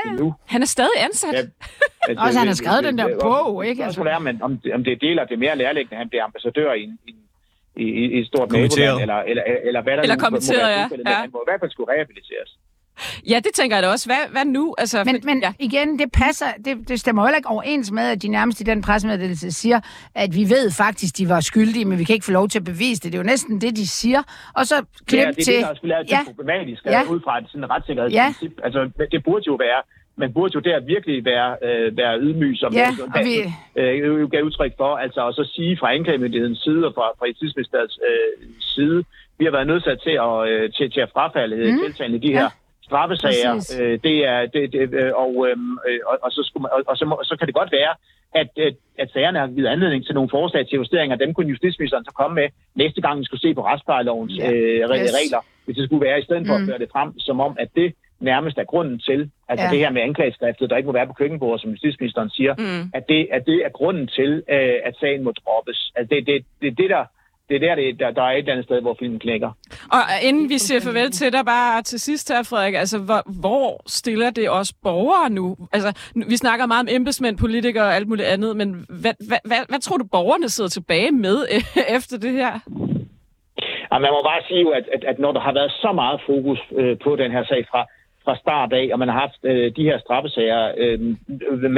han 0.54 0.62
er 0.62 0.70
stadig 0.78 0.98
ansat. 1.08 1.34
Ja, 1.34 1.42
altså, 2.08 2.22
Også 2.26 2.40
han 2.40 2.48
har 2.48 2.58
skrevet 2.62 2.84
den 2.90 2.98
der 2.98 3.08
bog, 3.22 3.66
ikke? 3.70 3.84
Altså. 3.86 4.02
Er, 4.02 4.20
man, 4.20 4.36
om, 4.42 4.52
om 4.78 4.84
det 4.84 5.02
deler 5.02 5.24
det 5.26 5.40
mere 5.40 5.56
lærlæggende, 5.58 5.98
han 6.04 6.10
bliver 6.10 6.24
ambassadør 6.24 6.74
i 6.74 6.84
en, 6.84 7.00
i, 7.76 7.86
i 8.16 8.20
et 8.20 8.28
stort 8.28 8.52
naboland, 8.52 9.02
eller, 9.02 9.20
eller, 9.32 9.44
eller 9.68 9.82
hvad 9.82 9.94
der 9.98 10.02
eller 10.04 10.16
nu 10.16 10.30
må 10.30 10.40
være 10.54 10.68
ja. 10.68 10.88
ja. 11.12 11.16
Han 11.24 11.30
må 11.34 11.40
i 11.46 11.48
hvert 11.50 11.60
fald 11.62 11.72
skulle 11.72 11.90
rehabiliteres. 11.94 12.50
Ja, 13.30 13.36
det 13.36 13.52
tænker 13.54 13.76
jeg 13.76 13.84
da 13.84 13.90
også. 13.90 14.10
Hvad, 14.10 14.32
hvad 14.32 14.46
nu? 14.46 14.76
Altså, 14.78 15.04
men 15.06 15.22
men 15.24 15.42
ja. 15.42 15.54
igen, 15.60 16.00
det 16.00 16.12
passer, 16.12 16.46
det, 16.66 16.90
det 16.90 17.00
stemmer 17.00 17.26
heller 17.26 17.38
ikke 17.38 17.50
overens 17.50 17.92
med, 17.92 18.04
at 18.04 18.22
de 18.22 18.28
nærmest 18.28 18.62
i 18.62 18.64
den 18.64 18.82
pressemeddelelse 18.82 19.52
siger, 19.52 19.80
at 20.16 20.36
vi 20.36 20.44
ved 20.50 20.72
faktisk, 20.72 21.18
de 21.18 21.30
var 21.30 21.40
skyldige, 21.40 21.86
men 21.86 22.00
vi 22.00 22.04
kan 22.04 22.14
ikke 22.14 22.26
få 22.26 22.32
lov 22.32 22.48
til 22.48 22.60
at 22.60 22.66
bevise 22.66 23.02
det. 23.02 23.12
Det 23.12 23.18
er 23.18 23.24
jo 23.24 23.26
næsten 23.26 23.62
det, 23.62 23.76
de 23.76 23.88
siger. 23.88 24.24
Og 24.56 24.66
så 24.66 24.76
klip 25.06 25.20
ja, 25.20 25.28
det 25.28 25.38
er 25.38 25.44
til... 25.44 25.54
det, 25.54 25.64
der 25.64 25.76
skulle 25.76 25.96
ja. 26.10 26.20
problematisk 26.26 26.86
ja. 26.86 27.04
ud 27.10 27.20
fra 27.24 27.38
et 27.38 27.46
sådan 27.52 27.70
retssikkerhedsprincip. 27.70 28.54
Ja. 28.60 28.66
Altså, 28.66 28.90
det 29.12 29.24
burde 29.24 29.44
jo 29.48 29.54
være 29.54 29.82
man 30.20 30.34
burde 30.34 30.52
jo 30.56 30.60
der 30.60 30.80
virkelig 30.80 31.26
være, 31.26 31.58
øh, 31.64 31.98
være 31.98 32.20
ydmyg, 32.20 32.58
som 32.58 32.74
ja, 32.74 32.90
og 33.16 33.22
vi... 33.28 33.36
øh, 33.76 34.30
gav 34.32 34.44
udtryk 34.44 34.74
for, 34.78 34.96
altså 34.96 35.22
og 35.22 35.34
så 35.34 35.44
sige 35.56 35.78
fra 35.80 35.94
anklagemyndighedens 35.94 36.60
side 36.60 36.86
og 36.86 36.94
fra, 36.94 37.08
fra 37.20 37.28
Justitsministeriets 37.28 38.00
øh, 38.10 38.48
side, 38.60 39.04
vi 39.40 39.46
har 39.46 39.52
været 39.52 39.68
nødsat 39.68 40.00
til 40.04 40.16
at, 40.28 40.48
øh, 40.50 40.72
til, 40.74 40.92
til 40.92 41.02
at 41.02 41.10
frafalde 41.14 41.72
mm. 41.72 41.80
tiltalen 41.80 42.16
i 42.16 42.28
de 42.28 42.34
her 42.34 42.42
ja 42.42 42.50
straffesager. 42.88 43.54
Øh, 43.80 44.00
det 44.08 44.18
er, 44.34 44.40
det, 44.54 44.64
det, 44.74 44.82
øh, 45.02 45.12
og, 45.24 45.32
øhm, 45.48 45.74
øh, 45.88 46.00
og, 46.10 46.16
og, 46.26 46.30
så 46.36 46.42
skulle 46.48 46.62
man, 46.62 46.72
og, 46.76 46.80
og 46.92 46.96
så, 46.98 47.06
må, 47.06 47.16
så 47.30 47.36
kan 47.38 47.48
det 47.48 47.56
godt 47.56 47.72
være, 47.80 47.94
at, 48.42 48.50
at, 48.68 48.76
at 48.98 49.08
sagerne 49.14 49.40
har 49.40 49.48
givet 49.48 49.68
anledning 49.68 50.06
til 50.06 50.16
nogle 50.16 50.30
forslag 50.30 50.68
til 50.68 50.76
justeringer. 50.82 51.16
Dem 51.16 51.34
kunne 51.34 51.50
justitsministeren 51.54 52.06
så 52.06 52.14
komme 52.20 52.36
med 52.36 52.48
næste 52.76 53.02
gang, 53.02 53.20
vi 53.20 53.26
skulle 53.26 53.42
se 53.42 53.54
på 53.54 53.64
retsplejelovens 53.66 54.36
ja. 54.38 54.52
øh, 54.52 54.80
yes. 54.80 55.16
regler, 55.20 55.42
hvis 55.66 55.76
det 55.78 55.86
skulle 55.86 56.06
være, 56.06 56.20
i 56.20 56.24
stedet 56.24 56.48
for 56.48 56.58
mm. 56.58 56.64
at 56.64 56.68
føre 56.70 56.80
det 56.80 56.90
frem, 56.92 57.20
som 57.20 57.40
om, 57.40 57.56
at 57.60 57.70
det 57.76 57.94
nærmest 58.20 58.58
er 58.58 58.64
grunden 58.64 59.00
til, 59.00 59.32
altså 59.50 59.66
ja. 59.66 59.72
det 59.72 59.80
her 59.80 59.92
med 59.92 60.02
anklageskriftet, 60.02 60.70
der 60.70 60.78
ikke 60.78 60.88
må 60.88 60.94
være 60.94 61.08
på 61.08 61.14
køkkenbordet, 61.14 61.62
som 61.62 61.72
justitsministeren 61.72 62.30
siger, 62.30 62.54
mm. 62.58 62.92
at, 62.94 63.04
det, 63.10 63.28
at 63.32 63.46
det 63.46 63.66
er 63.66 63.70
grunden 63.70 64.08
til, 64.08 64.44
øh, 64.50 64.78
at 64.88 64.96
sagen 65.00 65.24
må 65.24 65.32
droppes. 65.32 65.92
Altså 65.96 66.16
det, 66.16 66.28
det, 66.28 66.46
det, 66.62 66.78
det 66.78 66.90
der 66.90 67.06
det 67.50 67.56
er 67.56 67.60
der, 67.60 67.76
det, 67.76 68.00
der, 68.00 68.12
der 68.12 68.22
er 68.22 68.32
et 68.32 68.38
eller 68.38 68.52
andet 68.52 68.66
sted, 68.66 68.82
hvor 68.82 68.96
filmen 69.00 69.20
knækker. 69.20 69.52
Og 69.92 70.02
inden 70.24 70.50
vi 70.50 70.58
siger 70.58 70.80
farvel 70.80 71.12
til 71.12 71.34
dig, 71.34 71.46
bare 71.46 71.82
til 71.82 72.00
sidst 72.00 72.32
her, 72.32 72.44
Frederik, 72.44 72.76
altså 72.76 72.98
hvor, 73.00 73.22
hvor 73.42 73.82
stiller 73.88 74.30
det 74.30 74.50
os 74.50 74.74
borgere 74.84 75.30
nu? 75.30 75.56
Altså, 75.74 76.12
vi 76.16 76.38
snakker 76.38 76.66
meget 76.66 76.82
om 76.82 76.88
embedsmænd, 76.92 77.38
politikere 77.38 77.84
og 77.84 77.96
alt 77.96 78.08
muligt 78.08 78.28
andet, 78.28 78.58
men 78.58 78.86
hvad, 79.02 79.14
hvad, 79.28 79.42
hvad, 79.46 79.62
hvad 79.70 79.80
tror 79.80 79.98
du, 79.98 80.06
borgerne 80.12 80.50
sidder 80.50 80.70
tilbage 80.70 81.12
med 81.12 81.38
efter 81.98 82.18
det 82.18 82.32
her? 82.32 82.54
Ja, 83.92 83.98
man 84.00 84.12
må 84.16 84.22
bare 84.32 84.42
sige, 84.48 84.76
at, 84.76 84.86
at, 84.96 85.04
at 85.04 85.20
når 85.20 85.32
der 85.32 85.40
har 85.40 85.54
været 85.54 85.72
så 85.72 85.92
meget 85.92 86.22
fokus 86.26 86.60
øh, 86.80 86.98
på 87.04 87.16
den 87.16 87.32
her 87.32 87.44
sag 87.46 87.66
fra, 87.72 87.82
fra 88.28 88.42
start 88.44 88.74
af, 88.74 88.90
og 88.94 89.00
man 89.00 89.10
har 89.10 89.20
haft 89.20 89.42
øh, 89.44 89.72
de 89.78 89.84
her 89.90 89.98
straffesager 90.00 90.64
øh, 90.78 91.00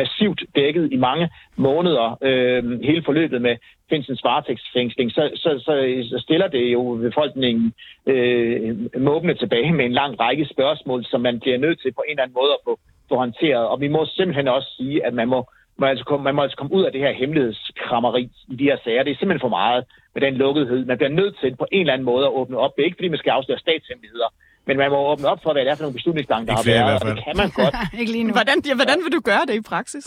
massivt 0.02 0.42
dækket 0.56 0.86
i 0.92 0.98
mange 1.08 1.30
måneder, 1.56 2.18
øh, 2.22 2.82
hele 2.82 3.04
forløbet 3.04 3.42
med 3.42 3.56
Finsens 3.90 4.24
varetægtsfængsling, 4.24 5.12
så, 5.12 5.24
så, 5.36 5.50
så, 5.66 5.74
så 6.12 6.18
stiller 6.26 6.48
det 6.48 6.74
jo 6.74 6.82
befolkningen 7.02 7.74
øh, 8.06 8.76
måbende 8.98 9.34
tilbage 9.34 9.72
med 9.74 9.86
en 9.86 10.00
lang 10.02 10.20
række 10.20 10.46
spørgsmål, 10.46 11.06
som 11.06 11.22
man 11.22 11.40
bliver 11.40 11.58
nødt 11.58 11.82
til 11.82 11.92
på 11.92 12.04
en 12.08 12.12
eller 12.12 12.24
anden 12.24 12.40
måde 12.42 12.52
at 12.58 12.64
få, 12.68 12.80
få 13.10 13.16
håndteret. 13.16 13.66
Og 13.68 13.82
vi 13.82 13.88
må 13.88 14.06
simpelthen 14.06 14.48
også 14.48 14.70
sige, 14.78 15.06
at 15.06 15.14
man 15.14 15.28
må, 15.28 15.40
må 15.78 15.86
altså 15.86 16.06
komme, 16.06 16.24
man 16.24 16.36
må 16.36 16.42
altså 16.42 16.58
komme 16.58 16.74
ud 16.74 16.84
af 16.84 16.92
det 16.92 17.02
her 17.02 17.12
hemmelighedskrammeri 17.12 18.24
i 18.48 18.56
de 18.56 18.64
her 18.64 18.78
sager. 18.84 19.04
Det 19.04 19.12
er 19.12 19.20
simpelthen 19.20 19.48
for 19.48 19.58
meget 19.60 19.86
med 20.14 20.22
den 20.22 20.34
lukkethed. 20.34 20.86
Man 20.86 20.98
bliver 20.98 21.10
nødt 21.10 21.36
til 21.42 21.56
på 21.56 21.66
en 21.72 21.80
eller 21.80 21.94
anden 21.94 22.06
måde 22.12 22.26
at 22.26 22.36
åbne 22.40 22.58
op. 22.58 22.72
Det 22.76 22.82
er 22.82 22.86
ikke, 22.86 23.00
fordi 23.00 23.14
man 23.14 23.20
skal 23.20 23.32
afsløre 23.32 23.60
statshemmeligheder, 23.60 24.30
men 24.68 24.78
man 24.78 24.90
må 24.92 25.12
åbne 25.12 25.28
op 25.28 25.40
for, 25.44 25.54
hvad 25.54 25.66
det 25.66 25.72
er 25.72 25.76
for 25.76 25.84
nogle 25.84 25.94
beslutningsgange, 25.94 26.48
der 26.48 26.52
ikke 26.52 26.80
har 26.80 26.86
været, 26.86 27.04
og 27.04 27.16
det 27.16 27.24
kan 27.24 27.38
man 27.38 27.50
godt. 27.50 27.76
ikke 28.02 28.12
lige 28.12 28.24
nu. 28.24 28.34
Hvordan, 28.34 28.58
ja, 28.68 28.76
hvordan 28.76 29.00
vil 29.04 29.14
du 29.14 29.20
gøre 29.20 29.46
det 29.48 29.56
i 29.56 29.62
praksis? 29.62 30.06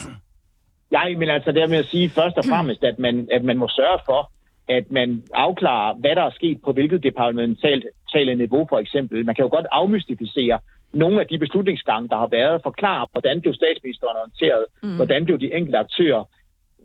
Ja, 0.92 1.18
men 1.18 1.28
altså 1.28 1.52
det 1.52 1.70
med 1.70 1.78
at 1.78 1.86
sige 1.86 2.10
først 2.10 2.36
og 2.36 2.44
fremmest, 2.44 2.84
at 2.84 2.98
man, 2.98 3.28
at 3.32 3.44
man 3.44 3.56
må 3.56 3.68
sørge 3.68 3.98
for, 4.04 4.32
at 4.68 4.90
man 4.90 5.22
afklarer, 5.34 5.94
hvad 5.94 6.16
der 6.16 6.22
er 6.22 6.30
sket 6.30 6.58
på 6.64 6.72
hvilket 6.72 7.02
departementale 7.02 8.34
niveau 8.34 8.66
for 8.68 8.78
eksempel. 8.78 9.26
Man 9.26 9.34
kan 9.34 9.44
jo 9.44 9.48
godt 9.48 9.66
afmystificere 9.72 10.58
nogle 10.92 11.20
af 11.20 11.26
de 11.26 11.38
beslutningsgange, 11.38 12.08
der 12.08 12.16
har 12.16 12.26
været, 12.26 12.62
forklare, 12.62 13.06
hvordan 13.12 13.40
blev 13.40 13.54
statsministeren 13.54 14.16
orienteret, 14.16 14.64
mm. 14.82 14.96
hvordan 14.96 15.24
blev 15.24 15.40
de 15.40 15.54
enkelte 15.54 15.78
aktører 15.78 16.24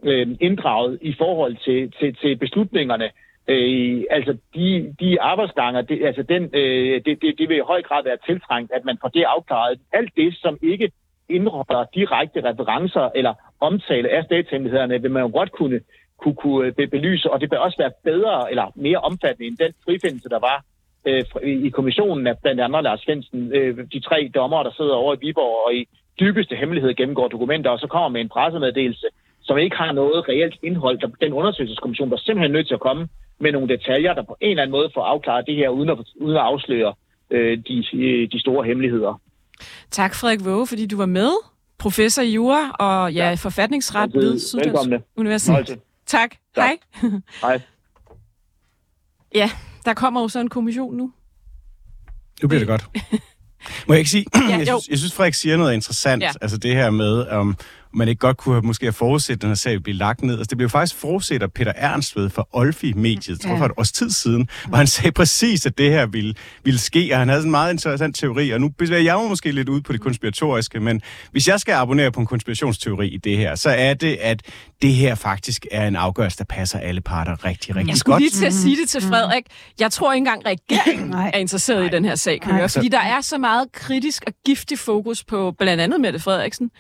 øh, 0.04 0.28
inddraget 0.42 1.00
i 1.02 1.16
forhold 1.18 1.58
til, 1.66 1.94
til, 2.00 2.16
til 2.22 2.36
beslutningerne. 2.38 3.10
Øh, 3.48 4.04
altså 4.10 4.38
de, 4.56 4.96
de 5.00 5.22
arbejdsganger, 5.22 5.82
det, 5.82 6.06
altså 6.06 6.24
den, 6.24 6.44
øh, 6.54 7.02
det, 7.06 7.22
det, 7.22 7.36
det 7.38 7.50
vil 7.50 7.58
i 7.58 7.70
høj 7.72 7.82
grad 7.82 8.04
være 8.04 8.18
tiltrængt, 8.26 8.72
at 8.72 8.86
man 8.86 8.98
får 9.02 9.08
det 9.08 9.24
afklaret. 9.24 9.80
Alt 9.94 10.12
det, 10.18 10.38
som 10.38 10.58
ikke 10.62 10.92
indeholder 11.30 11.86
direkte 11.94 12.50
referencer 12.50 13.10
eller 13.16 13.34
omtale 13.60 14.10
af 14.10 14.24
statshemmelighederne, 14.24 15.02
vil 15.02 15.12
man 15.12 15.24
jo 15.24 15.30
godt 15.34 15.52
kunne, 15.52 15.80
kunne, 16.18 16.36
kunne 16.36 16.74
øh, 16.78 16.90
belyse, 16.90 17.32
og 17.32 17.42
det 17.42 17.52
vil 17.52 17.60
også 17.60 17.78
være 17.78 17.92
bedre 18.04 18.50
eller 18.52 18.72
mere 18.76 18.98
omfattende 18.98 19.48
end 19.48 19.58
den 19.58 19.74
frifindelse, 19.86 20.30
der 20.30 20.40
var 20.40 20.64
øh, 21.06 21.24
i 21.44 21.70
kommissionen 21.70 22.28
af 22.28 22.36
blandt 22.42 22.62
andet 22.62 22.84
Lars 22.84 23.02
Svendsen, 23.02 23.56
øh, 23.56 23.78
de 23.94 24.00
tre 24.00 24.32
dommer, 24.36 24.64
der 24.64 24.72
sidder 24.72 24.94
over 24.94 25.16
i 25.16 25.18
Viborg 25.22 25.66
og 25.66 25.74
i 25.76 25.88
dybeste 26.20 26.56
hemmelighed 26.56 26.94
gennemgår 26.94 27.28
dokumenter, 27.28 27.70
og 27.70 27.80
så 27.80 27.88
kommer 27.88 28.10
med 28.10 28.22
en 28.22 28.30
pressemeddelelse, 28.30 29.08
som 29.48 29.58
ikke 29.58 29.76
har 29.76 29.92
noget 29.92 30.30
reelt 30.30 30.56
indhold. 30.64 30.98
Den 31.22 31.34
undersøgelseskommission 31.34 32.12
var 32.12 32.18
simpelthen 32.18 32.52
nødt 32.52 32.68
til 32.68 32.74
at 32.74 32.80
komme 32.88 33.08
med 33.40 33.52
nogle 33.52 33.68
detaljer, 33.68 34.14
der 34.14 34.24
på 34.24 34.36
en 34.42 34.50
eller 34.50 34.64
anden 34.64 34.72
måde 34.78 34.90
får 34.94 35.04
afklaret 35.04 35.46
det 35.48 35.56
her, 35.56 35.70
uden 35.70 35.90
at, 35.90 35.98
uden 36.22 36.38
at 36.38 36.44
afsløre 36.44 36.94
øh, 37.32 37.58
de, 37.68 37.76
de 38.32 38.40
store 38.40 38.66
hemmeligheder. 38.66 39.22
Tak 39.92 40.16
Frederik 40.16 40.46
Våge, 40.46 40.68
fordi 40.68 40.86
du 40.86 40.98
var 40.98 41.06
med. 41.06 41.32
Professor 41.78 42.22
i 42.22 42.32
jura 42.32 42.72
og 42.72 43.14
ja, 43.14 43.30
ja. 43.30 43.34
forfatningsret 43.34 44.14
ved 44.14 44.40
Syddansk 44.40 45.06
Universitet. 45.16 45.68
Tak. 45.68 45.80
tak. 46.06 46.32
Hej. 46.56 46.78
Hej. 47.42 47.62
Ja, 49.36 49.50
der 49.86 49.94
kommer 49.94 50.22
jo 50.22 50.28
så 50.28 50.40
en 50.40 50.50
kommission 50.50 50.96
nu. 50.96 51.12
Nu 52.42 52.48
bliver 52.48 52.60
det 52.60 52.68
godt. 52.68 52.86
Må 53.88 53.94
jeg 53.94 54.00
ikke 54.00 54.10
sige, 54.10 54.26
ja, 54.50 54.58
jeg, 54.58 54.68
synes, 54.68 54.88
jeg 54.90 54.98
synes, 54.98 55.14
Frederik 55.14 55.34
siger 55.34 55.58
noget 55.58 55.74
interessant, 55.74 56.24
ja. 56.24 56.32
altså 56.42 56.58
det 56.58 56.76
her 56.76 56.90
med, 56.90 57.28
om 57.28 57.48
um, 57.48 57.56
man 57.94 58.08
ikke 58.08 58.20
godt 58.20 58.38
kunne 58.38 58.56
have, 58.56 58.62
måske 58.62 58.86
have 58.86 58.94
forudset, 58.94 59.42
den 59.42 59.50
her 59.50 59.56
sag 59.56 59.84
blive 59.84 59.98
lagt 59.98 60.22
ned. 60.22 60.34
Altså, 60.34 60.50
det 60.50 60.58
blev 60.58 60.70
faktisk 60.70 60.96
forudset 60.96 61.44
af 61.44 61.52
Peter 61.52 61.74
Ernstved 61.76 62.30
fra 62.30 62.48
Olfi-mediet, 62.52 63.30
jeg 63.30 63.40
tror 63.40 63.52
ja. 63.52 63.60
for 63.60 63.66
et 63.66 63.72
års 63.78 63.92
tid 63.92 64.10
siden, 64.10 64.50
hvor 64.68 64.78
han 64.78 64.88
sagde 64.88 65.12
præcis, 65.12 65.66
at 65.66 65.78
det 65.78 65.92
her 65.92 66.06
ville, 66.06 66.34
ville 66.64 66.80
ske, 66.80 67.10
og 67.12 67.20
han 67.20 67.30
havde 67.30 67.42
sådan 67.42 67.48
en 67.48 67.52
meget 67.52 67.72
interessant 67.72 68.16
teori, 68.16 68.50
og 68.50 68.62
nu 68.62 68.70
bevæger 68.70 69.04
jeg 69.04 69.18
mig 69.18 69.30
måske 69.30 69.52
lidt 69.52 69.70
ud 69.70 69.82
på 69.82 69.94
det 69.94 70.02
konspiratoriske, 70.02 70.80
men 70.80 71.02
hvis 71.32 71.48
jeg 71.48 71.60
skal 71.60 71.74
abonnere 71.74 72.12
på 72.12 72.20
en 72.20 72.26
konspirationsteori 72.26 73.08
i 73.08 73.18
det 73.18 73.38
her, 73.38 73.56
så 73.56 73.70
er 73.70 73.94
det, 73.94 74.18
at 74.22 74.42
det 74.82 74.94
her 74.94 75.16
faktisk 75.16 75.66
er 75.72 75.88
en 75.88 75.96
afgørelse, 75.96 76.38
der 76.38 76.44
passer 76.44 76.80
alle 76.80 77.02
parter 77.02 77.46
rigtig, 77.46 77.76
rigtig 77.76 77.76
godt. 77.76 77.88
Jeg 77.88 77.98
skulle 77.98 78.14
godt. 78.14 78.22
lige 78.22 78.32
til 78.32 78.46
at 78.46 78.54
sige 78.54 78.82
det 78.82 78.90
til 78.90 79.02
Frederik. 79.02 79.44
Jeg 79.80 79.92
tror 79.92 80.14
ikke 80.14 80.18
engang, 80.18 80.46
regeringen 80.46 81.14
er 81.14 81.38
interesseret 81.38 81.80
Nej. 81.80 81.88
i 81.88 81.90
den 81.90 82.06
her 82.06 82.16
sag, 82.16 82.42
kan 82.42 82.70
fordi 82.70 82.88
der 82.88 83.00
er 83.00 83.22
så 83.22 83.38
meget 83.38 83.72
kritisk 83.72 84.24
og 84.28 84.34
giftig 84.46 84.80
fokus 84.80 85.24
på 85.24 85.54
blandt 85.60 85.82
andet 85.82 86.02
Mette 86.02 86.20
Frederiksen, 86.20 86.66
at 86.66 86.72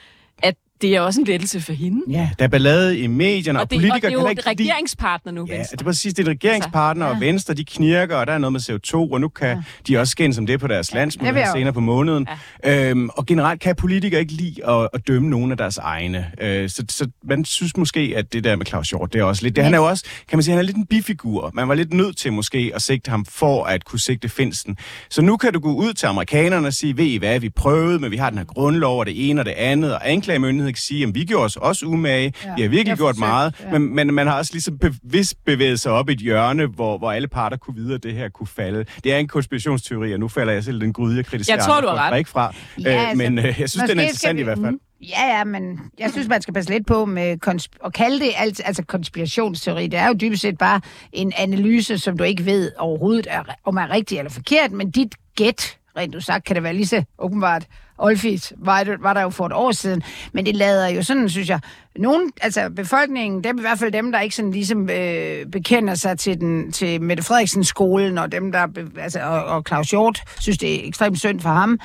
det 0.81 0.95
er 0.95 1.01
også 1.01 1.19
en 1.21 1.25
lettelse 1.27 1.61
for 1.61 1.73
hende. 1.73 2.01
Ja, 2.09 2.29
der 2.39 2.45
er 2.45 2.49
ballade 2.49 2.99
i 2.99 3.07
medierne, 3.07 3.59
og, 3.59 3.61
Og 3.63 3.69
det, 3.71 3.75
politikere 3.77 3.95
og 3.97 4.01
det 4.01 4.07
er 4.07 4.09
kan 4.09 4.19
jo 4.23 4.29
ikke 4.29 4.39
et 4.39 4.47
regeringspartner 4.47 5.31
nu, 5.31 5.45
Ja, 5.49 5.57
Venstre. 5.57 5.75
det 5.75 5.81
er 5.81 5.85
præcis. 5.85 6.13
Det 6.13 6.27
er 6.27 6.31
regeringspartner, 6.31 7.05
Altså, 7.05 7.15
og 7.15 7.21
Venstre, 7.21 7.53
de 7.53 7.65
knirker, 7.65 8.15
og 8.15 8.27
der 8.27 8.33
er 8.33 8.37
noget 8.37 8.53
med 8.53 8.59
CO2, 8.61 8.93
og 9.13 9.21
nu 9.21 9.27
kan 9.27 9.57
de 9.87 9.97
også 9.97 10.11
skændes 10.11 10.37
om 10.37 10.45
det 10.45 10.59
på 10.59 10.67
deres 10.67 10.93
vil 10.93 10.99
landsmøde 10.99 11.43
senere 11.53 11.73
på 11.73 11.79
måneden. 11.79 12.27
Øhm, 12.65 13.09
og 13.09 13.25
generelt 13.25 13.61
kan 13.61 13.75
politikere 13.75 14.19
ikke 14.21 14.33
lide 14.33 14.65
at, 14.69 14.89
at 14.93 15.07
dømme 15.07 15.29
nogen 15.29 15.51
af 15.51 15.57
deres 15.57 15.77
egne. 15.77 16.25
Øh, 16.41 16.69
så, 16.69 16.85
så 16.89 17.07
man 17.23 17.45
synes 17.45 17.77
måske, 17.77 18.13
at 18.15 18.33
det 18.33 18.43
der 18.43 18.55
med 18.55 18.65
Claus 18.65 18.89
Hjort, 18.89 19.13
det 19.13 19.19
er 19.19 19.23
også 19.23 19.43
lidt... 19.43 19.55
Det, 19.55 19.63
han 19.63 19.73
er 19.73 19.77
jo 19.77 19.85
også, 19.85 20.03
kan 20.29 20.37
man 20.37 20.43
sige, 20.43 20.51
han 20.51 20.59
er 20.59 20.63
lidt 20.65 20.77
en 20.77 20.85
bifigur. 20.85 21.51
Man 21.53 21.67
var 21.67 21.75
lidt 21.75 21.93
nødt 21.93 22.17
til 22.17 22.33
måske 22.33 22.71
at 22.75 22.81
sigte 22.81 23.11
ham 23.11 23.25
for 23.25 23.63
at 23.63 23.85
kunne 23.85 23.99
sigte 23.99 24.29
Finsten. 24.29 24.77
Så 25.09 25.21
nu 25.21 25.37
kan 25.37 25.53
du 25.53 25.59
gå 25.59 25.73
ud 25.73 25.93
til 25.93 26.05
amerikanerne 26.05 26.67
og 26.67 26.73
sige, 26.73 26.97
ved 26.97 27.05
I 27.05 27.17
hvad, 27.17 27.39
vi 27.39 27.49
prøvede, 27.49 27.99
men 27.99 28.11
vi 28.11 28.17
har 28.17 28.29
den 28.29 28.37
her 28.37 28.45
grundlov 28.45 28.99
og 28.99 29.05
det 29.05 29.29
ene 29.29 29.41
og 29.41 29.45
det 29.45 29.51
andet, 29.51 29.93
og 29.93 30.09
anklagemyndigheden 30.11 30.66
kan 30.73 30.81
sige, 30.81 31.07
at 31.07 31.15
vi 31.15 31.25
gjorde 31.25 31.45
os 31.45 31.55
også 31.55 31.85
umage, 31.85 32.33
ja, 32.45 32.53
vi 32.55 32.61
har 32.61 32.69
virkelig 32.69 32.87
jeg 32.87 32.97
gjort 32.97 33.15
forsøgte, 33.15 33.19
meget, 33.19 33.53
ja. 33.73 33.79
men, 33.79 33.95
men 33.95 34.13
man 34.13 34.27
har 34.27 34.37
også 34.37 34.53
ligesom 34.53 34.77
bevidst 34.77 35.35
bevæget 35.45 35.79
sig 35.79 35.91
op 35.91 36.09
i 36.09 36.13
et 36.13 36.19
hjørne, 36.19 36.65
hvor, 36.65 36.97
hvor 36.97 37.11
alle 37.11 37.27
parter 37.27 37.57
kunne 37.57 37.75
vide, 37.75 37.95
at 37.95 38.03
det 38.03 38.13
her 38.13 38.29
kunne 38.29 38.47
falde. 38.47 38.85
Det 39.03 39.13
er 39.13 39.17
en 39.17 39.27
konspirationsteori, 39.27 40.13
og 40.13 40.19
nu 40.19 40.27
falder 40.27 40.53
jeg 40.53 40.63
selv 40.63 40.81
den 40.81 40.93
gryde, 40.93 41.17
jeg 41.17 41.25
kritiserer 41.25 41.57
Jeg 41.57 41.65
tror, 41.65 41.81
du 41.81 41.87
har 41.87 42.11
ret. 42.11 42.17
Ikke 42.17 42.29
fra. 42.29 42.53
Ja, 42.83 42.93
øh, 42.95 43.09
altså, 43.09 43.17
men 43.23 43.37
øh, 43.39 43.45
jeg 43.45 43.69
synes, 43.69 43.89
den 43.89 43.99
er 43.99 44.03
interessant 44.03 44.35
vi- 44.35 44.41
i 44.41 44.43
hvert 44.43 44.57
fald. 44.57 44.71
Mm. 44.71 44.79
Ja, 45.01 45.37
ja, 45.37 45.43
men 45.43 45.79
jeg 45.99 46.11
synes, 46.11 46.27
man 46.27 46.41
skal 46.41 46.53
passe 46.53 46.69
lidt 46.71 46.87
på 46.87 47.05
med 47.05 47.37
konsp- 47.47 47.85
at 47.85 47.93
kalde 47.93 48.19
det 48.19 48.31
alt, 48.37 48.61
altså 48.65 48.83
konspirationsteori. 48.83 49.87
Det 49.87 49.99
er 49.99 50.07
jo 50.07 50.13
dybest 50.13 50.41
set 50.41 50.57
bare 50.57 50.81
en 51.13 51.33
analyse, 51.37 51.97
som 51.97 52.17
du 52.17 52.23
ikke 52.23 52.45
ved 52.45 52.71
overhovedet, 52.77 53.27
er, 53.29 53.43
om 53.65 53.77
er 53.77 53.89
rigtig 53.91 54.17
eller 54.17 54.31
forkert, 54.31 54.71
men 54.71 54.91
dit 54.91 55.15
gæt, 55.35 55.77
rent 55.97 56.13
du 56.13 56.19
sagt, 56.21 56.45
kan 56.45 56.55
det 56.55 56.63
være 56.63 56.73
lige 56.73 56.87
så 56.87 57.03
åbenbart 57.19 57.65
Olfit 57.97 58.53
var, 58.57 58.97
var 58.99 59.13
der 59.13 59.21
jo 59.21 59.29
for 59.29 59.45
et 59.45 59.53
år 59.53 59.71
siden. 59.71 60.03
Men 60.33 60.45
det 60.45 60.55
lader 60.55 60.87
jo 60.87 61.03
sådan, 61.03 61.29
synes 61.29 61.49
jeg, 61.49 61.59
nogen, 61.95 62.31
altså 62.41 62.69
befolkningen, 62.75 63.43
dem 63.43 63.57
i 63.57 63.61
hvert 63.61 63.79
fald 63.79 63.91
dem, 63.91 64.11
der 64.11 64.19
ikke 64.19 64.35
sådan 64.35 64.51
ligesom 64.51 64.89
øh, 64.89 65.45
bekender 65.45 65.95
sig 65.95 66.19
til, 66.19 66.39
den, 66.39 66.71
til 66.71 67.01
Mette 67.01 67.23
Frederiksens 67.23 67.67
skolen, 67.67 68.17
og 68.17 68.31
dem, 68.31 68.51
der, 68.51 68.67
altså, 68.99 69.19
og, 69.19 69.43
og 69.43 69.63
Claus 69.67 69.89
Hjort, 69.89 70.21
synes, 70.39 70.57
det 70.57 70.75
er 70.75 70.87
ekstremt 70.87 71.19
synd 71.19 71.39
for 71.39 71.49
ham. 71.49 71.79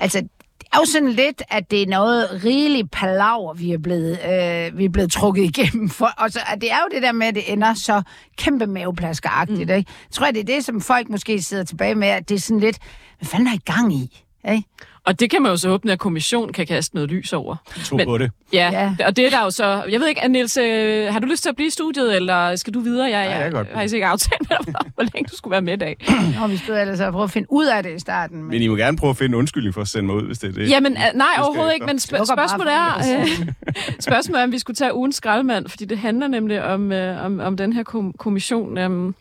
Altså, 0.00 0.20
det 0.58 0.66
er 0.72 0.78
jo 0.78 0.84
sådan 0.84 1.08
lidt, 1.08 1.42
at 1.50 1.70
det 1.70 1.82
er 1.82 1.86
noget 1.86 2.44
rigeligt 2.44 2.90
palaver, 2.90 3.54
vi 3.54 3.72
er 3.72 3.78
blevet, 3.78 4.10
øh, 4.10 4.78
vi 4.78 4.84
er 4.84 4.88
blevet 4.88 5.12
trukket 5.12 5.42
igennem. 5.42 5.88
For, 5.88 6.10
og 6.18 6.30
så, 6.30 6.40
at 6.46 6.60
det 6.60 6.72
er 6.72 6.76
jo 6.76 6.94
det 6.94 7.02
der 7.02 7.12
med, 7.12 7.26
at 7.26 7.34
det 7.34 7.52
ender 7.52 7.74
så 7.74 8.02
kæmpe 8.36 8.66
maveplaskeragtigt. 8.66 9.68
Mm. 9.68 9.76
Ikke? 9.76 9.90
Jeg 10.00 10.12
tror, 10.12 10.26
det 10.26 10.40
er 10.40 10.44
det, 10.44 10.64
som 10.64 10.80
folk 10.80 11.08
måske 11.08 11.42
sidder 11.42 11.64
tilbage 11.64 11.94
med, 11.94 12.08
at 12.08 12.28
det 12.28 12.34
er 12.34 12.38
sådan 12.38 12.60
lidt, 12.60 12.78
hvad 13.18 13.26
fanden 13.26 13.48
er 13.48 13.54
i 13.54 13.72
gang 13.72 13.94
i? 13.94 14.24
Ikke? 14.50 14.68
Og 15.08 15.20
det 15.20 15.30
kan 15.30 15.42
man 15.42 15.50
jo 15.50 15.56
så 15.56 15.68
håbe, 15.68 15.90
at 15.92 15.98
kommissionen 15.98 16.52
kan 16.52 16.66
kaste 16.66 16.94
noget 16.94 17.10
lys 17.10 17.32
over. 17.32 17.56
Tro 17.84 17.96
Men- 17.96 18.06
på 18.06 18.18
det. 18.18 18.30
Ja, 18.52 18.70
Ja. 18.72 19.06
og 19.06 19.16
det 19.16 19.26
er 19.26 19.30
der 19.30 19.42
jo 19.42 19.50
så... 19.50 19.82
Jeg 19.90 20.00
ved 20.00 20.08
ikke, 20.08 20.28
Niels, 20.28 20.56
øh, 20.56 21.12
har 21.12 21.18
du 21.20 21.26
lyst 21.26 21.42
til 21.42 21.48
at 21.50 21.56
blive 21.56 21.66
i 21.66 21.70
studiet, 21.70 22.16
eller 22.16 22.56
skal 22.56 22.74
du 22.74 22.80
videre? 22.80 23.10
Jeg, 23.10 23.30
jeg 23.30 23.42
kan 23.42 23.52
godt 23.52 23.66
har 23.74 23.82
ikke 23.82 24.06
aftalt 24.06 24.40
med 24.50 24.56
dig, 24.66 24.74
hvor 24.94 25.02
længe 25.14 25.28
du 25.32 25.36
skulle 25.36 25.52
være 25.52 25.62
med 25.62 25.72
i 25.72 25.76
dag. 25.76 25.96
Nå, 26.40 26.46
vi 26.46 26.56
stod 26.56 26.80
ellers 26.80 27.00
og 27.00 27.12
prøvede 27.12 27.24
at 27.24 27.30
finde 27.30 27.52
ud 27.52 27.66
af 27.66 27.82
det 27.82 27.96
i 27.96 27.98
starten. 27.98 28.38
Men... 28.38 28.48
Men 28.48 28.62
I 28.62 28.68
må 28.68 28.76
gerne 28.76 28.96
prøve 28.96 29.10
at 29.10 29.16
finde 29.16 29.28
en 29.28 29.34
undskyldning 29.34 29.74
for 29.74 29.80
at 29.80 29.88
sende 29.88 30.06
mig 30.06 30.16
ud, 30.16 30.22
hvis 30.26 30.38
det 30.38 30.48
er 30.48 30.52
det. 30.52 30.70
Jamen, 30.70 30.92
øh, 30.92 30.98
nej, 31.14 31.26
jeg 31.36 31.44
overhovedet 31.44 31.74
ikke, 31.74 31.86
men 31.86 31.96
sp- 31.96 32.24
spørgsmålet 32.34 32.72
er, 32.72 33.20
øh, 33.20 33.48
spørgsmålet 34.00 34.40
er, 34.40 34.44
om 34.44 34.52
vi 34.52 34.58
skulle 34.58 34.74
tage 34.74 34.94
ugens 34.94 35.16
skraldemand, 35.16 35.68
fordi 35.68 35.84
det 35.84 35.98
handler 35.98 36.28
nemlig 36.28 36.64
om, 36.64 36.92
øh, 36.92 37.24
om, 37.24 37.40
om 37.40 37.56
den 37.56 37.72
her 37.72 37.82
kom- 37.82 38.12
kommission. 38.18 38.78
Um, 38.78 39.14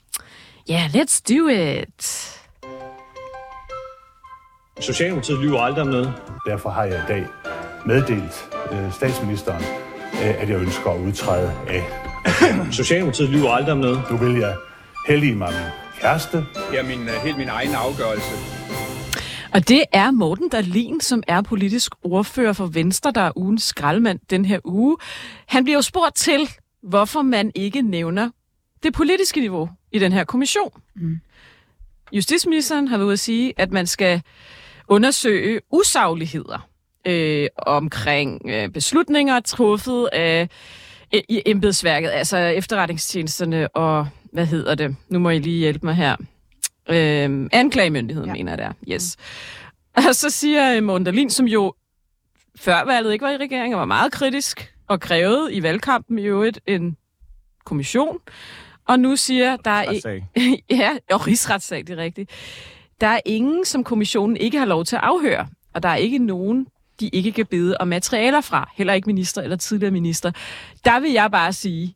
yeah, 0.71 0.85
let's 0.95 1.21
do 1.29 1.47
it. 1.47 2.33
Socialdemokratiet 4.81 5.39
lyver 5.39 5.59
aldrig 5.59 5.81
om 5.81 5.87
noget. 5.87 6.13
Derfor 6.45 6.69
har 6.69 6.83
jeg 6.83 6.95
i 6.95 7.07
dag 7.07 7.25
meddelt 7.85 8.49
øh, 8.71 8.93
statsministeren, 8.93 9.63
øh, 10.13 10.41
at 10.41 10.49
jeg 10.49 10.59
ønsker 10.61 10.89
at 10.89 10.99
udtræde 11.01 11.53
af. 11.67 11.83
Socialdemokratiet 12.71 13.29
lyver 13.29 13.49
aldrig 13.49 13.71
om 13.71 13.77
noget. 13.77 14.01
Nu 14.11 14.17
vil 14.17 14.37
jeg 14.39 14.55
heldige 15.07 15.35
mig 15.35 15.49
min 15.51 16.01
kæreste, 16.01 16.37
Det 16.37 16.79
er 16.79 16.83
min, 16.83 17.07
helt 17.23 17.37
min 17.37 17.47
egen 17.49 17.75
afgørelse. 17.75 18.31
Og 19.53 19.67
det 19.67 19.83
er 19.93 20.11
Morten 20.11 20.49
Dahlin, 20.49 21.01
som 21.01 21.23
er 21.27 21.41
politisk 21.41 21.91
ordfører 22.03 22.53
for 22.53 22.65
Venstre, 22.65 23.11
der 23.11 23.21
er 23.21 23.31
ugens 23.35 23.63
skraldemand 23.63 24.19
den 24.29 24.45
her 24.45 24.59
uge. 24.63 24.97
Han 25.47 25.63
bliver 25.63 25.77
jo 25.77 25.81
spurgt 25.81 26.15
til, 26.15 26.49
hvorfor 26.83 27.21
man 27.21 27.51
ikke 27.55 27.81
nævner 27.81 28.29
det 28.83 28.93
politiske 28.93 29.39
niveau 29.39 29.69
i 29.91 29.99
den 29.99 30.11
her 30.11 30.23
kommission. 30.23 30.71
Mm. 30.95 31.17
Justitsministeren 32.11 32.87
har 32.87 32.97
været 32.97 33.05
ude 33.05 33.13
at 33.13 33.19
sige, 33.19 33.53
at 33.57 33.71
man 33.71 33.87
skal 33.87 34.21
undersøge 34.87 35.61
usagligheder 35.71 36.69
øh, 37.07 37.47
omkring 37.57 38.41
øh, 38.49 38.69
beslutninger 38.69 39.39
truffet 39.39 40.09
af 40.13 40.49
i- 41.13 41.23
i 41.29 41.41
embedsværket, 41.45 42.09
altså 42.09 42.37
efterretningstjenesterne 42.37 43.67
og, 43.67 44.07
hvad 44.33 44.45
hedder 44.45 44.75
det, 44.75 44.95
nu 45.09 45.19
må 45.19 45.29
I 45.29 45.39
lige 45.39 45.59
hjælpe 45.59 45.85
mig 45.85 45.95
her, 45.95 46.15
øh, 46.89 47.49
anklagemyndigheden, 47.53 48.29
ja. 48.29 48.33
Mener 48.33 48.51
jeg 48.51 48.57
der, 48.57 48.71
yes. 48.93 49.15
Og 49.95 50.15
så 50.15 50.29
siger 50.29 50.75
øh, 50.77 50.83
Morten 50.83 51.05
Dahlin, 51.05 51.29
som 51.29 51.45
jo 51.45 51.73
før 52.59 52.85
valget 52.85 53.13
ikke 53.13 53.25
var 53.25 53.31
i 53.31 53.37
regeringen, 53.37 53.73
og 53.73 53.79
var 53.79 53.85
meget 53.85 54.11
kritisk, 54.11 54.73
og 54.87 54.99
krævede 54.99 55.53
i 55.53 55.63
valgkampen 55.63 56.19
i 56.19 56.23
øvrigt 56.23 56.59
en 56.67 56.97
kommission, 57.65 58.17
og 58.87 58.99
nu 58.99 59.15
siger, 59.15 59.55
der 59.57 59.71
er, 59.71 59.89
Retssag. 59.89 60.25
ja, 60.81 60.97
og 61.11 61.27
rigsretssag, 61.27 61.79
det 61.87 61.89
er 61.89 61.97
rigtigt. 61.97 62.31
Der 63.01 63.07
er 63.07 63.19
ingen, 63.25 63.65
som 63.65 63.83
kommissionen 63.83 64.37
ikke 64.37 64.57
har 64.59 64.65
lov 64.65 64.85
til 64.85 64.95
at 64.95 65.01
afhøre, 65.01 65.47
og 65.73 65.83
der 65.83 65.89
er 65.89 65.95
ikke 65.95 66.17
nogen, 66.17 66.67
de 66.99 67.07
ikke 67.07 67.31
kan 67.31 67.45
bede 67.45 67.77
om 67.79 67.87
materialer 67.87 68.41
fra, 68.41 68.69
heller 68.75 68.93
ikke 68.93 69.05
minister 69.05 69.41
eller 69.41 69.55
tidligere 69.55 69.91
minister. 69.91 70.31
Der 70.85 70.99
vil 70.99 71.11
jeg 71.11 71.31
bare 71.31 71.53
sige, 71.53 71.95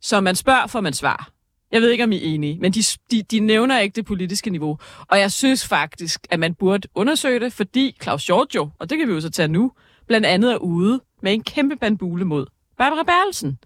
så 0.00 0.20
man 0.20 0.36
spørger, 0.36 0.66
får 0.66 0.80
man 0.80 0.92
svar. 0.92 1.30
Jeg 1.72 1.82
ved 1.82 1.90
ikke, 1.90 2.04
om 2.04 2.12
I 2.12 2.16
er 2.16 2.34
enige, 2.34 2.58
men 2.60 2.72
de, 2.72 2.82
de, 3.10 3.22
de 3.22 3.40
nævner 3.40 3.78
ikke 3.78 3.96
det 3.96 4.04
politiske 4.04 4.50
niveau. 4.50 4.78
Og 5.08 5.18
jeg 5.18 5.32
synes 5.32 5.68
faktisk, 5.68 6.26
at 6.30 6.40
man 6.40 6.54
burde 6.54 6.88
undersøge 6.94 7.40
det, 7.40 7.52
fordi 7.52 7.96
Claus 8.02 8.28
jo, 8.28 8.70
og 8.78 8.90
det 8.90 8.98
kan 8.98 9.08
vi 9.08 9.12
jo 9.12 9.20
så 9.20 9.30
tage 9.30 9.48
nu, 9.48 9.72
blandt 10.06 10.26
andet 10.26 10.52
er 10.52 10.56
ude 10.56 11.00
med 11.22 11.32
en 11.32 11.42
kæmpe 11.42 11.76
bandbule 11.76 12.24
mod 12.24 12.46
Barbara 12.78 13.02
Berlsen. 13.02 13.58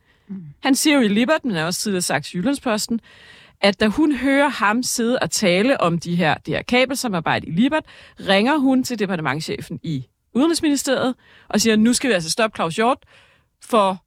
Han 0.63 0.75
siger 0.75 0.97
jo 0.97 1.03
i 1.03 1.09
Libert, 1.09 1.45
men 1.45 1.55
har 1.55 1.65
også 1.65 1.81
tidligere 1.81 2.03
sagt 2.03 2.25
til 2.25 2.37
Jyllandsposten, 2.37 3.01
at 3.65 3.81
da 3.81 3.87
hun 3.87 4.17
hører 4.17 4.49
ham 4.49 4.83
sidde 4.83 5.19
og 5.19 5.31
tale 5.31 5.81
om 5.81 5.99
de 5.99 6.17
her, 6.17 6.35
det 6.35 6.55
her 6.55 6.63
kabelsamarbejde 6.63 7.47
i 7.47 7.51
Libert, 7.51 7.85
ringer 8.21 8.57
hun 8.57 8.85
til 8.85 8.99
departementchefen 8.99 9.81
i 9.83 10.07
Udenrigsministeriet 10.35 11.15
og 11.49 11.61
siger, 11.61 11.77
nu 11.77 11.93
skal 11.93 12.09
vi 12.09 12.15
altså 12.15 12.31
stoppe 12.31 12.57
Claus 12.57 12.77
Hjort, 12.77 12.99
for 13.65 14.05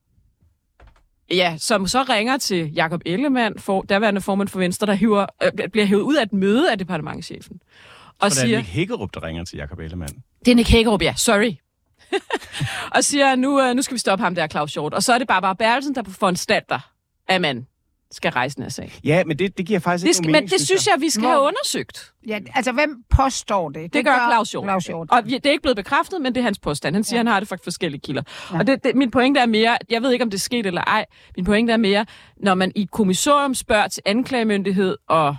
ja, 1.36 1.56
som 1.58 1.88
så 1.88 2.04
ringer 2.04 2.38
til 2.38 2.74
Jakob 2.74 3.02
Ellemann, 3.06 3.60
for, 3.60 3.82
derværende 3.82 4.22
formand 4.22 4.48
for 4.48 4.60
Venstre, 4.60 4.88
der 4.88 4.94
hiver, 4.94 5.26
øh, 5.44 5.70
bliver 5.72 5.86
hævet 5.86 6.02
ud 6.02 6.16
af 6.16 6.24
et 6.24 6.34
møde 6.34 6.72
af 6.72 6.78
departementchefen. 6.78 7.60
Og 8.08 8.26
Og 8.26 8.32
det 8.32 8.54
er 8.54 8.58
Nick 8.58 8.70
Hækkerup, 8.70 9.10
der 9.14 9.24
ringer 9.24 9.44
til 9.44 9.58
Jakob 9.58 9.80
Ellemann. 9.80 10.24
det 10.46 10.52
er 10.52 10.56
Nick 10.56 10.70
Hækkerup, 10.70 11.02
ja, 11.02 11.14
sorry. 11.18 11.54
og 12.96 13.04
siger, 13.04 13.36
nu, 13.36 13.62
øh, 13.62 13.76
nu 13.76 13.82
skal 13.82 13.96
vi 13.96 14.00
stoppe 14.00 14.24
ham 14.24 14.36
der, 14.36 14.48
Claus 14.48 14.74
Hjort. 14.74 14.94
Og 14.94 15.04
så 15.04 15.14
er 15.14 15.18
det 15.18 15.28
bare 15.28 15.42
bare 15.42 15.56
Bertelsen, 15.56 15.96
der 15.96 16.04
foranstalter, 16.04 16.80
at 17.28 17.42
man 17.42 17.68
skal 18.12 18.32
rejse 18.32 18.56
den 18.62 18.70
sag. 18.72 19.00
Ja, 19.04 19.24
men 19.24 19.40
det, 19.40 19.58
det 19.58 19.66
giver 19.66 19.80
faktisk 19.80 20.02
Det 20.02 20.08
ikke 20.08 20.16
skal, 20.16 20.26
men 20.28 20.32
mening, 20.32 20.52
det 20.52 20.62
synes 20.62 20.88
jeg, 20.88 20.96
vi 21.02 21.10
skal 21.10 21.22
Hvor- 21.22 21.30
have 21.30 21.42
undersøgt. 21.42 22.14
Ja, 22.28 22.40
altså, 22.56 22.72
hvem 22.72 23.04
påstår 23.10 23.70
det? 23.70 23.94
Det 23.94 24.06
gør 24.06 24.16
Claus 24.32 24.52
Hjort. 24.52 24.64
Claus 24.66 24.86
Hjort. 24.86 25.12
Og 25.12 25.24
det 25.24 25.46
er 25.46 25.52
ikke 25.52 25.62
blevet 25.62 25.76
bekræftet, 25.76 26.22
men 26.22 26.36
det 26.36 26.40
er 26.42 26.44
hans 26.44 26.60
påstand. 26.60 26.96
Han 26.96 27.04
siger, 27.04 27.18
ja. 27.18 27.20
Ja. 27.20 27.24
han 27.24 27.28
har 27.34 27.40
det 27.40 27.50
fra 27.50 27.58
forskellige 27.64 28.02
kilder. 28.02 28.22
Ja. 28.52 28.56
Ja. 28.56 28.60
Og 28.60 28.68
det, 28.68 28.84
det, 28.84 28.96
min 28.96 29.12
pointe 29.12 29.40
er 29.40 29.46
mere, 29.46 29.78
jeg 29.90 30.02
ved 30.02 30.12
ikke, 30.12 30.24
om 30.24 30.30
det 30.30 30.38
er 30.38 30.42
sket 30.42 30.66
eller 30.66 30.82
ej, 30.82 31.06
min 31.38 31.46
pointe 31.46 31.74
er 31.74 31.78
mere, 31.78 32.06
når 32.38 32.56
man 32.56 32.72
i 32.76 32.82
et 32.82 32.92
kommissorium 32.92 33.54
spørger 33.56 33.88
til 33.88 34.04
anklagemyndighed 34.06 34.98
og 35.08 35.36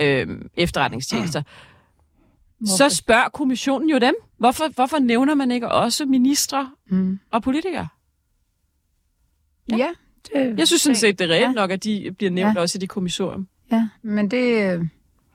øhm, 0.00 0.48
efterretningstjenester, 0.56 1.42
så 2.78 2.88
spørger 2.88 3.28
kommissionen 3.28 3.88
jo 3.90 3.98
dem. 3.98 4.14
Hvorfor, 4.38 4.64
hvorfor 4.74 4.98
nævner 4.98 5.34
man 5.34 5.50
ikke 5.50 5.68
også 5.68 6.04
ministre 6.06 6.70
Mm. 6.90 7.18
og 7.30 7.42
politikere? 7.42 7.88
Ja, 9.76 9.88
det, 10.34 10.58
Jeg 10.58 10.66
synes 10.66 10.82
sådan 10.82 10.96
set, 10.96 11.18
det 11.18 11.24
er 11.24 11.28
reelt 11.34 11.42
Ja. 11.42 11.52
nok, 11.52 11.70
at 11.70 11.84
de 11.84 12.14
bliver 12.18 12.30
nævnt 12.30 12.54
Ja. 12.56 12.60
også 12.60 12.78
i 12.78 12.80
det 12.80 12.88
kommissorium. 12.88 13.48
ja, 13.72 13.88
men 14.02 14.30
det... 14.30 14.88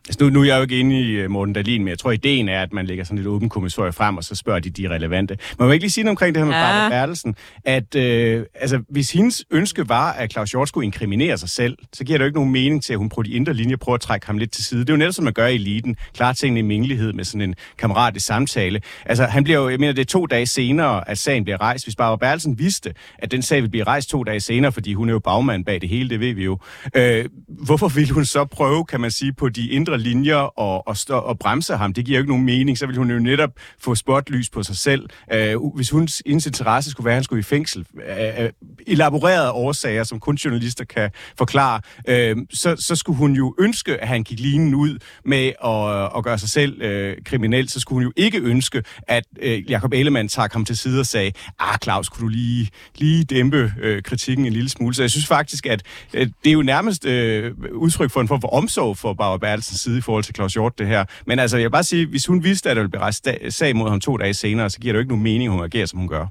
øh, 0.06 0.10
Altså 0.10 0.24
nu, 0.24 0.30
nu 0.30 0.42
er 0.42 0.46
jeg 0.46 0.58
jo 0.58 0.62
ikke 0.62 0.80
inde 0.80 1.00
i 1.02 1.26
uh, 1.26 1.32
Morten 1.32 1.54
Dahlin, 1.54 1.82
men 1.82 1.88
jeg 1.88 2.00
tror, 2.00 2.12
ideen 2.12 2.50
er, 2.50 2.62
at 2.62 2.74
man 2.74 2.86
lægger 2.86 3.04
sådan 3.04 3.18
et 3.18 3.28
åbent 3.28 3.52
kommissorie 3.52 3.92
frem, 3.94 4.18
og 4.18 4.24
så 4.24 4.36
spørger 4.36 4.60
de 4.60 4.70
de 4.70 4.90
relevante. 4.90 5.38
Man 5.60 5.68
må 5.68 5.72
ikke 5.72 5.84
lige 5.84 5.92
sige 5.92 6.04
noget 6.04 6.12
omkring 6.14 6.36
det 6.36 6.42
her 6.44 6.46
med 6.46 6.54
Ja. 6.56 6.60
ja. 6.60 6.72
Barbara 6.72 6.90
Bertelsen, 6.90 7.36
at 7.66 7.96
øh, 7.96 8.46
altså, 8.56 8.82
hvis 8.90 9.12
hendes 9.12 9.46
ønske 9.52 9.90
var, 9.90 10.12
at 10.12 10.32
Claus 10.32 10.52
Hjort 10.52 10.68
skulle 10.68 10.86
inkriminere 10.86 11.38
sig 11.38 11.50
selv, 11.50 11.78
så 11.94 12.04
giver 12.04 12.18
det 12.18 12.24
jo 12.24 12.26
ikke 12.26 12.38
nogen 12.38 12.52
mening 12.52 12.84
til, 12.84 12.94
at 12.94 13.00
hun 13.00 13.10
på 13.10 13.24
de 13.24 13.32
indre 13.32 13.54
linjer 13.54 13.78
prøver 13.78 13.96
at 13.96 14.02
trække 14.02 14.26
ham 14.28 14.38
lidt 14.38 14.52
til 14.52 14.64
side. 14.64 14.80
Det 14.80 14.90
er 14.90 14.94
jo 14.94 14.98
netop, 14.98 15.14
som 15.14 15.24
man 15.24 15.34
gør 15.34 15.48
i 15.48 15.56
eliten. 15.56 15.96
Klar 16.16 16.34
tingene 16.34 16.60
i 16.60 16.64
mingelighed 16.64 17.14
med 17.14 17.24
sådan 17.24 17.42
en 17.42 17.56
kammerat 17.78 18.16
i 18.16 18.20
samtale. 18.20 18.82
Altså, 19.06 19.26
han 19.26 19.44
bliver 19.44 19.60
jo, 19.60 19.70
jeg 19.70 19.80
mener, 19.80 19.94
det 19.94 20.02
er 20.02 20.06
to 20.06 20.26
dage 20.26 20.46
senere, 20.46 21.10
at 21.10 21.18
sagen 21.18 21.44
bliver 21.44 21.62
rejst. 21.62 21.86
Hvis 21.86 21.96
Barbara 21.96 22.18
Bertelsen 22.18 22.60
vidste, 22.60 22.94
at 23.20 23.32
den 23.32 23.42
sag 23.42 23.58
ville 23.58 23.70
blive 23.70 23.84
rejst 23.84 24.10
to 24.10 24.24
dage 24.24 24.40
senere, 24.40 24.72
fordi 24.72 24.94
hun 24.94 25.10
er 25.10 25.14
jo 25.14 25.20
bagmand 25.20 25.66
bag 25.66 25.82
det 25.82 25.90
hele, 25.90 26.10
det 26.10 26.20
ved 26.20 26.34
vi 26.34 26.44
jo. 26.44 26.60
Øh, 26.96 27.26
hvorfor 27.48 27.88
ville 27.88 28.14
hun 28.14 28.26
så 28.26 28.46
prøve, 28.46 28.86
kan 28.86 29.02
man 29.02 29.12
sige, 29.12 29.34
på 29.34 29.50
de 29.50 29.70
indre 29.70 29.95
nedre 29.96 30.10
linjer 30.10 30.36
og, 30.36 30.88
og, 30.88 30.98
stå, 30.98 31.18
og 31.18 31.40
bremse 31.40 31.76
ham. 31.76 31.94
Det 31.94 32.06
giver 32.06 32.18
jo 32.18 32.22
ikke 32.22 32.32
nogen 32.32 32.46
mening. 32.46 32.78
Så 32.78 32.88
vil 32.88 32.98
hun 32.98 33.12
jo 33.12 33.20
netop 33.20 33.50
få 33.80 33.96
spotlys 33.96 34.50
på 34.50 34.64
sig 34.64 34.78
selv. 34.78 35.10
Øh, 35.34 35.56
hvis 35.76 35.90
hun 35.90 36.08
hendes 36.26 36.46
interesse 36.46 36.92
skulle 36.92 37.06
være, 37.06 37.14
at 37.14 37.18
han 37.18 37.24
skulle 37.24 37.40
i 37.40 37.44
fængsel, 37.44 37.86
øh, 38.10 38.44
øh, 38.44 38.50
elaborerede 38.88 39.52
årsager, 39.52 40.04
som 40.04 40.20
kun 40.20 40.36
journalister 40.36 40.86
kan 40.86 41.10
forklare, 41.38 41.82
Øh, 42.08 42.38
så, 42.54 42.76
så 42.80 42.96
skulle 42.96 43.18
hun 43.18 43.34
jo 43.34 43.56
ønske, 43.60 43.98
at 43.98 44.08
han 44.08 44.24
gik 44.24 44.40
linen 44.40 44.76
ud 44.76 44.98
med 45.26 45.52
at, 45.66 46.18
at 46.18 46.24
gøre 46.24 46.38
sig 46.38 46.50
selv 46.50 46.82
øh, 46.82 47.18
kriminel. 47.26 47.70
Så 47.70 47.80
skulle 47.80 47.96
hun 47.96 48.04
jo 48.04 48.12
ikke 48.16 48.40
ønske, 48.40 48.84
at 49.08 49.24
øh, 49.42 49.72
Jacob 49.72 49.94
Ellemann 49.94 50.30
tager 50.30 50.48
ham 50.54 50.66
til 50.66 50.78
side 50.78 51.00
og 51.00 51.06
sagde, 51.06 51.32
ah 51.60 51.78
Claus, 51.84 52.10
kunne 52.10 52.24
du 52.24 52.28
lige, 52.28 52.70
lige 52.98 53.24
dæmpe 53.24 53.74
øh, 53.82 54.04
kritikken 54.04 54.46
en 54.46 54.54
lille 54.54 54.70
smule? 54.70 54.96
Så 54.96 55.04
jeg 55.04 55.12
synes 55.12 55.28
faktisk, 55.28 55.66
at 55.66 55.84
øh, 56.14 56.28
det 56.44 56.50
er 56.50 56.54
jo 56.54 56.62
nærmest 56.62 57.06
øh, 57.06 57.52
udtryk 57.74 58.12
for 58.12 58.22
en 58.22 58.28
form 58.28 58.42
for 58.42 58.48
omsorg 58.48 58.98
for 58.98 59.14
Barbara 59.14 59.38
Bertelsens 59.38 59.85
side 59.86 59.98
i 59.98 60.02
forhold 60.02 60.24
til 60.24 60.36
Claus 60.36 60.54
Hjort, 60.54 60.80
det 60.80 60.88
her. 60.88 61.06
Men 61.28 61.40
altså, 61.40 61.58
jeg 61.58 61.64
vil 61.64 61.72
bare 61.72 61.84
sige, 61.84 62.06
hvis 62.06 62.26
hun 62.26 62.44
vidste, 62.44 62.70
at 62.70 62.76
der 62.76 62.82
ville 62.82 62.92
blive 62.92 63.02
rejst 63.02 63.28
sag 63.50 63.76
mod 63.76 63.90
ham 63.90 64.00
to 64.00 64.18
dage 64.18 64.34
senere, 64.34 64.70
så 64.70 64.80
giver 64.80 64.94
det 64.94 64.98
jo 64.98 65.02
ikke 65.02 65.12
nogen 65.12 65.24
mening, 65.24 65.44
at 65.44 65.52
hun 65.52 65.64
agerer, 65.64 65.86
som 65.86 66.00
hun 66.00 66.08
gør. 66.08 66.28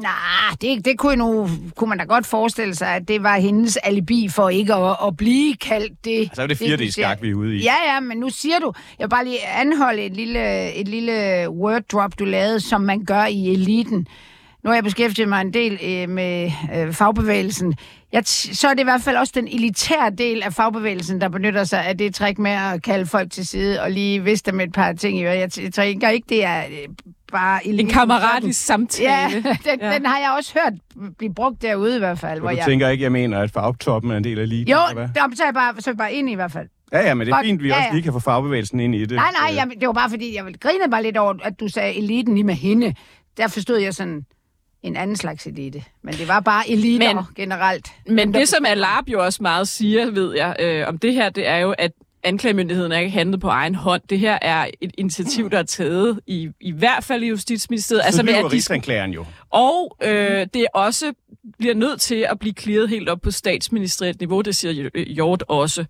Nej, 0.00 0.56
det, 0.60 0.84
det 0.84 0.98
kunne, 0.98 1.16
nu, 1.16 1.48
kunne 1.76 1.88
man 1.88 1.98
da 1.98 2.04
godt 2.04 2.26
forestille 2.26 2.74
sig, 2.74 2.88
at 2.88 3.08
det 3.08 3.22
var 3.22 3.36
hendes 3.36 3.76
alibi 3.76 4.28
for 4.28 4.48
ikke 4.48 4.74
at, 4.74 4.96
at 5.06 5.16
blive 5.16 5.56
kaldt 5.56 6.04
det. 6.04 6.20
Altså 6.20 6.42
er 6.42 6.46
det 6.46 6.58
fire 6.58 6.76
det, 6.76 6.92
skak, 6.92 7.22
vi 7.22 7.30
er 7.30 7.34
ude 7.34 7.56
i. 7.56 7.62
Ja, 7.62 7.74
ja, 7.94 8.00
men 8.00 8.18
nu 8.18 8.28
siger 8.28 8.58
du, 8.58 8.72
jeg 8.98 9.04
vil 9.04 9.10
bare 9.10 9.24
lige 9.24 9.46
anholde 9.46 10.02
et 10.02 10.12
lille, 10.12 10.72
et 10.72 10.88
lille 10.88 11.46
word 11.50 11.82
drop, 11.92 12.18
du 12.18 12.24
lavede, 12.24 12.60
som 12.60 12.80
man 12.80 13.04
gør 13.04 13.24
i 13.24 13.52
eliten. 13.52 14.06
Nu 14.64 14.70
har 14.70 14.74
jeg 14.74 14.84
beskæftiget 14.84 15.28
mig 15.28 15.40
en 15.40 15.54
del 15.54 15.78
øh, 15.84 16.08
med 16.08 16.50
øh, 16.74 16.92
fagbevægelsen. 16.92 17.74
Jeg 18.12 18.22
så 18.26 18.68
er 18.68 18.74
det 18.74 18.80
i 18.80 18.84
hvert 18.84 19.00
fald 19.00 19.16
også 19.16 19.32
den 19.36 19.48
elitære 19.48 20.10
del 20.18 20.42
af 20.42 20.52
fagbevægelsen, 20.52 21.20
der 21.20 21.28
benytter 21.28 21.64
sig 21.64 21.86
af 21.86 21.98
det 21.98 22.14
træk 22.14 22.38
med 22.38 22.50
at 22.50 22.82
kalde 22.82 23.06
folk 23.06 23.32
til 23.32 23.46
side 23.46 23.82
og 23.82 23.90
lige 23.90 24.24
vidste 24.24 24.50
dem 24.50 24.60
et 24.60 24.72
par 24.72 24.92
ting. 24.92 25.22
Jeg, 25.22 25.50
jeg 25.62 25.72
tænker 25.72 26.08
ikke, 26.08 26.26
det 26.28 26.44
er 26.44 26.58
øh, 26.58 26.88
bare... 27.32 27.66
En 27.66 27.88
kammeratisk 27.88 28.64
samtale. 28.64 29.10
Ja, 29.10 29.28
den, 29.70 29.80
ja, 29.80 29.94
den 29.94 30.06
har 30.06 30.18
jeg 30.18 30.34
også 30.38 30.58
hørt 30.64 30.72
blive 31.18 31.34
brugt 31.34 31.62
derude 31.62 31.96
i 31.96 31.98
hvert 31.98 32.18
fald. 32.18 32.40
hvor 32.40 32.50
du 32.50 32.56
jeg... 32.56 32.64
tænker 32.64 32.88
ikke, 32.88 33.04
jeg 33.04 33.12
mener, 33.12 33.38
at 33.40 33.50
fagtoppen 33.50 34.10
er 34.10 34.16
en 34.16 34.24
del 34.24 34.38
af 34.38 34.42
eliten? 34.42 34.72
Jo, 34.72 34.78
der, 34.96 35.28
så 35.34 35.42
er 35.42 35.46
jeg 35.46 35.54
bare, 35.54 35.74
så 35.80 35.90
er 35.90 35.92
jeg 35.92 35.98
bare 35.98 36.12
enig 36.12 36.32
i 36.32 36.34
hvert 36.34 36.52
fald. 36.52 36.68
Ja, 36.92 37.00
ja, 37.00 37.14
men 37.14 37.26
det 37.26 37.32
er 37.34 37.42
fint, 37.42 37.60
at 37.60 37.62
vi 37.62 37.68
ja, 37.68 37.74
ja. 37.74 37.80
også 37.80 37.94
lige 37.94 38.02
kan 38.02 38.12
få 38.12 38.18
fagbevægelsen 38.18 38.80
ind 38.80 38.94
i 38.94 39.00
det. 39.00 39.16
Nej, 39.16 39.30
nej, 39.40 39.56
jeg, 39.56 39.80
det 39.80 39.86
var 39.86 39.92
bare 39.92 40.10
fordi, 40.10 40.36
jeg 40.36 40.44
grine 40.60 40.90
bare 40.90 41.02
lidt 41.02 41.16
over, 41.16 41.34
at 41.42 41.60
du 41.60 41.68
sagde 41.68 41.94
eliten 41.94 42.34
lige 42.34 42.44
med 42.44 42.54
hende. 42.54 42.94
Der 43.36 43.48
forstod 43.48 43.78
jeg 43.78 43.94
sådan, 43.94 44.24
en 44.82 44.96
anden 44.96 45.16
slags 45.16 45.46
elite. 45.46 45.84
Men 46.02 46.14
det 46.14 46.28
var 46.28 46.40
bare 46.40 46.70
eliter 46.70 47.14
men, 47.14 47.24
generelt. 47.36 47.88
Men 48.06 48.34
det, 48.34 48.48
som 48.48 48.64
Alab 48.66 49.08
jo 49.08 49.24
også 49.24 49.42
meget 49.42 49.68
siger, 49.68 50.10
ved 50.10 50.34
jeg, 50.34 50.56
øh, 50.60 50.88
om 50.88 50.98
det 50.98 51.12
her, 51.12 51.30
det 51.30 51.46
er 51.46 51.56
jo, 51.56 51.74
at 51.78 51.92
anklagemyndigheden 52.22 52.92
er 52.92 52.98
ikke 52.98 53.10
handlet 53.10 53.40
på 53.40 53.48
egen 53.48 53.74
hånd. 53.74 54.02
Det 54.10 54.18
her 54.18 54.38
er 54.42 54.66
et 54.80 54.90
initiativ, 54.98 55.50
der 55.50 55.58
er 55.58 55.62
taget 55.62 56.20
i, 56.26 56.48
i 56.60 56.72
hvert 56.72 57.04
fald 57.04 57.22
i 57.22 57.26
Justitsministeriet. 57.26 58.02
Så 58.02 58.06
altså 58.06 58.22
med, 58.22 58.34
at 58.34 58.86
de, 58.86 59.14
jo. 59.14 59.26
Og 59.50 59.96
øh, 60.02 60.46
det 60.54 60.62
er 60.62 60.66
også 60.74 61.12
bliver 61.58 61.74
nødt 61.74 62.00
til 62.00 62.26
at 62.30 62.38
blive 62.38 62.54
klaret 62.54 62.88
helt 62.88 63.08
op 63.08 63.20
på 63.20 63.30
statsministeriet 63.30 64.20
niveau, 64.20 64.40
det 64.40 64.56
siger 64.56 64.90
Hjort 65.06 65.44
også. 65.48 65.84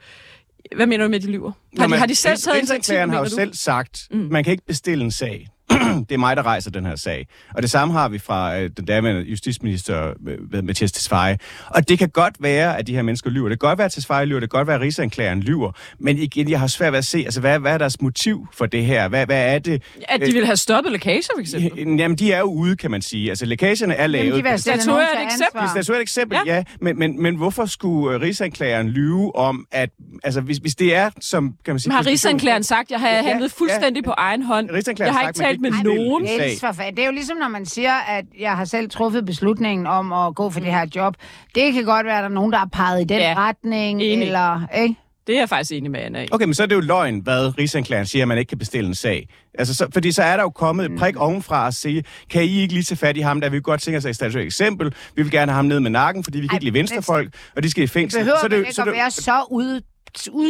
Hvad 0.76 0.86
mener 0.86 1.04
du 1.04 1.10
med, 1.10 1.20
de 1.20 1.30
lyver? 1.30 1.52
Har, 1.78 1.86
de, 1.86 1.96
har 1.96 2.06
de 2.06 2.14
selv 2.14 2.38
taget 2.38 2.58
initiativ? 2.58 2.96
har 2.96 3.18
jo 3.18 3.28
selv 3.28 3.54
sagt, 3.54 4.08
mm. 4.10 4.28
man 4.30 4.44
kan 4.44 4.50
ikke 4.50 4.66
bestille 4.66 5.04
en 5.04 5.10
sag. 5.10 5.48
det 6.08 6.14
er 6.14 6.18
mig, 6.18 6.36
der 6.36 6.42
rejser 6.42 6.70
den 6.70 6.86
her 6.86 6.96
sag. 6.96 7.26
Og 7.54 7.62
det 7.62 7.70
samme 7.70 7.94
har 7.94 8.08
vi 8.08 8.18
fra 8.18 8.58
øh, 8.58 8.70
den 8.76 8.84
daværende 8.84 9.22
justitsminister 9.22 10.12
øh, 10.52 10.64
Mathias 10.64 10.92
Tesfaye. 10.92 11.38
Og 11.66 11.88
det 11.88 11.98
kan 11.98 12.08
godt 12.08 12.34
være, 12.40 12.78
at 12.78 12.86
de 12.86 12.94
her 12.94 13.02
mennesker 13.02 13.30
lyver. 13.30 13.48
Det 13.48 13.60
kan 13.60 13.68
godt 13.68 13.78
være, 13.78 13.84
at 13.84 13.92
Tesfaye 13.92 14.26
lyver. 14.26 14.40
Det 14.40 14.50
kan 14.50 14.58
godt 14.58 14.66
være, 14.66 14.76
at 14.76 14.82
Rigsanklageren 14.82 15.40
lyver. 15.40 15.72
Men 15.98 16.18
igen, 16.18 16.50
jeg 16.50 16.60
har 16.60 16.66
svært 16.66 16.92
ved 16.92 16.98
at 16.98 17.06
se, 17.06 17.18
altså, 17.18 17.40
hvad, 17.40 17.58
hvad 17.58 17.72
er 17.72 17.78
deres 17.78 18.00
motiv 18.00 18.46
for 18.52 18.66
det 18.66 18.84
her? 18.84 19.08
Hvad, 19.08 19.26
hvad 19.26 19.54
er 19.54 19.58
det? 19.58 19.82
At 20.08 20.20
de 20.20 20.26
øh, 20.26 20.34
vil 20.34 20.46
have 20.46 20.56
stoppet 20.56 20.92
lækager, 20.92 21.22
for 21.34 21.40
eksempel? 21.40 21.98
Jamen, 21.98 22.18
de 22.18 22.32
er 22.32 22.38
jo 22.38 22.44
ude, 22.44 22.76
kan 22.76 22.90
man 22.90 23.02
sige. 23.02 23.28
Altså, 23.28 23.46
lækagerne 23.46 23.94
er 23.94 24.06
lavet. 24.06 24.26
Jamen, 24.26 24.44
de 24.44 24.50
vil 24.50 24.58
statuere 24.58 25.02
et 25.02 25.24
eksempel. 25.24 25.68
Statuere 25.68 25.98
et 25.98 26.02
eksempel, 26.02 26.38
ja. 26.46 26.56
ja. 26.56 26.64
Men, 26.80 26.98
men, 26.98 27.22
men 27.22 27.36
hvorfor 27.36 27.66
skulle 27.66 28.16
uh, 28.16 28.22
Rigsanklageren 28.22 28.88
lyve 28.88 29.36
om, 29.36 29.66
at 29.72 29.90
altså, 30.24 30.40
hvis, 30.40 30.58
hvis 30.58 30.74
det 30.74 30.94
er, 30.94 31.10
som 31.20 31.54
kan 31.64 31.74
man 31.74 31.78
sige... 31.78 31.90
Men 31.90 31.96
har 31.96 32.06
Rigsanklageren 32.06 32.62
sagt, 32.62 32.90
jeg 32.90 33.00
har 33.00 33.08
ja, 33.08 33.22
handlet 33.22 33.52
fuldstændig 33.52 34.02
ja, 34.04 34.08
på 34.08 34.14
egen 34.16 34.42
hånd? 34.42 34.70
Jeg 34.98 35.12
har 35.12 35.28
ikke 35.28 35.38
talt 35.38 35.59
med 35.60 35.70
nogen. 35.84 36.24
Det 36.24 36.98
er 36.98 37.06
jo 37.06 37.12
ligesom, 37.12 37.36
når 37.36 37.48
man 37.48 37.66
siger, 37.66 37.92
at 37.92 38.24
jeg 38.38 38.52
har 38.56 38.64
selv 38.64 38.90
truffet 38.90 39.26
beslutningen 39.26 39.86
om 39.86 40.12
at 40.12 40.34
gå 40.34 40.50
for 40.50 40.60
mm. 40.60 40.64
det 40.64 40.74
her 40.74 40.86
job. 40.96 41.14
Det 41.54 41.72
kan 41.72 41.84
godt 41.84 42.06
være, 42.06 42.16
at 42.16 42.22
der 42.22 42.28
er 42.28 42.34
nogen, 42.34 42.52
der 42.52 42.58
har 42.58 42.68
peget 42.72 43.00
i 43.00 43.04
den 43.04 43.20
ja. 43.20 43.34
retning, 43.36 44.02
enig. 44.02 44.26
eller... 44.26 44.66
Ikke? 44.76 44.94
Det 45.26 45.34
er 45.34 45.40
jeg 45.40 45.48
faktisk 45.48 45.72
enig 45.72 45.90
med 45.90 46.00
Anna 46.00 46.22
i. 46.22 46.28
Okay, 46.30 46.44
men 46.44 46.54
så 46.54 46.62
er 46.62 46.66
det 46.66 46.74
jo 46.74 46.80
løgn, 46.80 47.18
hvad 47.18 47.58
Rigsanklageren 47.58 48.06
siger, 48.06 48.24
at 48.24 48.28
man 48.28 48.38
ikke 48.38 48.48
kan 48.48 48.58
bestille 48.58 48.88
en 48.88 48.94
sag. 48.94 49.28
Altså, 49.58 49.74
så, 49.74 49.86
fordi 49.92 50.12
så 50.12 50.22
er 50.22 50.36
der 50.36 50.42
jo 50.42 50.50
kommet 50.50 50.92
et 50.92 50.98
prik 50.98 51.14
mm. 51.14 51.20
ovenfra 51.20 51.66
og 51.66 51.74
sige, 51.74 52.04
kan 52.30 52.44
I 52.44 52.60
ikke 52.60 52.74
lige 52.74 52.84
tage 52.84 52.96
fat 52.96 53.16
i 53.16 53.20
ham, 53.20 53.40
der 53.40 53.48
vi 53.48 53.60
godt 53.60 53.80
tænke 53.80 54.00
sig 54.00 54.26
et 54.26 54.36
eksempel. 54.36 54.94
Vi 55.14 55.22
vil 55.22 55.30
gerne 55.30 55.52
have 55.52 55.56
ham 55.56 55.64
ned 55.64 55.80
med 55.80 55.90
nakken, 55.90 56.24
fordi 56.24 56.40
vi 56.40 56.46
kan 56.46 56.54
Ej, 56.54 56.56
ikke 56.56 56.64
lide 56.64 56.74
venstrefolk, 56.74 57.34
og 57.56 57.62
de 57.62 57.70
skal 57.70 57.84
i 57.84 57.86
fængsel. 57.86 58.18
Det 58.18 58.24
behøver 58.24 58.40
så 58.40 58.48
det, 58.48 58.58
ikke 58.58 58.74
så 58.74 58.82
at 58.82 58.86
det, 58.86 58.94
være 58.94 59.10
så 59.10 59.44
ude 59.50 59.82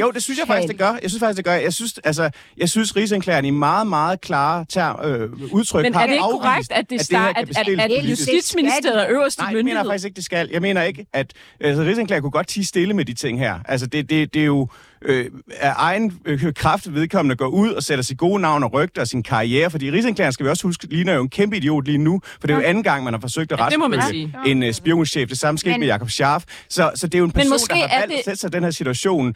jo, 0.00 0.10
det 0.10 0.22
synes 0.22 0.38
jeg 0.38 0.46
faktisk, 0.46 0.68
det 0.68 0.78
gør. 0.78 0.98
Jeg 1.02 1.10
synes 1.10 1.20
faktisk, 1.20 1.36
det 1.36 1.44
gør. 1.44 1.54
Jeg 1.54 1.74
synes, 1.74 1.98
altså, 2.04 2.30
jeg 2.56 2.68
synes 2.68 2.96
Rigsanklageren 2.96 3.44
i 3.44 3.50
meget, 3.50 3.86
meget 3.86 4.20
klare 4.20 4.64
term, 4.68 5.00
øh, 5.04 5.52
udtryk 5.52 5.82
Men 5.82 5.94
er 5.94 6.06
det 6.06 6.12
ikke 6.12 6.22
korrekt, 6.22 6.72
at, 6.72 6.90
det 6.90 7.00
start, 7.00 7.36
at, 7.36 7.58
at, 7.58 7.68
at, 7.68 7.92
at 7.92 8.10
Justitsministeriet 8.10 9.02
er 9.02 9.06
øverste 9.10 9.40
Nej, 9.40 9.52
myndighed? 9.52 9.64
Nej, 9.64 9.70
jeg 9.70 9.84
mener 9.84 9.92
faktisk 9.92 10.04
ikke, 10.04 10.16
det 10.16 10.24
skal. 10.24 10.48
Jeg 10.52 10.62
mener 10.62 10.82
ikke, 10.82 11.06
at 11.12 11.32
altså, 11.60 11.82
Rigsanklageren 11.82 12.22
kunne 12.22 12.30
godt 12.30 12.46
tige 12.46 12.66
stille 12.66 12.94
med 12.94 13.04
de 13.04 13.14
ting 13.14 13.38
her. 13.38 13.58
Altså, 13.68 13.86
det, 13.86 14.10
det, 14.10 14.34
det 14.34 14.42
er 14.42 14.46
jo 14.46 14.68
øh, 15.02 15.26
af 15.56 15.72
egen 15.76 16.20
øh, 16.24 16.54
kraft 16.54 16.94
vedkommende 16.94 17.36
går 17.36 17.46
ud 17.46 17.70
og 17.70 17.82
sætter 17.82 18.02
sig 18.02 18.16
gode 18.16 18.40
navn 18.42 18.62
og 18.62 18.72
rygter 18.72 19.02
og 19.02 19.08
sin 19.08 19.22
karriere, 19.22 19.70
fordi 19.70 19.90
Rigsanklageren 19.90 20.32
skal 20.32 20.44
vi 20.44 20.50
også 20.50 20.66
huske, 20.66 20.86
ligner 20.86 21.14
jo 21.14 21.22
en 21.22 21.28
kæmpe 21.28 21.56
idiot 21.56 21.86
lige 21.86 21.98
nu, 21.98 22.20
for 22.40 22.46
det 22.46 22.54
er 22.54 22.58
jo 22.58 22.64
anden 22.66 22.82
gang, 22.82 23.04
man 23.04 23.12
har 23.12 23.20
forsøgt 23.20 23.52
at 23.52 23.58
ja, 23.58 23.66
retsforfølge 23.66 24.34
en 24.46 24.62
uh, 24.62 24.70
spionchef. 24.70 25.28
Det 25.28 25.38
samme 25.38 25.58
skete 25.58 25.78
med 25.78 25.86
Jakob 25.86 26.10
Scharf. 26.10 26.44
Så, 26.68 26.90
så 26.94 27.06
det 27.06 27.14
er 27.14 27.18
jo 27.18 27.24
en 27.24 27.30
person, 27.30 27.58
der 27.68 27.76
har 27.76 27.98
valgt 27.98 28.12
det... 28.12 28.18
at 28.18 28.24
sætte 28.24 28.40
sig 28.40 28.52
den 28.52 28.62
her 28.62 28.70
situation, 28.70 29.34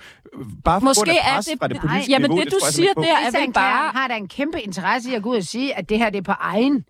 bare 0.65 0.81
for 0.81 0.85
måske 0.85 1.11
er 1.11 1.41
det, 1.41 1.59
fra 1.59 1.69
det 1.69 1.81
politiske 1.81 2.12
jamen, 2.12 2.31
niveau. 2.31 2.45
det, 2.45 2.53
du 2.53 2.59
det, 2.67 2.75
siger 2.75 2.93
der, 2.93 3.03
er 3.03 3.41
vel 3.41 3.53
bare... 3.53 3.91
har 3.95 4.09
da 4.09 4.17
en 4.17 4.29
kæmpe 4.29 4.61
interesse 4.61 5.11
i 5.11 5.15
at 5.15 5.23
gå 5.23 5.31
ud 5.31 5.37
og 5.37 5.45
sige, 5.45 5.79
at 5.79 5.89
det 5.89 5.99
her 5.99 6.11
det 6.11 6.19
er 6.19 6.23
på 6.23 6.33
egen 6.41 6.85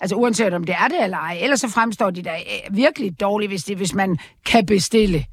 Altså 0.00 0.16
uanset 0.16 0.54
om 0.54 0.64
det 0.64 0.74
er 0.74 0.88
det 0.88 1.04
eller 1.04 1.18
ej. 1.18 1.38
Ellers 1.40 1.60
så 1.60 1.68
fremstår 1.68 2.10
de 2.10 2.22
da 2.22 2.30
øh, 2.30 2.76
virkelig 2.76 3.20
dårligt, 3.20 3.50
hvis, 3.50 3.64
det, 3.64 3.76
hvis 3.76 3.94
man 3.94 4.18
kan 4.46 4.66
bestille. 4.66 5.24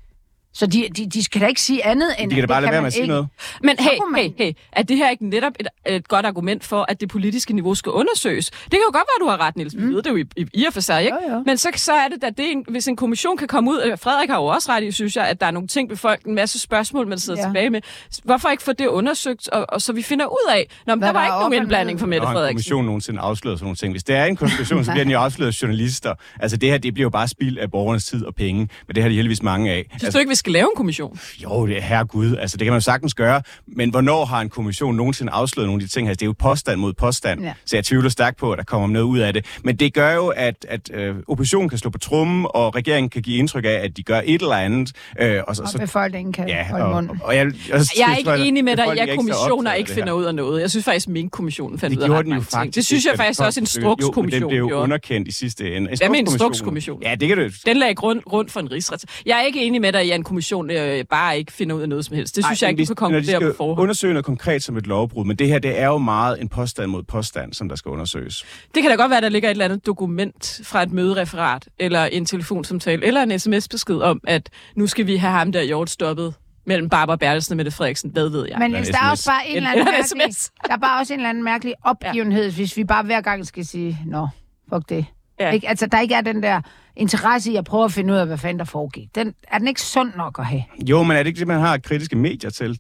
Så 0.54 0.66
de, 0.66 0.88
de, 0.98 1.10
de 1.10 1.24
skal 1.24 1.42
da 1.42 1.48
ikke 1.48 1.62
sige 1.62 1.86
andet 1.86 2.10
end... 2.20 2.30
De 2.30 2.36
kan 2.36 2.44
da 2.44 2.48
bare 2.48 2.62
lade 2.62 2.72
være 2.72 2.82
med 2.82 2.88
at 2.88 2.94
sige 2.94 3.08
noget. 3.08 3.28
Men 3.64 3.76
hey, 3.80 3.90
man... 4.12 4.22
hey, 4.22 4.32
hey, 4.38 4.54
er 4.72 4.84
det 4.84 4.98
her 4.98 5.10
ikke 5.10 5.30
netop 5.30 5.54
et, 5.60 5.68
et 5.86 6.08
godt 6.08 6.26
argument 6.26 6.64
for, 6.64 6.86
at 6.90 7.02
det 7.02 7.10
politiske 7.10 7.54
niveau 7.54 7.76
skal 7.76 7.92
undersøges? 7.92 8.50
Det 8.50 8.72
kan 8.72 8.80
jo 8.80 8.86
godt 8.86 8.96
være, 8.96 9.02
at 9.18 9.22
du 9.22 9.28
har 9.28 9.48
ret, 9.48 9.56
Niels. 9.56 9.78
Vi 9.78 9.82
mm. 9.82 9.94
ved 9.94 10.04
det 10.04 10.10
jo 10.10 10.16
i, 10.16 10.26
i, 10.38 10.46
i 10.54 10.66
og 10.66 10.74
for 10.74 10.82
sig, 10.82 11.06
ikke? 11.06 11.18
Jo, 11.30 11.36
jo. 11.36 11.44
Men 11.46 11.58
så, 11.58 11.70
så 11.76 11.94
er 11.94 12.08
det 12.08 12.22
da, 12.22 12.30
det 12.30 12.52
en, 12.52 12.66
hvis 12.70 12.88
en 12.88 12.96
kommission 12.96 13.38
kan 13.38 13.48
komme 13.48 13.72
ud... 13.72 13.98
Frederik 13.98 14.30
har 14.30 14.38
jo 14.38 14.46
også 14.46 14.72
ret 14.72 14.84
i, 14.84 14.92
synes 14.92 15.16
jeg, 15.16 15.28
at 15.28 15.42
der 15.42 15.48
er 15.48 15.52
nogle 15.52 15.68
ting 15.68 15.90
ved 15.90 15.98
folk, 15.98 16.24
en 16.24 16.36
masse 16.36 16.60
spørgsmål, 16.60 17.08
man 17.08 17.20
sidder 17.20 17.40
ja. 17.40 17.48
tilbage 17.48 17.70
med. 17.70 17.82
Hvorfor 18.24 18.50
ikke 18.50 18.64
få 18.64 18.74
det 18.74 18.88
undersøgt, 18.88 19.50
og, 19.50 19.66
og 19.70 19.82
så 19.82 19.94
vi 19.94 20.02
finder 20.02 20.26
ud 20.26 20.52
af, 20.52 20.68
Nå, 20.88 20.96
der 20.96 21.12
var 21.12 21.26
ikke 21.26 21.36
nogen 21.40 21.54
indblanding 21.54 22.00
for 22.00 22.08
Mette 22.08 22.28
Frederiksen. 22.28 22.42
Har 22.42 22.50
en 22.50 22.54
kommission 22.54 22.86
nogensinde 22.86 23.20
afsløret 23.20 23.60
sådan 23.60 23.66
nogle 23.66 23.76
ting? 23.76 23.94
Hvis 23.94 24.04
det 24.04 24.16
er 24.16 24.26
en 24.26 24.36
kommission, 24.36 24.86
så 24.86 24.92
bliver 24.92 25.04
den 25.04 25.12
jo 25.12 25.20
afsløret 25.20 25.52
af 25.52 25.62
journalister. 25.62 26.16
Altså 26.40 26.58
det 26.58 26.70
her, 26.70 26.78
det 26.78 26.94
bliver 26.94 27.06
jo 27.06 27.10
bare 27.10 27.28
spild 27.28 27.58
af 27.58 27.72
borgernes 27.72 28.06
tid 28.06 28.26
og 28.26 28.36
penge. 28.36 28.70
Men 28.88 28.96
det 28.96 29.04
har 29.04 29.10
de 29.10 29.16
heldigvis 29.16 29.44
mange 29.44 29.72
af. 29.72 29.86
Synes 29.90 30.04
altså, 30.04 30.18
du 30.18 30.20
ikke, 30.20 30.30
vi 30.30 30.36
skal 30.42 30.54
lave 30.54 30.64
en 30.64 30.76
kommission? 30.76 31.20
Jo, 31.44 31.68
det 31.68 31.78
er 31.78 31.82
herregud. 31.82 32.38
Altså, 32.38 32.58
det 32.58 32.66
kan 32.66 32.72
man 32.72 32.78
jo 32.78 32.84
sagtens 32.84 33.14
gøre. 33.14 33.42
Men 33.68 33.90
hvornår 33.90 34.26
har 34.26 34.42
en 34.42 34.50
kommission 34.50 34.96
nogensinde 34.96 35.32
afsløret 35.32 35.68
nogle 35.68 35.82
af 35.82 35.88
de 35.88 35.94
ting 35.94 36.08
her? 36.08 36.14
Det 36.14 36.22
er 36.22 36.26
jo 36.26 36.34
påstand 36.40 36.80
mod 36.80 36.94
påstand. 36.94 37.42
Ja. 37.42 37.54
Så 37.66 37.78
jeg 37.78 37.86
tvivler 37.86 38.10
stærkt 38.10 38.38
på, 38.38 38.52
at 38.52 38.58
der 38.58 38.64
kommer 38.64 38.88
noget 38.88 39.06
ud 39.06 39.20
af 39.20 39.34
det. 39.34 39.46
Men 39.64 39.76
det 39.76 39.94
gør 39.94 40.14
jo, 40.14 40.28
at, 40.28 40.66
at 40.70 40.92
øh, 40.94 41.16
oppositionen 41.28 41.70
kan 41.70 41.78
slå 41.78 41.90
på 41.90 41.98
trummen, 41.98 42.48
og 42.50 42.76
regeringen 42.76 43.10
kan 43.10 43.22
give 43.22 43.38
indtryk 43.38 43.66
af, 43.66 43.70
at 43.84 43.98
de 43.98 44.04
gør 44.04 44.22
et 44.26 44.42
eller 44.42 44.56
andet. 44.56 44.92
Øh, 45.20 45.42
og, 45.48 45.56
så, 45.56 45.72
og 45.74 45.80
befolkningen 45.80 46.34
kan 46.34 46.48
ja, 46.48 46.68
holde 46.70 46.96
mund. 46.96 47.10
Og, 47.10 47.18
og 47.24 47.36
jeg, 47.36 47.46
jeg, 47.70 47.82
jeg 48.00 48.12
er 48.12 48.16
ikke 48.16 48.46
enig 48.48 48.64
med 48.64 48.78
dig, 48.78 48.88
at 48.88 48.98
ja, 48.98 49.16
kommissioner 49.16 49.74
ikke 49.74 49.92
finder 49.92 50.14
ud 50.14 50.24
af 50.24 50.36
noget. 50.36 50.62
Jeg 50.62 50.70
synes 50.70 50.86
faktisk, 50.86 51.08
at 51.08 51.14
min 51.14 51.30
kommission 51.30 51.80
fandt 51.80 51.98
ud 51.98 52.04
af 52.04 52.10
ret 52.10 52.28
mange 52.28 52.46
ting. 52.62 52.76
Det 52.76 52.86
synes 52.86 53.06
jeg 53.06 53.14
faktisk 53.18 53.42
også, 53.42 53.60
en 53.60 53.66
strukskommission 53.66 54.40
gjorde. 54.40 54.42
Det 54.42 54.50
blev 54.50 54.70
jo 54.70 54.82
underkendt 54.82 55.28
i 55.28 55.32
sidste 55.32 55.76
ende. 55.76 55.90
Hvad 55.98 56.10
med 56.10 56.20
en 56.20 56.28
strukskommission? 56.28 57.04
Ja, 57.04 57.16
det 57.16 57.28
kan 57.28 57.38
du. 57.38 57.50
Den 57.66 57.78
lagde 57.78 57.96
grund, 57.96 58.22
rundt 58.32 58.52
for 58.52 58.60
en 58.60 58.72
rigsret. 58.72 59.06
Jeg 59.26 59.38
er 59.38 59.42
ikke 59.42 59.64
enig 59.64 59.82
med 59.82 59.94
dig, 59.94 60.02
at 60.02 60.16
en 60.16 60.24
kommission 60.32 60.70
øh, 60.70 61.06
bare 61.10 61.38
ikke 61.38 61.52
finder 61.52 61.76
ud 61.76 61.82
af 61.82 61.90
noget 61.90 62.06
som 62.06 62.16
helst. 62.16 62.36
Det 62.36 62.46
synes 62.46 62.62
Ej, 62.62 62.66
jeg 62.68 62.80
ikke, 62.80 62.82
du 62.82 62.88
kan 62.88 62.96
konkludere 62.96 63.40
på 63.40 63.54
forhånd. 63.58 63.80
undersøge 63.80 64.14
noget 64.14 64.26
konkret 64.26 64.64
som 64.64 64.78
et 64.78 64.88
lovbrud, 64.88 65.26
men 65.26 65.36
det 65.36 65.48
her, 65.48 65.60
det 65.60 65.80
er 65.80 65.86
jo 65.86 65.98
meget 65.98 66.42
en 66.42 66.50
påstand 66.50 66.92
mod 66.92 67.04
påstand, 67.04 67.54
som 67.54 67.70
der 67.70 67.76
skal 67.76 67.90
undersøges. 67.90 68.46
Det 68.76 68.84
kan 68.84 68.92
da 68.92 68.96
godt 68.96 69.10
være, 69.10 69.18
at 69.18 69.24
der 69.24 69.30
ligger 69.30 69.50
et 69.50 69.52
eller 69.52 69.66
andet 69.66 69.86
dokument 69.86 70.62
fra 70.64 70.84
et 70.84 70.92
mødereferat, 70.92 71.70
eller 71.80 72.06
en 72.06 72.26
telefonsamtale, 72.26 73.06
eller 73.06 73.22
en 73.22 73.40
sms-besked 73.40 73.96
om, 73.96 74.22
at 74.24 74.50
nu 74.76 74.88
skal 74.88 75.08
vi 75.08 75.16
have 75.16 75.32
ham 75.34 75.52
der 75.52 75.66
gjort 75.66 75.90
stoppet 75.90 76.34
mellem 76.66 76.90
Barbara 76.90 77.16
Bertelsen 77.16 77.54
og 77.54 77.58
Mette 77.58 77.72
Frederiksen, 77.72 78.12
hvad 78.12 78.30
ved 78.30 78.48
jeg. 78.50 78.60
Men 78.60 78.76
hvis 78.76 78.88
der 78.88 78.98
er 79.04 79.10
også 79.12 79.30
bare 79.30 79.48
en, 79.48 79.52
en 79.52 79.58
eller 79.58 79.70
anden 79.70 79.86
mærkelig, 80.18 80.36
der 80.68 80.74
er 80.74 80.78
bare 80.78 81.00
også 81.00 81.14
en 81.14 81.20
eller 81.20 81.30
anden 81.30 81.44
mærkelig 81.44 81.74
opgivenhed, 81.84 82.46
ja. 82.46 82.56
hvis 82.56 82.78
vi 82.78 82.84
bare 82.84 83.04
hver 83.04 83.22
gang 83.22 83.48
skal 83.48 83.66
sige, 83.66 84.00
nå, 84.06 84.28
fuck 84.74 84.90
det. 84.90 85.06
Ja. 85.42 85.52
Ikke? 85.52 85.70
Altså, 85.70 85.86
der 85.86 86.00
ikke 86.00 86.16
er 86.16 86.22
den 86.22 86.44
der 86.44 86.62
interesse 86.96 87.52
i 87.52 87.56
at 87.56 87.66
prøve 87.66 87.86
at 87.86 87.92
finde 87.92 88.14
ud 88.14 88.18
af, 88.18 88.28
hvad 88.28 88.38
fanden 88.38 88.60
der 88.60 88.66
foregik. 88.66 89.16
Den, 89.16 89.34
er 89.48 89.58
den 89.58 89.68
ikke 89.68 89.82
sund 89.82 90.12
nok 90.18 90.40
at 90.40 90.46
have? 90.46 90.64
Jo, 90.90 91.04
men 91.04 91.18
er 91.18 91.24
det 91.24 91.28
ikke 91.28 91.40
det, 91.40 91.48
man 91.48 91.60
har 91.60 91.78
kritiske 91.78 92.16
medier 92.16 92.50
til? 92.50 92.80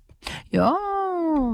Jo, 0.53 0.77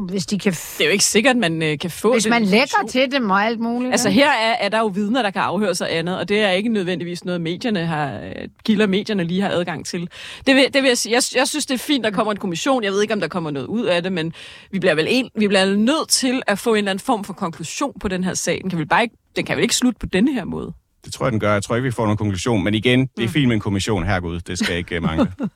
hvis 0.10 0.26
de 0.26 0.40
kan... 0.40 0.52
Det 0.52 0.82
er 0.82 0.86
jo 0.86 0.92
ikke 0.92 1.04
sikkert, 1.04 1.32
at 1.32 1.38
man 1.38 1.64
øh, 1.64 1.80
kan 1.80 1.90
få 1.92 2.14
Hvis 2.14 2.28
man 2.30 2.44
lægger 2.44 2.88
til 2.90 3.12
dem 3.12 3.30
og 3.30 3.46
alt 3.46 3.60
muligt. 3.60 3.92
Altså 3.92 4.10
her 4.10 4.30
er, 4.30 4.56
er 4.60 4.70
der 4.70 4.80
jo 4.80 4.88
vidner, 4.88 5.22
der 5.22 5.32
kan 5.32 5.42
afhøre 5.42 5.76
sig 5.76 5.98
andet, 5.98 6.20
og 6.20 6.30
det 6.30 6.40
er 6.40 6.50
ikke 6.50 6.70
nødvendigvis 6.70 7.26
noget, 7.26 7.42
medierne 7.42 7.86
har, 7.86 8.14
øh, 8.14 8.48
kilder 8.66 8.88
medierne 8.88 9.24
lige 9.24 9.42
har 9.42 9.50
adgang 9.50 9.86
til. 9.86 10.10
Det 10.48 10.56
vil, 10.56 10.66
det 10.74 10.82
vil 10.82 10.88
jeg 10.88 10.98
sige. 10.98 11.14
Jeg, 11.14 11.22
jeg 11.36 11.48
synes, 11.48 11.66
det 11.66 11.74
er 11.74 11.80
fint, 11.80 12.04
der 12.04 12.12
kommer 12.12 12.32
en 12.32 12.40
kommission. 12.40 12.84
Jeg 12.84 12.92
ved 12.92 13.02
ikke, 13.02 13.14
om 13.14 13.20
der 13.20 13.28
kommer 13.28 13.52
noget 13.52 13.68
ud 13.68 13.86
af 13.86 14.04
det, 14.04 14.12
men 14.12 14.34
vi 14.72 14.80
bliver 14.80 14.96
vel 14.96 15.08
en, 15.10 15.30
vi 15.36 15.48
bliver 15.48 15.76
nødt 15.76 16.10
til 16.10 16.42
at 16.48 16.60
få 16.60 16.74
en 16.74 16.78
eller 16.78 16.92
anden 16.92 17.06
form 17.06 17.24
for 17.24 17.34
konklusion 17.34 17.94
på 18.00 18.08
den 18.08 18.24
her 18.24 18.34
sag. 18.34 18.60
Den 18.62 18.70
kan 18.70 18.80
vel, 18.80 18.88
bare 18.88 19.04
ikke, 19.04 19.16
den 19.36 19.46
kan 19.46 19.56
vel 19.56 19.64
ikke 19.64 19.76
slutte 19.76 20.00
på 20.00 20.06
denne 20.06 20.34
her 20.34 20.46
måde? 20.46 20.74
Det 21.08 21.14
tror 21.14 21.26
jeg, 21.26 21.32
den 21.32 21.40
gør. 21.40 21.54
Jeg 21.54 21.64
tror 21.64 21.76
ikke, 21.76 21.84
vi 21.84 21.92
får 21.92 22.04
nogen 22.04 22.18
konklusion. 22.18 22.64
Men 22.64 22.74
igen, 22.74 23.10
det 23.18 23.24
er 23.26 23.30
fint 23.30 23.48
med 23.48 23.56
en 23.56 23.60
kommission. 23.62 24.06
Herregud, 24.06 24.40
det 24.40 24.60
skal 24.60 24.78
ikke 24.78 24.98
uh, 24.98 25.04
mangle. 25.04 25.32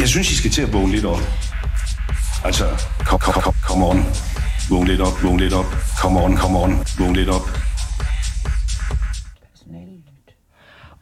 Jeg 0.00 0.08
synes, 0.08 0.30
I 0.30 0.36
skal 0.36 0.50
til 0.50 0.62
at 0.62 0.72
vågne 0.72 0.92
lidt 0.92 1.04
op. 1.04 1.18
Altså, 2.44 2.64
kom, 3.06 3.18
kom, 3.18 3.42
kom, 3.42 3.54
kom 3.68 3.82
on. 3.82 4.04
Vågn 4.70 4.86
lidt 4.86 5.00
op, 5.00 5.22
vågn 5.22 5.40
lidt 5.40 5.54
op. 5.54 5.64
Kom 6.02 6.16
on, 6.16 6.36
kom 6.36 6.56
on. 6.56 6.70
Vågn 6.98 7.16
lidt 7.16 7.28
op. 7.28 7.42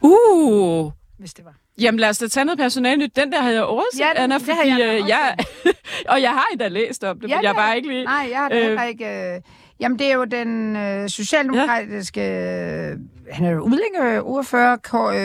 Uh! 0.01 0.93
Hvis 1.19 1.35
det 1.35 1.45
var. 1.45 1.55
Jamen 1.81 2.01
lad 2.01 2.09
os 2.09 2.19
da 2.19 2.29
tage 2.29 2.45
noget 2.45 2.59
personalnyt. 2.59 3.17
Den 3.17 3.33
der 3.33 3.43
havde 3.43 3.55
jeg 3.55 3.65
overset, 3.65 4.01
Ja, 4.01 4.09
den- 4.17 4.23
Anna, 4.23 4.39
det 4.39 4.47
har 4.47 4.55
fordi 4.57 4.69
jeg 4.71 4.79
da 4.79 4.97
øh, 4.99 5.09
jeg, 5.09 5.37
og 6.13 6.23
jeg 6.23 6.31
har 6.31 6.45
endda 6.53 6.69
læst 6.69 7.05
om 7.05 7.21
det, 7.21 7.29
ja, 7.29 7.35
men 7.37 7.43
jeg 7.43 7.49
har 7.51 7.55
bare 7.55 7.77
ikke 7.77 7.89
lige... 7.89 8.05
Nej, 8.05 8.29
jeg 8.31 8.39
har 8.39 8.49
det 8.49 8.71
øh, 8.81 8.89
ikke... 8.89 9.35
Øh, 9.35 9.41
jamen, 9.81 9.99
det 9.99 10.11
er 10.11 10.15
jo 10.15 10.25
den 10.25 10.77
øh, 10.77 11.09
socialdemokratiske... 11.09 12.21
Ja. 12.21 12.95
Han 13.33 13.47
er 13.47 13.51
jo 13.51 13.61
udlændingeordfører, 13.61 14.77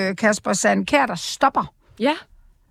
øh, 0.09 0.15
Kasper 0.15 0.53
Sandkær, 0.53 1.05
der 1.05 1.15
stopper. 1.15 1.73
Ja. 1.99 2.13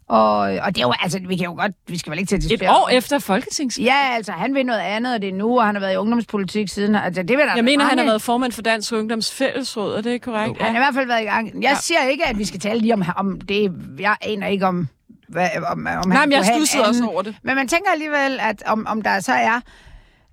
Og, 0.08 0.38
og 0.38 0.74
det 0.74 0.78
er 0.78 0.86
jo, 0.86 0.92
altså, 1.02 1.20
vi 1.28 1.36
kan 1.36 1.44
jo 1.46 1.54
godt, 1.58 1.72
vi 1.88 1.98
skal 1.98 2.10
vel 2.10 2.18
ikke 2.18 2.28
til 2.28 2.36
at 2.36 2.42
Et 2.44 2.50
diskutere 2.50 2.70
år 2.70 2.84
om- 2.84 2.88
efter 2.92 3.18
folketingsvalget. 3.18 3.90
Ja, 3.90 4.14
altså, 4.14 4.32
han 4.32 4.54
vil 4.54 4.66
noget 4.66 4.80
andet, 4.80 5.14
og 5.14 5.22
det 5.22 5.28
er 5.28 5.34
nu, 5.34 5.58
og 5.58 5.66
han 5.66 5.74
har 5.74 5.80
været 5.80 5.94
i 5.94 5.96
ungdomspolitik 5.96 6.68
siden. 6.68 6.94
Altså, 6.94 7.22
det 7.22 7.30
vil 7.38 7.46
der 7.46 7.54
Jeg 7.54 7.64
mener, 7.64 7.84
han 7.84 7.98
har 7.98 8.04
været 8.04 8.22
formand 8.22 8.52
for 8.52 8.62
Dansk 8.62 8.92
Ungdoms 8.92 9.32
Fællesråd, 9.32 9.96
er 9.96 10.00
det 10.00 10.10
ikke 10.10 10.24
korrekt? 10.24 10.62
Han 10.62 10.74
har 10.74 10.82
i 10.82 10.84
hvert 10.84 10.94
fald 10.94 11.06
været 11.06 11.22
i 11.22 11.24
gang. 11.24 11.46
Jeg 11.54 11.62
ja. 11.62 11.74
siger 11.74 12.02
ikke, 12.02 12.26
at 12.26 12.38
vi 12.38 12.44
skal 12.44 12.60
tale 12.60 12.80
lige 12.80 12.94
om, 12.94 13.04
om 13.16 13.40
det. 13.40 13.72
Jeg 13.98 14.16
aner 14.22 14.46
ikke 14.46 14.66
om, 14.66 14.88
hvad, 15.28 15.48
om, 15.56 15.64
om 15.72 15.78
Nej, 16.08 16.16
han 16.18 16.28
men 16.28 16.36
jeg 16.38 16.44
stussede 16.54 16.86
også 16.88 17.04
over 17.06 17.22
det. 17.22 17.36
Men 17.42 17.54
man 17.54 17.68
tænker 17.68 17.90
alligevel, 17.92 18.38
at 18.40 18.62
om, 18.66 18.86
om 18.86 19.02
der 19.02 19.20
så 19.20 19.32
er... 19.32 19.60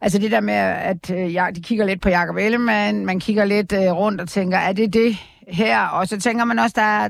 Altså 0.02 0.20
det 0.20 0.32
der 0.32 0.40
med, 0.42 0.54
at 0.54 1.10
øh, 1.12 1.34
ja, 1.34 1.46
de 1.56 1.62
kigger 1.62 1.86
lidt 1.86 2.02
på 2.02 2.10
Jacob 2.10 2.36
Ellemann, 2.38 3.06
man 3.06 3.20
kigger 3.20 3.46
lidt 3.46 3.74
øh, 3.74 3.80
rundt 3.92 4.22
og 4.22 4.30
tænker, 4.30 4.58
er 4.58 4.74
det 4.74 4.94
det 4.94 5.18
her? 5.48 5.82
Og 5.82 6.08
så 6.08 6.20
tænker 6.20 6.46
man 6.46 6.60
også, 6.60 6.74
der 6.76 6.82
er... 6.82 7.10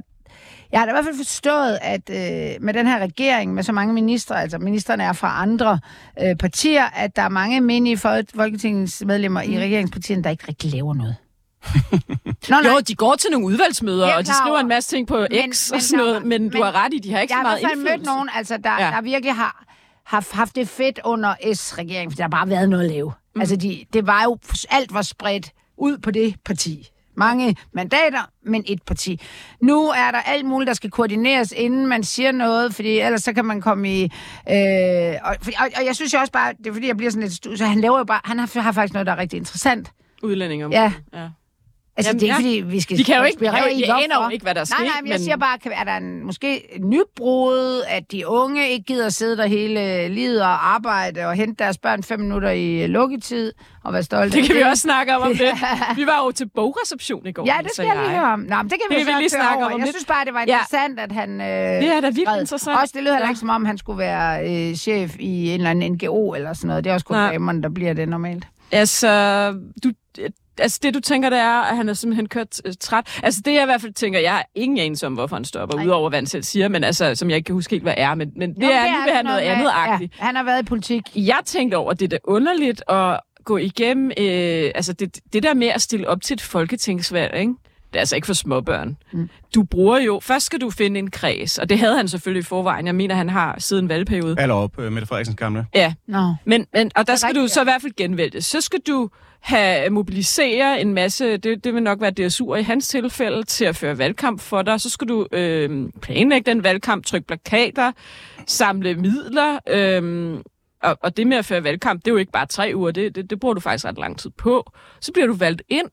Jeg 0.71 0.79
har 0.79 0.85
da 0.85 0.91
i 0.91 0.93
hvert 0.93 1.05
fald 1.05 1.17
forstået, 1.17 1.79
at 1.81 2.09
øh, 2.09 2.55
med 2.63 2.73
den 2.73 2.87
her 2.87 2.99
regering, 2.99 3.53
med 3.53 3.63
så 3.63 3.71
mange 3.71 3.93
ministre, 3.93 4.41
altså 4.41 4.57
ministerne 4.57 5.03
er 5.03 5.13
fra 5.13 5.41
andre 5.41 5.79
øh, 6.23 6.35
partier, 6.35 6.85
at 6.85 7.15
der 7.15 7.21
er 7.21 7.29
mange 7.29 7.61
menige 7.61 7.95
fol- 7.97 8.35
folketingsmedlemmer 8.35 9.43
mm. 9.43 9.51
i 9.51 9.59
regeringspartierne, 9.59 10.23
der 10.23 10.29
ikke 10.29 10.43
rigtig 10.47 10.71
laver 10.71 10.93
noget. 10.93 11.15
Nå, 12.49 12.55
Jo, 12.69 12.79
de 12.87 12.95
går 12.95 13.15
til 13.15 13.31
nogle 13.31 13.45
udvalgsmøder, 13.45 14.05
Jeg 14.05 14.13
er 14.13 14.17
og 14.17 14.25
de 14.25 14.33
skriver 14.35 14.57
en 14.57 14.67
masse 14.67 14.95
ting 14.95 15.07
på 15.07 15.25
X 15.31 15.31
Men- 15.31 15.75
og 15.75 15.81
sådan 15.81 16.05
noget, 16.05 16.21
men, 16.25 16.41
men 16.43 16.51
du 16.51 16.63
har 16.63 16.85
ret 16.85 16.93
i, 16.93 16.99
de 16.99 17.13
har 17.13 17.19
ikke 17.19 17.33
jeg 17.33 17.39
så 17.39 17.43
meget 17.43 17.53
har 17.53 17.57
i 17.57 17.61
hvert 17.61 17.69
fald 17.71 17.77
mødt 17.83 17.89
indflydelse. 17.93 18.11
nogen, 18.13 18.29
altså, 18.35 18.57
der, 18.57 18.71
ja. 18.85 18.91
der 18.95 19.01
virkelig 19.01 19.35
har, 19.35 19.63
har 20.07 20.27
haft 20.31 20.55
det 20.55 20.69
fedt 20.69 20.99
under 21.05 21.35
S-regeringen, 21.53 22.11
for 22.11 22.15
der 22.15 22.23
har 22.23 22.29
bare 22.29 22.49
været 22.49 22.69
noget 22.69 22.83
at 22.83 22.91
lave. 22.91 23.13
Mm. 23.35 23.41
Altså, 23.41 23.55
de, 23.55 23.85
det 23.93 24.07
var 24.07 24.23
jo, 24.23 24.37
alt 24.69 24.93
var 24.93 25.01
spredt 25.01 25.51
ud 25.77 25.97
på 25.97 26.11
det 26.11 26.35
parti. 26.45 26.87
Mange 27.15 27.55
mandater, 27.73 28.29
men 28.45 28.63
et 28.67 28.83
parti. 28.83 29.21
Nu 29.61 29.87
er 29.89 30.11
der 30.11 30.17
alt 30.17 30.45
muligt, 30.45 30.67
der 30.67 30.73
skal 30.73 30.91
koordineres, 30.91 31.53
inden 31.57 31.87
man 31.87 32.03
siger 32.03 32.31
noget, 32.31 32.75
fordi 32.75 32.99
ellers 32.99 33.23
så 33.23 33.33
kan 33.33 33.45
man 33.45 33.61
komme 33.61 33.99
i... 33.99 34.03
Øh, 34.03 35.15
og, 35.23 35.35
og, 35.59 35.67
og 35.77 35.85
jeg 35.85 35.95
synes 35.95 36.13
jo 36.13 36.19
også 36.19 36.31
bare, 36.31 36.53
det 36.57 36.67
er 36.67 36.73
fordi, 36.73 36.87
jeg 36.87 36.97
bliver 36.97 37.11
sådan 37.11 37.27
lidt... 37.29 37.57
Så 37.59 37.65
han 37.65 37.81
laver 37.81 37.97
jo 37.97 38.03
bare... 38.03 38.21
Han 38.23 38.39
har, 38.39 38.61
har 38.61 38.71
faktisk 38.71 38.93
noget, 38.93 39.05
der 39.05 39.11
er 39.13 39.17
rigtig 39.17 39.37
interessant. 39.37 39.91
Udlændinge 40.23 40.65
om 40.65 40.71
Ja. 40.71 40.93
ja. 41.13 41.29
Altså, 41.97 42.09
Jamen, 42.09 42.19
det 42.19 42.29
er 42.29 42.33
ja. 42.33 42.35
fordi 42.35 42.63
vi 42.75 42.79
skal 42.81 42.97
De 42.97 43.03
kan 43.03 43.17
jo 43.17 43.23
ikke- 43.23 43.45
jeg- 43.45 43.71
i, 43.73 43.83
jeg 43.87 43.95
aner 44.03 44.23
jo 44.23 44.29
ikke, 44.29 44.43
hvad 44.43 44.55
der 44.55 44.61
er 44.61 44.65
nej, 44.71 44.77
sket, 44.77 44.93
Nej, 44.93 45.01
men 45.01 45.11
jeg 45.11 45.19
siger 45.19 45.37
bare, 45.37 45.57
er 45.71 45.83
der 45.83 45.97
en, 45.97 46.25
måske 46.25 46.75
et 46.75 46.83
nybrud, 46.83 47.81
at 47.87 48.11
de 48.11 48.27
unge 48.27 48.69
ikke 48.69 48.85
gider 48.85 49.09
sidde 49.09 49.37
der 49.37 49.45
hele 49.47 50.07
livet 50.07 50.41
og 50.41 50.73
arbejde 50.75 51.25
og 51.25 51.33
hente 51.33 51.63
deres 51.63 51.77
børn 51.77 52.03
fem 52.03 52.19
minutter 52.19 52.49
i 52.49 52.87
lukketid 52.87 53.51
og 53.83 53.93
være 53.93 54.03
stolte 54.03 54.37
Det 54.37 54.47
kan 54.47 54.55
vi 54.55 54.61
også 54.61 54.81
snakke 54.81 55.15
om, 55.15 55.21
om 55.21 55.31
det. 55.37 55.41
Ja. 55.61 55.93
Vi 55.95 56.05
var 56.05 56.23
jo 56.25 56.31
til 56.31 56.49
bogreception 56.55 57.27
i 57.27 57.31
går. 57.31 57.45
Ja, 57.45 57.57
det 57.63 57.71
skal 57.73 57.85
jeg 57.85 57.95
lige 57.95 58.09
høre 58.19 58.33
om. 58.33 58.39
Nå, 58.39 58.55
men 58.55 58.63
det 58.69 58.71
kan 58.71 58.79
vi, 58.89 58.95
Det 58.95 59.05
så 59.05 59.11
vi 59.11 59.17
lige 59.19 59.29
snakke 59.29 59.55
over. 59.57 59.65
om 59.65 59.71
Jeg 59.71 59.79
lidt. 59.79 59.95
synes 59.95 60.05
bare, 60.05 60.25
det 60.25 60.33
var 60.33 60.39
Ja. 60.47 60.59
interessant, 60.59 60.99
at 60.99 61.11
han... 61.11 61.41
Øh, 61.41 61.47
Det 61.47 61.87
er 61.95 62.01
da 62.01 62.07
vildt 62.09 62.29
skrev. 62.29 62.39
interessant. 62.39 62.79
Også, 62.81 62.91
det 62.97 63.03
heller 63.03 63.19
Ja. 63.23 63.29
ikke, 63.29 63.39
som 63.39 63.49
om 63.49 63.65
han 63.65 63.77
skulle 63.77 63.99
være 63.99 64.49
øh, 64.69 64.75
chef 64.75 65.15
i 65.19 65.49
en 65.49 65.53
eller 65.59 65.69
anden 65.69 65.91
NGO 65.91 66.33
eller 66.33 66.53
sådan 66.53 66.67
noget. 66.67 66.83
Det 66.83 66.89
er 66.89 66.93
også 66.93 67.05
kun 67.05 67.15
Nej. 67.17 67.31
damerne, 67.31 67.63
der 67.63 67.69
bliver 67.69 67.93
det 67.93 68.09
normalt. 68.09 68.45
Altså, 68.71 69.09
du, 69.83 69.89
altså, 70.59 70.79
det 70.83 70.93
du 70.93 70.99
tænker, 70.99 71.29
det 71.29 71.39
er, 71.39 71.61
at 71.61 71.75
han 71.77 71.89
er 71.89 71.93
simpelthen 71.93 72.29
kørt 72.29 72.61
øh, 72.65 72.73
træt. 72.79 73.19
Altså, 73.23 73.41
det 73.45 73.53
jeg 73.53 73.61
i 73.61 73.65
hvert 73.65 73.81
fald 73.81 73.93
tænker, 73.93 74.19
jeg 74.19 74.31
har 74.31 74.45
ingen 74.55 74.79
anelse 74.79 75.07
om, 75.07 75.13
hvorfor 75.13 75.35
han 75.35 75.45
stopper, 75.45 75.83
udover 75.83 76.09
hvad 76.09 76.19
han 76.19 76.25
selv 76.25 76.43
siger, 76.43 76.67
men 76.67 76.83
altså, 76.83 77.15
som 77.15 77.29
jeg 77.29 77.35
ikke 77.37 77.45
kan 77.47 77.55
huske 77.55 77.71
helt, 77.71 77.83
hvad 77.83 77.93
er. 77.97 78.15
Men, 78.15 78.31
men 78.35 78.55
det 78.55 78.63
Jo, 78.63 78.67
er, 78.67 78.97
nu 78.97 79.03
vil 79.03 79.13
han 79.15 79.25
noget 79.25 79.39
andet 79.39 79.71
agtigt. 79.73 80.13
Ja, 80.19 80.25
han 80.25 80.35
har 80.35 80.43
været 80.43 80.61
i 80.61 80.65
politik. 80.65 81.01
Jeg 81.15 81.39
tænkte 81.45 81.75
over, 81.75 81.91
at 81.91 81.99
det 81.99 82.13
er 82.13 82.17
underligt 82.23 82.83
at 82.89 83.19
gå 83.45 83.57
igennem, 83.57 84.11
øh, 84.17 84.71
altså 84.75 84.93
det, 84.93 85.19
det 85.33 85.43
der 85.43 85.53
med 85.53 85.67
at 85.67 85.81
stille 85.81 86.07
op 86.07 86.21
til 86.21 86.33
et 86.33 86.41
folketingsvalg, 86.41 87.35
ikke? 87.35 87.53
Det 87.87 87.95
er 87.95 87.99
altså 87.99 88.15
ikke 88.15 88.25
for 88.25 88.33
småbørn. 88.33 88.97
Mm. 89.13 89.29
Du 89.55 89.63
bruger 89.63 89.99
jo, 89.99 90.19
først 90.23 90.45
skal 90.45 90.61
du 90.61 90.69
finde 90.69 90.99
en 90.99 91.11
kreds, 91.11 91.57
og 91.57 91.69
det 91.69 91.79
havde 91.79 91.97
han 91.97 92.07
selvfølgelig 92.07 92.39
i 92.39 92.43
forvejen. 92.43 92.85
Jeg 92.85 92.95
mener, 92.95 93.15
han 93.15 93.29
har 93.29 93.55
siden 93.59 93.89
valgperiode. 93.89 94.35
Eller 94.39 94.55
op, 94.55 94.77
uh, 94.77 94.83
Mette 94.83 95.07
Frederiksens 95.07 95.37
gamle. 95.37 95.65
Ja, 95.75 95.93
Nå. 96.07 96.33
men, 96.45 96.65
men, 96.73 96.91
og 96.95 97.07
der 97.07 97.13
er 97.13 97.17
skal 97.17 97.35
du 97.35 97.39
rigtigt, 97.39 97.53
så 97.53 97.61
i 97.61 97.63
hvert 97.63 97.81
fald 97.81 97.93
genvælge. 97.97 98.41
Så 98.41 98.61
skal 98.61 98.79
du 98.87 99.09
have 99.47 99.89
mobilisere 99.89 100.81
en 100.81 100.93
masse, 100.93 101.37
det, 101.37 101.63
det 101.63 101.73
vil 101.73 101.83
nok 101.83 102.01
være 102.01 102.13
DSU'er 102.19 102.55
i 102.55 102.63
hans 102.63 102.87
tilfælde, 102.87 103.43
til 103.43 103.65
at 103.65 103.75
føre 103.75 103.97
valgkamp 103.97 104.41
for 104.41 104.61
dig. 104.61 104.81
Så 104.81 104.89
skal 104.89 105.07
du 105.07 105.27
øh, 105.31 105.89
planlægge 106.01 106.51
den 106.51 106.63
valgkamp, 106.63 107.05
trykke 107.05 107.27
plakater, 107.27 107.91
samle 108.47 108.95
midler. 108.95 109.59
Øh, 109.69 110.39
og, 110.83 110.97
og 111.01 111.17
det 111.17 111.27
med 111.27 111.37
at 111.37 111.45
føre 111.45 111.63
valgkamp, 111.63 112.05
det 112.05 112.07
er 112.07 112.13
jo 112.13 112.17
ikke 112.17 112.31
bare 112.31 112.45
tre 112.45 112.71
uger, 112.75 112.91
det, 112.91 113.15
det, 113.15 113.29
det 113.29 113.39
bruger 113.39 113.53
du 113.53 113.59
faktisk 113.59 113.85
ret 113.85 113.97
lang 113.97 114.19
tid 114.19 114.29
på. 114.29 114.71
Så 115.01 115.11
bliver 115.11 115.27
du 115.27 115.33
valgt 115.33 115.61
ind, 115.69 115.87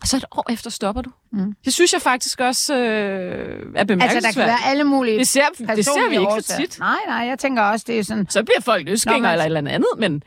og 0.00 0.08
så 0.08 0.16
et 0.16 0.24
år 0.30 0.52
efter 0.52 0.70
stopper 0.70 1.02
du. 1.02 1.10
Mm. 1.32 1.54
Det 1.64 1.74
synes 1.74 1.92
jeg 1.92 2.02
faktisk 2.02 2.40
også 2.40 2.74
øh, 2.74 2.80
er 2.80 3.84
bemærkelsesværdigt. 3.84 4.26
Altså, 4.26 4.40
der 4.40 4.46
kan 4.46 4.46
være 4.46 4.70
alle 4.70 4.84
mulige 4.84 5.18
det 5.18 5.28
ser, 5.28 5.42
det 5.76 5.84
ser 5.84 6.08
vi 6.08 6.14
ikke 6.14 6.24
så 6.30 6.36
årsager. 6.36 6.60
tit. 6.60 6.78
Nej, 6.78 6.98
nej, 7.06 7.16
jeg 7.16 7.38
tænker 7.38 7.62
også, 7.62 7.84
det 7.88 7.98
er 7.98 8.02
sådan... 8.02 8.26
Så 8.30 8.44
bliver 8.44 8.60
folk 8.60 8.88
løsgængere 8.88 9.32
eller 9.32 9.44
et 9.44 9.46
eller 9.46 9.70
andet, 9.70 9.88
men 9.98 10.22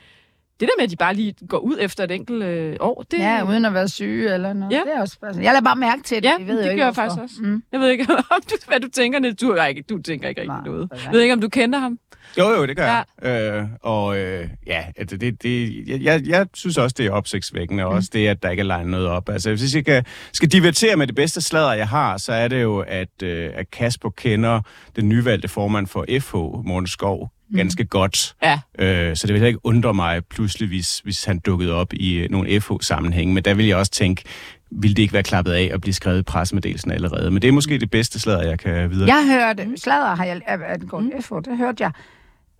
det 0.60 0.68
der 0.68 0.72
med, 0.78 0.84
at 0.84 0.90
de 0.90 0.96
bare 0.96 1.14
lige 1.14 1.34
går 1.48 1.58
ud 1.58 1.76
efter 1.80 2.04
et 2.04 2.10
enkelt 2.10 2.42
øh, 2.44 2.76
år, 2.80 3.04
det, 3.10 3.18
Ja, 3.18 3.42
uden 3.48 3.64
at 3.64 3.74
være 3.74 3.88
syge 3.88 4.34
eller 4.34 4.52
noget. 4.52 4.72
Ja. 4.72 4.80
Det 4.86 4.92
er 4.96 5.00
også. 5.00 5.16
Jeg 5.22 5.34
lader 5.42 5.60
bare 5.60 5.76
mærke 5.76 6.02
til 6.02 6.16
det. 6.16 6.24
ja 6.24 6.34
jeg 6.38 6.46
ved 6.46 6.56
det 6.58 6.62
jo 6.62 6.66
gør 6.66 6.70
ikke, 6.70 6.84
jeg 6.84 6.92
hvorfor. 6.92 7.02
faktisk 7.02 7.22
også. 7.22 7.34
Mm. 7.42 7.62
Jeg 7.72 7.80
ved 7.80 7.88
ikke, 7.90 8.06
om 8.36 8.40
du, 8.50 8.56
hvad 8.68 8.80
du 8.80 8.88
tænker, 8.88 9.18
du, 9.18 9.54
ikke, 9.68 9.82
du 9.82 10.02
tænker 10.02 10.28
ikke 10.28 10.40
rigtig 10.40 10.56
Nej, 10.56 10.64
noget. 10.66 10.88
Jeg 11.04 11.12
ved 11.12 11.20
ikke, 11.20 11.32
om 11.34 11.40
du 11.40 11.48
kender 11.48 11.78
ham. 11.78 11.98
Jo, 12.38 12.48
jo, 12.50 12.66
det 12.66 12.76
gør 12.76 12.84
ja. 12.86 13.02
jeg. 13.22 13.52
Øh, 13.60 13.64
og 13.82 14.18
øh, 14.18 14.48
ja, 14.66 14.84
det, 14.98 15.20
det, 15.20 15.42
det, 15.42 15.84
jeg- 15.88 16.02
jeg, 16.02 16.22
jeg 16.26 16.46
synes 16.54 16.78
også, 16.78 16.94
det 16.98 17.06
er 17.06 17.10
opsigtsvækkende, 17.10 17.84
og 17.86 17.90
også 17.92 18.10
det, 18.12 18.26
at 18.28 18.42
der 18.42 18.50
ikke 18.50 18.60
er 18.60 18.64
legnet 18.64 18.90
noget 18.90 19.06
op. 19.06 19.28
Altså, 19.28 19.50
hvis 19.50 19.74
jeg 19.74 19.82
skal, 19.82 20.04
skal 20.32 20.48
divertere 20.48 20.96
med 20.96 21.06
det 21.06 21.14
bedste 21.14 21.40
sladder, 21.40 21.72
jeg 21.72 21.88
har, 21.88 22.16
så 22.18 22.32
er 22.32 22.48
det 22.48 22.62
jo, 22.62 22.78
at, 22.78 23.22
øh, 23.22 23.50
at 23.54 23.70
Kasper 23.70 24.10
kender 24.10 24.60
den 24.96 25.08
nyvalgte 25.08 25.48
formand 25.48 25.86
for 25.86 26.04
FH, 26.20 26.34
Morten 26.66 26.86
Skov, 26.86 27.30
ganske 27.56 27.84
godt. 27.84 28.34
Ja. 28.42 28.60
Øh, 28.78 29.16
så 29.16 29.26
det 29.26 29.32
vil 29.34 29.40
heller 29.40 29.48
ikke 29.48 29.66
undre 29.66 29.94
mig 29.94 30.24
pludselig, 30.24 30.68
hvis, 30.68 30.98
hvis 30.98 31.24
han 31.24 31.38
dukkede 31.38 31.74
op 31.74 31.92
i 31.92 32.14
øh, 32.14 32.30
nogle 32.30 32.60
FH-sammenhæng. 32.60 33.32
Men 33.32 33.44
der 33.44 33.54
vil 33.54 33.66
jeg 33.66 33.76
også 33.76 33.92
tænke, 33.92 34.22
ville 34.70 34.94
det 34.94 35.02
ikke 35.02 35.14
være 35.14 35.22
klappet 35.22 35.52
af 35.52 35.70
og 35.74 35.80
blive 35.80 35.94
skrevet 35.94 36.18
i 36.18 36.22
pressemeddelelsen 36.22 36.90
allerede? 36.90 37.30
Men 37.30 37.42
det 37.42 37.48
er 37.48 37.52
måske 37.52 37.78
det 37.78 37.90
bedste 37.90 38.20
sladder, 38.20 38.48
jeg 38.48 38.58
kan 38.58 38.90
videre. 38.90 39.16
Jeg 39.16 39.40
hørte, 39.40 39.70
sladder 39.76 40.14
har 40.14 40.24
jeg, 40.24 40.40
at 40.46 40.60
at 40.62 40.88
gå 40.88 40.98
mm. 41.00 41.12
FO, 41.22 41.38
det 41.38 41.56
hørte 41.56 41.84
jeg, 41.84 41.90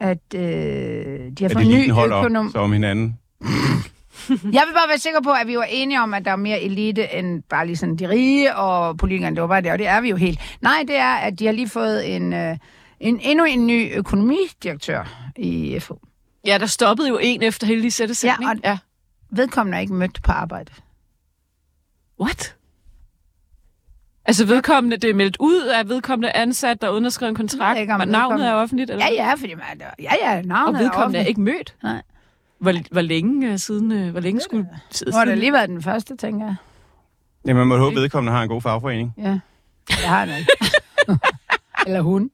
at 0.00 0.34
øh, 0.34 0.40
de 0.40 1.32
har 1.40 1.44
at 1.44 1.52
fået 1.52 1.66
ny 1.66 1.90
økonom... 1.90 2.50
så 2.52 2.58
om 2.58 2.72
hinanden. 2.72 3.18
Jeg 4.28 4.62
vil 4.66 4.74
bare 4.74 4.88
være 4.88 4.98
sikker 4.98 5.20
på, 5.20 5.30
at 5.30 5.46
vi 5.46 5.56
var 5.56 5.66
enige 5.70 6.00
om, 6.00 6.14
at 6.14 6.24
der 6.24 6.30
er 6.30 6.36
mere 6.36 6.62
elite 6.62 7.14
end 7.14 7.42
bare 7.42 7.66
lige 7.66 7.76
sådan 7.76 7.96
de 7.96 8.08
rige 8.08 8.56
og 8.56 8.96
politikerne. 8.96 9.36
Det 9.36 9.42
var 9.42 9.48
bare 9.48 9.60
det, 9.60 9.72
og 9.72 9.78
det 9.78 9.86
er 9.86 10.00
vi 10.00 10.10
jo 10.10 10.16
helt. 10.16 10.40
Nej, 10.60 10.84
det 10.86 10.96
er, 10.96 11.14
at 11.14 11.38
de 11.38 11.46
har 11.46 11.52
lige 11.52 11.68
fået 11.68 12.16
en, 12.16 12.32
øh, 12.32 12.56
en 13.00 13.20
endnu 13.20 13.44
en 13.44 13.66
ny 13.66 13.92
økonomidirektør 13.96 15.30
i 15.36 15.80
FO. 15.80 16.00
Ja, 16.46 16.58
der 16.58 16.66
stoppede 16.66 17.08
jo 17.08 17.18
en 17.22 17.42
efter 17.42 17.66
hele 17.66 17.82
de 17.82 17.90
sætte 17.90 18.12
Ja, 18.12 18.14
sætning. 18.14 18.50
og 18.50 18.56
ja. 18.64 18.78
vedkommende 19.30 19.76
er 19.76 19.80
ikke 19.80 19.94
mødt 19.94 20.22
på 20.22 20.32
arbejde. 20.32 20.72
What? 22.20 22.54
Altså 24.24 24.44
vedkommende, 24.46 24.96
det 24.96 25.10
er 25.10 25.14
meldt 25.14 25.36
ud, 25.40 25.66
at 25.66 25.88
vedkommende 25.88 26.28
er 26.28 26.42
ansat, 26.42 26.80
der 26.82 26.88
er 26.88 26.92
underskrevet 26.92 27.30
en 27.30 27.36
kontrakt, 27.36 27.78
ikke, 27.80 27.98
men 27.98 28.08
navnet 28.08 28.46
er 28.46 28.52
offentligt? 28.54 28.90
Eller? 28.90 29.04
Ja, 29.06 29.12
ja, 29.12 29.34
fordi 29.34 29.54
man, 29.54 29.82
ja, 29.98 30.12
ja, 30.22 30.38
Og 30.38 30.44
navnet 30.44 30.78
er 30.78 30.82
vedkommende 30.82 31.18
er 31.18 31.22
offentligt. 31.22 31.28
ikke 31.28 31.40
mødt? 31.40 31.74
Nej. 31.82 32.02
Hvor, 32.58 32.72
hvor 32.92 33.00
længe 33.00 33.52
øh, 33.52 33.58
siden, 33.58 33.92
øh, 33.92 34.10
hvor 34.10 34.20
længe 34.20 34.40
skulle... 34.40 34.68
Nu 35.06 35.12
har 35.12 35.24
det 35.24 35.38
lige 35.38 35.52
været 35.52 35.68
den 35.68 35.82
første, 35.82 36.16
tænker 36.16 36.46
jeg. 36.46 36.54
Ja, 37.46 37.54
man 37.54 37.66
må 37.66 37.76
håbe, 37.76 37.96
at 37.96 38.02
vedkommende 38.02 38.32
har 38.36 38.42
en 38.42 38.48
god 38.48 38.62
fagforening. 38.62 39.14
Ja, 39.18 39.38
det 39.88 39.96
har 39.96 40.24
han 40.26 40.38
ikke. 40.38 40.52
Eller 41.86 42.00
hun. 42.00 42.30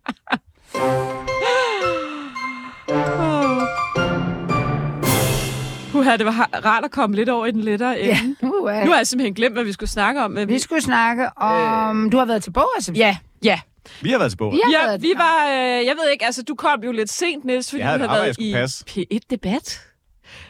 Uha, 5.95 6.17
det 6.17 6.27
var 6.27 6.49
rart 6.65 6.85
at 6.85 6.91
komme 6.91 7.17
lidt 7.17 7.29
over 7.29 7.47
i 7.47 7.51
den 7.51 7.61
lettere 7.61 8.01
ende. 8.01 8.37
Ja. 8.43 8.85
Nu 8.85 8.91
har 8.91 8.97
jeg 8.97 9.07
simpelthen 9.07 9.35
glemt, 9.35 9.55
hvad 9.55 9.65
vi 9.65 9.73
skulle 9.73 9.91
snakke 9.91 10.23
om. 10.23 10.39
Vi, 10.49 10.59
skulle 10.59 10.81
snakke 10.83 11.29
om... 11.37 12.07
Øh... 12.07 12.13
Du 12.13 12.17
har 12.19 12.25
været 12.25 12.43
til 12.43 12.51
Boris. 12.51 12.91
Ja, 12.95 13.17
ja. 13.45 13.61
Vi 14.01 14.11
har 14.11 14.19
været 14.19 14.31
til 14.31 14.37
Boris. 14.37 14.61
Ja, 14.73 14.97
vi 14.97 15.13
var... 15.17 15.47
Øh, 15.51 15.87
jeg 15.87 15.95
ved 16.03 16.11
ikke, 16.13 16.25
altså 16.25 16.43
du 16.43 16.55
kom 16.55 16.85
jo 16.85 16.93
lidt 16.93 17.11
sent, 17.11 17.45
Niels, 17.45 17.71
fordi 17.71 17.83
du 17.83 17.89
havde 17.89 18.01
været 18.01 18.39
i 18.39 18.55
P1-debat. 18.91 19.81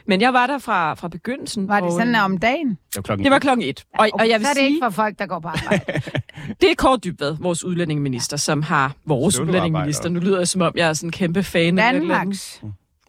Men 0.07 0.20
jeg 0.20 0.32
var 0.32 0.46
der 0.46 0.59
fra, 0.59 0.94
fra 0.94 1.09
begyndelsen. 1.09 1.68
Var 1.68 1.80
det 1.80 1.88
og, 1.88 1.92
sådan 1.92 2.14
øh, 2.14 2.24
om 2.24 2.38
dagen? 2.38 2.68
Det 2.68 2.96
var 2.96 3.02
klokken 3.02 3.24
Det 3.24 3.32
var 3.32 3.38
klokken 3.38 3.68
et. 3.68 3.84
Og, 3.98 4.09
Okay, 4.12 4.22
og 4.24 4.28
jeg 4.28 4.38
vil 4.40 4.44
så 4.46 4.50
er 4.50 4.55
det 4.55 4.61
sige, 4.61 4.68
ikke 4.68 4.80
for 4.84 4.90
folk, 4.90 5.18
der 5.18 5.26
går 5.26 5.38
på 5.38 5.48
arbejde. 5.48 5.84
det 6.61 6.70
er 6.70 6.74
Kåre 6.78 6.98
Dybvad, 7.05 7.36
vores 7.40 7.64
udlændingeminister, 7.64 8.36
som 8.36 8.62
har 8.62 8.92
vores 9.07 9.40
udlændingeminister. 9.40 10.09
Nu 10.09 10.20
lyder 10.20 10.38
det, 10.38 10.48
som 10.48 10.61
om 10.61 10.72
jeg 10.76 10.88
er 10.88 10.92
sådan 10.92 11.09
en 11.09 11.12
kæmpe 11.12 11.42
fan. 11.42 11.78
af. 11.78 11.92
Danmarks. 11.92 12.62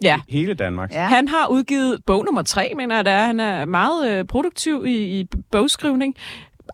Ja. 0.04 0.20
Hele 0.30 0.54
Danmark. 0.54 0.92
Ja. 0.92 1.06
Han 1.06 1.28
har 1.28 1.48
udgivet 1.48 2.02
bog 2.06 2.26
nummer 2.26 2.42
tre, 2.42 2.72
mener 2.78 2.96
jeg, 2.96 3.06
det 3.06 3.14
er. 3.14 3.26
Han 3.26 3.40
er 3.40 3.66
meget 3.66 4.12
øh, 4.12 4.26
produktiv 4.26 4.86
i, 4.86 5.20
i 5.20 5.28
bogskrivning. 5.52 6.16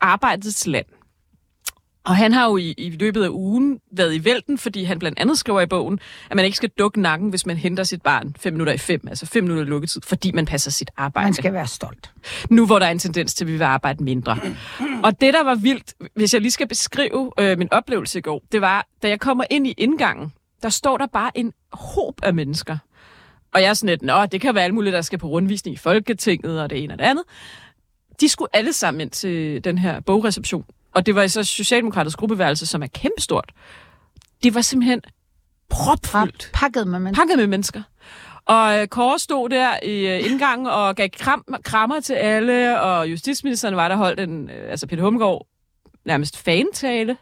Arbejdets 0.01 0.67
land. 0.67 0.85
Og 2.03 2.15
han 2.15 2.33
har 2.33 2.45
jo 2.45 2.57
i, 2.57 2.73
i 2.77 2.89
løbet 2.89 3.23
af 3.23 3.29
ugen 3.29 3.79
været 3.91 4.15
i 4.15 4.25
vælten, 4.25 4.57
fordi 4.57 4.83
han 4.83 4.99
blandt 4.99 5.19
andet 5.19 5.37
skriver 5.37 5.61
i 5.61 5.65
bogen, 5.65 5.99
at 6.29 6.35
man 6.35 6.45
ikke 6.45 6.57
skal 6.57 6.69
dukke 6.69 7.01
nakken, 7.01 7.29
hvis 7.29 7.45
man 7.45 7.57
henter 7.57 7.83
sit 7.83 8.01
barn 8.01 8.35
fem 8.39 8.53
minutter 8.53 8.73
i 8.73 8.77
fem, 8.77 9.01
altså 9.07 9.25
fem 9.25 9.43
minutter 9.43 9.63
i 9.65 9.69
lukketid, 9.69 10.01
fordi 10.05 10.31
man 10.31 10.45
passer 10.45 10.71
sit 10.71 10.91
arbejde. 10.97 11.25
Man 11.25 11.33
skal 11.33 11.53
være 11.53 11.67
stolt. 11.67 12.11
Nu 12.49 12.65
hvor 12.65 12.79
der 12.79 12.85
er 12.85 12.91
en 12.91 12.99
tendens 12.99 13.33
til, 13.33 13.43
at 13.43 13.47
vi 13.47 13.53
vil 13.53 13.63
arbejde 13.63 14.03
mindre. 14.03 14.37
Og 15.03 15.21
det, 15.21 15.33
der 15.33 15.43
var 15.43 15.55
vildt, 15.55 15.93
hvis 16.15 16.33
jeg 16.33 16.41
lige 16.41 16.51
skal 16.51 16.67
beskrive 16.67 17.31
øh, 17.39 17.57
min 17.57 17.73
oplevelse 17.73 18.19
i 18.19 18.21
går, 18.21 18.43
det 18.51 18.61
var, 18.61 18.87
da 19.03 19.09
jeg 19.09 19.19
kommer 19.19 19.43
ind 19.49 19.67
i 19.67 19.71
indgangen, 19.77 20.33
der 20.63 20.69
står 20.69 20.97
der 20.97 21.07
bare 21.07 21.37
en 21.37 21.53
håb 21.73 22.15
af 22.23 22.33
mennesker. 22.33 22.77
Og 23.53 23.61
jeg 23.61 23.69
er 23.69 23.73
sådan 23.73 23.89
lidt, 23.89 24.01
nå, 24.01 24.25
det 24.25 24.41
kan 24.41 24.55
være 24.55 24.63
alt 24.63 24.73
muligt, 24.73 24.93
der 24.93 25.01
skal 25.01 25.19
på 25.19 25.27
rundvisning 25.27 25.73
i 25.73 25.77
Folketinget 25.77 26.61
og 26.61 26.69
det 26.69 26.83
ene 26.83 26.93
og 26.93 26.99
det 26.99 27.05
andet. 27.05 27.23
De 28.21 28.29
skulle 28.29 28.55
alle 28.55 28.73
sammen 28.73 29.01
ind 29.01 29.09
til 29.09 29.63
den 29.63 29.77
her 29.77 29.99
bogreception. 29.99 30.65
Og 30.95 31.05
det 31.05 31.15
var 31.15 31.27
så 31.27 31.43
Socialdemokraternes 31.43 32.15
gruppeværelse, 32.15 32.65
som 32.65 32.83
er 32.83 32.87
kæmpestort. 32.87 33.51
Det 34.43 34.55
var 34.55 34.61
simpelthen 34.61 35.01
propfyldt. 35.69 36.49
Pakket 36.53 36.87
med 36.87 36.99
mennesker. 36.99 37.21
Pakket 37.21 37.37
med 37.37 37.47
mennesker. 37.47 37.81
Og 38.45 38.79
øh, 38.79 38.87
Kåre 38.87 39.19
stod 39.19 39.49
der 39.49 39.79
i 39.83 40.07
øh, 40.07 40.31
indgangen 40.31 40.67
og 40.67 40.95
gav 40.95 41.09
kram, 41.09 41.55
krammer 41.63 41.99
til 41.99 42.13
alle, 42.13 42.81
og 42.81 43.11
justitsministeren 43.11 43.75
var 43.75 43.87
der 43.87 43.95
holdt 43.95 44.19
en, 44.19 44.49
øh, 44.49 44.71
altså 44.71 44.87
Peter 44.87 45.03
Humgaard, 45.03 45.47
nærmest 46.05 46.37
fantale. 46.37 47.17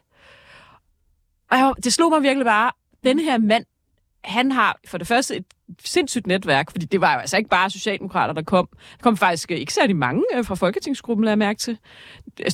Og 1.52 1.58
jeg, 1.58 1.74
det 1.84 1.94
slog 1.94 2.12
mig 2.12 2.22
virkelig 2.22 2.46
bare, 2.46 2.72
den 3.04 3.20
her 3.20 3.38
mand, 3.38 3.66
han 4.24 4.52
har 4.52 4.80
for 4.88 4.98
det 4.98 5.08
første 5.08 5.36
et 5.36 5.46
sindssygt 5.84 6.28
netværk, 6.28 6.72
fordi 6.72 6.86
det 6.86 7.02
var 7.02 7.14
jo 7.14 7.20
altså 7.20 7.38
ikke 7.38 7.50
bare 7.50 7.70
Socialdemokrater, 7.70 8.34
der 8.34 8.42
kom. 8.42 8.70
Der 8.72 9.04
kom 9.04 9.18
faktisk 9.18 9.52
øh, 9.52 9.58
ikke 9.58 9.74
særlig 9.74 9.96
mange 9.96 10.24
øh, 10.36 10.46
fra 10.46 10.56
Folketingsgruppen, 10.56 11.24
lader 11.24 11.32
jeg 11.32 11.38
mærke 11.38 11.60
til. 11.60 11.78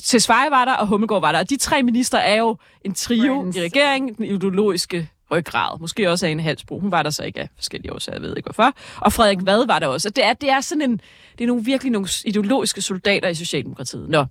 Til 0.02 0.20
Sveje 0.20 0.50
var 0.50 0.64
der, 0.64 0.74
og 0.74 0.86
Hummelgaard 0.86 1.20
var 1.20 1.32
der. 1.32 1.38
Og 1.38 1.50
de 1.50 1.56
tre 1.56 1.82
minister 1.82 2.18
er 2.18 2.36
jo 2.36 2.56
en 2.84 2.94
trio 2.94 3.34
Friends. 3.34 3.56
i 3.56 3.62
regeringen, 3.62 4.14
den 4.14 4.24
ideologiske 4.24 5.08
ryggrad. 5.30 5.80
Måske 5.80 6.10
også 6.10 6.26
af 6.26 6.30
en 6.30 6.40
halsbro. 6.40 6.78
Hun 6.78 6.90
var 6.90 7.02
der 7.02 7.10
så 7.10 7.24
ikke 7.24 7.40
af 7.40 7.48
forskellige 7.54 7.92
årsager, 7.92 8.16
jeg 8.16 8.22
ved 8.22 8.36
ikke 8.36 8.46
hvorfor. 8.46 8.72
Og 8.96 9.12
Frederik 9.12 9.38
Vad 9.42 9.66
var 9.66 9.78
der 9.78 9.86
også. 9.86 10.08
Og 10.08 10.16
det 10.16 10.24
er, 10.24 10.32
det 10.32 10.50
er 10.50 10.60
sådan 10.60 10.82
en, 10.82 11.00
det 11.38 11.44
er 11.44 11.46
nogle 11.48 11.64
virkelig 11.64 11.92
nogle 11.92 12.08
ideologiske 12.24 12.80
soldater 12.80 13.28
i 13.28 13.34
Socialdemokratiet. 13.34 14.08
Nå. 14.08 14.24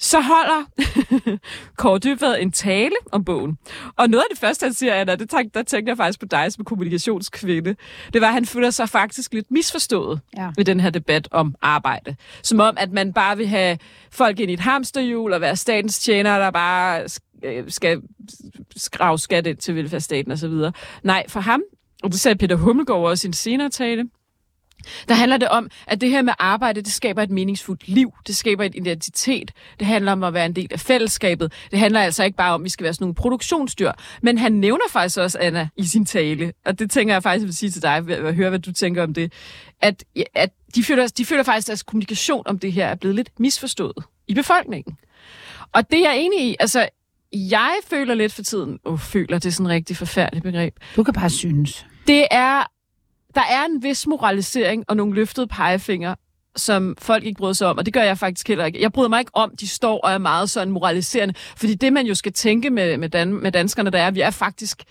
Så 0.00 0.20
holder 0.20 0.64
Kåre 1.76 1.98
Dybvad 1.98 2.36
en 2.40 2.52
tale 2.52 2.92
om 3.12 3.24
bogen. 3.24 3.58
Og 3.96 4.08
noget 4.10 4.22
af 4.22 4.26
det 4.30 4.38
første, 4.38 4.64
han 4.64 4.72
siger, 4.72 4.94
Anna, 4.94 5.14
det 5.16 5.30
tænkte, 5.30 5.58
der 5.58 5.64
tænkte 5.64 5.90
jeg 5.90 5.96
faktisk 5.96 6.20
på 6.20 6.26
dig 6.26 6.52
som 6.52 6.64
kommunikationskvinde, 6.64 7.76
det 8.12 8.20
var, 8.20 8.26
at 8.26 8.32
han 8.34 8.46
føler 8.46 8.70
sig 8.70 8.88
faktisk 8.88 9.34
lidt 9.34 9.50
misforstået 9.50 10.20
Ja. 10.36 10.50
ved 10.56 10.64
den 10.64 10.80
her 10.80 10.90
debat 10.90 11.28
om 11.30 11.54
arbejde. 11.62 12.16
Som 12.42 12.60
om, 12.60 12.74
at 12.78 12.92
man 12.92 13.12
bare 13.12 13.36
vil 13.36 13.46
have 13.48 13.78
folk 14.10 14.40
ind 14.40 14.50
i 14.50 14.54
et 14.54 14.60
hamsterhjul 14.60 15.32
og 15.32 15.40
være 15.40 15.56
statens 15.56 15.98
tjener, 15.98 16.38
der 16.38 16.50
bare 16.50 17.02
øh, 17.44 17.64
skal 17.68 18.00
skrave 18.76 19.18
skat 19.18 19.46
ind 19.46 19.56
til 19.58 19.74
velfærdsstaten 19.74 20.32
osv. 20.32 20.52
Nej, 21.02 21.24
for 21.28 21.40
ham, 21.40 21.62
og 22.02 22.12
det 22.12 22.20
sagde 22.20 22.38
Peter 22.38 22.56
Hummelgaard 22.56 23.00
også 23.00 23.26
i 23.26 23.28
en 23.28 23.32
senere 23.32 23.68
tale, 23.68 24.04
der 25.08 25.14
handler 25.14 25.36
det 25.36 25.48
om, 25.48 25.70
at 25.86 26.00
det 26.00 26.10
her 26.10 26.22
med 26.22 26.32
arbejde, 26.38 26.82
det 26.82 26.92
skaber 26.92 27.22
et 27.22 27.30
meningsfuldt 27.30 27.88
liv. 27.88 28.12
Det 28.26 28.36
skaber 28.36 28.64
et 28.64 28.74
identitet. 28.74 29.52
Det 29.78 29.86
handler 29.86 30.12
om 30.12 30.22
at 30.24 30.34
være 30.34 30.46
en 30.46 30.56
del 30.56 30.68
af 30.70 30.80
fællesskabet. 30.80 31.52
Det 31.70 31.78
handler 31.78 32.00
altså 32.00 32.24
ikke 32.24 32.36
bare 32.36 32.54
om, 32.54 32.60
at 32.60 32.64
vi 32.64 32.68
skal 32.68 32.84
være 32.84 32.94
sådan 32.94 33.04
nogle 33.04 33.14
produktionsdyr. 33.14 33.92
Men 34.22 34.38
han 34.38 34.52
nævner 34.52 34.84
faktisk 34.90 35.18
også, 35.18 35.38
Anna, 35.40 35.68
i 35.76 35.84
sin 35.84 36.06
tale, 36.06 36.52
og 36.66 36.78
det 36.78 36.90
tænker 36.90 37.14
jeg 37.14 37.22
faktisk, 37.22 37.40
jeg 37.42 37.46
vil 37.46 37.54
sige 37.56 37.70
til 37.70 37.82
dig, 37.82 37.92
at 38.10 38.34
høre, 38.34 38.48
hvad 38.48 38.58
du 38.58 38.72
tænker 38.72 39.02
om 39.02 39.14
det, 39.14 39.32
at, 39.80 40.04
at 40.34 40.50
de, 40.74 40.82
føler, 40.84 41.08
de 41.08 41.24
føler 41.24 41.42
faktisk, 41.42 41.64
at 41.66 41.68
deres 41.68 41.82
kommunikation 41.82 42.42
om 42.46 42.58
det 42.58 42.72
her 42.72 42.86
er 42.86 42.94
blevet 42.94 43.16
lidt 43.16 43.30
misforstået 43.40 44.04
i 44.28 44.34
befolkningen. 44.34 44.96
Og 45.72 45.90
det 45.90 45.98
er 45.98 46.10
jeg 46.10 46.18
enig 46.18 46.40
i. 46.50 46.56
Altså, 46.60 46.88
jeg 47.32 47.74
føler 47.90 48.14
lidt 48.14 48.32
for 48.32 48.42
tiden, 48.42 48.78
og 48.84 49.00
føler, 49.00 49.38
det 49.38 49.46
er 49.46 49.50
sådan 49.52 49.66
et 49.66 49.72
rigtig 49.72 49.96
forfærdeligt 49.96 50.42
begreb, 50.42 50.74
Du 50.96 51.02
kan 51.02 51.14
bare 51.14 51.30
synes. 51.30 51.86
det 52.06 52.26
er, 52.30 52.62
der 53.34 53.40
er 53.40 53.64
en 53.64 53.82
vis 53.82 54.06
moralisering 54.06 54.84
og 54.88 54.96
nogle 54.96 55.14
løftede 55.14 55.46
pegefinger, 55.46 56.14
som 56.56 56.96
folk 56.98 57.24
ikke 57.24 57.38
bryder 57.38 57.52
sig 57.52 57.66
om, 57.68 57.78
og 57.78 57.86
det 57.86 57.94
gør 57.94 58.02
jeg 58.02 58.18
faktisk 58.18 58.48
heller 58.48 58.64
ikke. 58.64 58.82
Jeg 58.82 58.92
bryder 58.92 59.08
mig 59.08 59.20
ikke 59.20 59.30
om, 59.34 59.52
de 59.60 59.68
står 59.68 60.00
og 60.00 60.12
er 60.12 60.18
meget 60.18 60.50
sådan 60.50 60.72
moraliserende, 60.72 61.34
fordi 61.56 61.74
det, 61.74 61.92
man 61.92 62.06
jo 62.06 62.14
skal 62.14 62.32
tænke 62.32 62.70
med, 62.70 62.96
med, 62.96 63.08
dan, 63.08 63.32
med 63.32 63.52
danskerne, 63.52 63.90
der 63.90 63.98
er, 63.98 64.06
at 64.06 64.14
vi 64.14 64.20
er 64.20 64.30
faktisk 64.30 64.82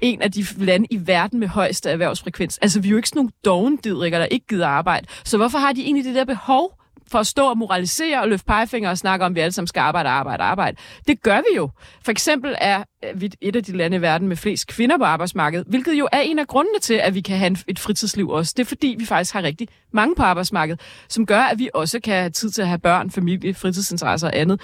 en 0.00 0.22
af 0.22 0.32
de 0.32 0.46
lande 0.58 0.86
i 0.90 1.06
verden 1.06 1.40
med 1.40 1.48
højeste 1.48 1.90
erhvervsfrekvens. 1.90 2.58
Altså, 2.58 2.80
vi 2.80 2.88
er 2.88 2.90
jo 2.90 2.96
ikke 2.96 3.08
sådan 3.08 3.18
nogle 3.18 3.30
dogendidrikker, 3.44 4.18
der 4.18 4.26
ikke 4.26 4.46
gider 4.46 4.68
arbejde. 4.68 5.06
Så 5.24 5.36
hvorfor 5.36 5.58
har 5.58 5.72
de 5.72 5.82
egentlig 5.82 6.04
det 6.04 6.14
der 6.14 6.24
behov 6.24 6.83
for 7.10 7.18
at 7.18 7.26
stå 7.26 7.46
og 7.50 7.58
moralisere 7.58 8.20
og 8.20 8.28
løfte 8.28 8.46
pegefinger 8.46 8.90
og 8.90 8.98
snakke 8.98 9.24
om, 9.24 9.32
at 9.32 9.36
vi 9.36 9.40
alle 9.40 9.52
sammen 9.52 9.66
skal 9.66 9.80
arbejde, 9.80 10.08
arbejde, 10.08 10.42
arbejde. 10.42 10.76
Det 11.08 11.22
gør 11.22 11.36
vi 11.50 11.56
jo. 11.56 11.70
For 12.04 12.10
eksempel 12.12 12.54
er 12.58 12.82
vi 13.14 13.32
et 13.40 13.56
af 13.56 13.64
de 13.64 13.76
lande 13.76 13.96
i 13.96 14.00
verden 14.00 14.28
med 14.28 14.36
flest 14.36 14.66
kvinder 14.66 14.98
på 14.98 15.04
arbejdsmarkedet, 15.04 15.66
hvilket 15.68 15.92
jo 15.98 16.08
er 16.12 16.20
en 16.20 16.38
af 16.38 16.46
grundene 16.46 16.78
til, 16.78 16.94
at 16.94 17.14
vi 17.14 17.20
kan 17.20 17.38
have 17.38 17.56
et 17.68 17.78
fritidsliv 17.78 18.28
også. 18.28 18.54
Det 18.56 18.62
er 18.62 18.68
fordi, 18.68 18.94
vi 18.98 19.04
faktisk 19.06 19.32
har 19.34 19.42
rigtig 19.42 19.68
mange 19.92 20.14
på 20.14 20.22
arbejdsmarkedet, 20.22 20.80
som 21.08 21.26
gør, 21.26 21.40
at 21.40 21.58
vi 21.58 21.70
også 21.74 22.00
kan 22.00 22.14
have 22.14 22.30
tid 22.30 22.50
til 22.50 22.62
at 22.62 22.68
have 22.68 22.78
børn, 22.78 23.10
familie, 23.10 23.54
fritidsinteresser 23.54 24.28
og 24.28 24.36
andet. 24.36 24.60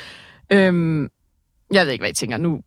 Øhm, 0.53 1.09
jeg 1.73 1.85
ved 1.87 1.93
ikke, 1.93 2.03
hvad 2.03 2.11
I 2.11 2.15
tænker. 2.15 2.37
Nu 2.37 2.61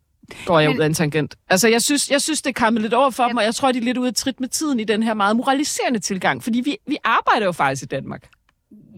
går 0.46 0.60
jeg 0.60 0.70
Men- 0.70 0.76
ud 0.78 0.82
af 0.82 0.86
en 0.86 0.94
tangent. 0.94 1.34
Altså, 1.50 1.68
jeg 1.68 1.82
synes, 1.82 2.10
jeg 2.10 2.22
synes 2.22 2.42
det 2.42 2.50
er 2.50 2.64
kommet 2.64 2.82
lidt 2.82 2.94
over 2.94 3.10
for 3.10 3.24
dem, 3.28 3.36
og 3.36 3.44
jeg 3.44 3.54
tror, 3.54 3.72
de 3.72 3.78
er 3.78 3.82
lidt 3.82 3.98
ude 3.98 4.08
af 4.08 4.14
trit 4.14 4.40
med 4.40 4.48
tiden 4.48 4.80
i 4.80 4.84
den 4.84 5.02
her 5.02 5.14
meget 5.14 5.36
moraliserende 5.36 5.98
tilgang, 5.98 6.42
fordi 6.44 6.60
vi, 6.60 6.76
vi 6.86 6.96
arbejder 7.04 7.46
jo 7.46 7.52
faktisk 7.52 7.82
i 7.82 7.86
Danmark. 7.86 8.28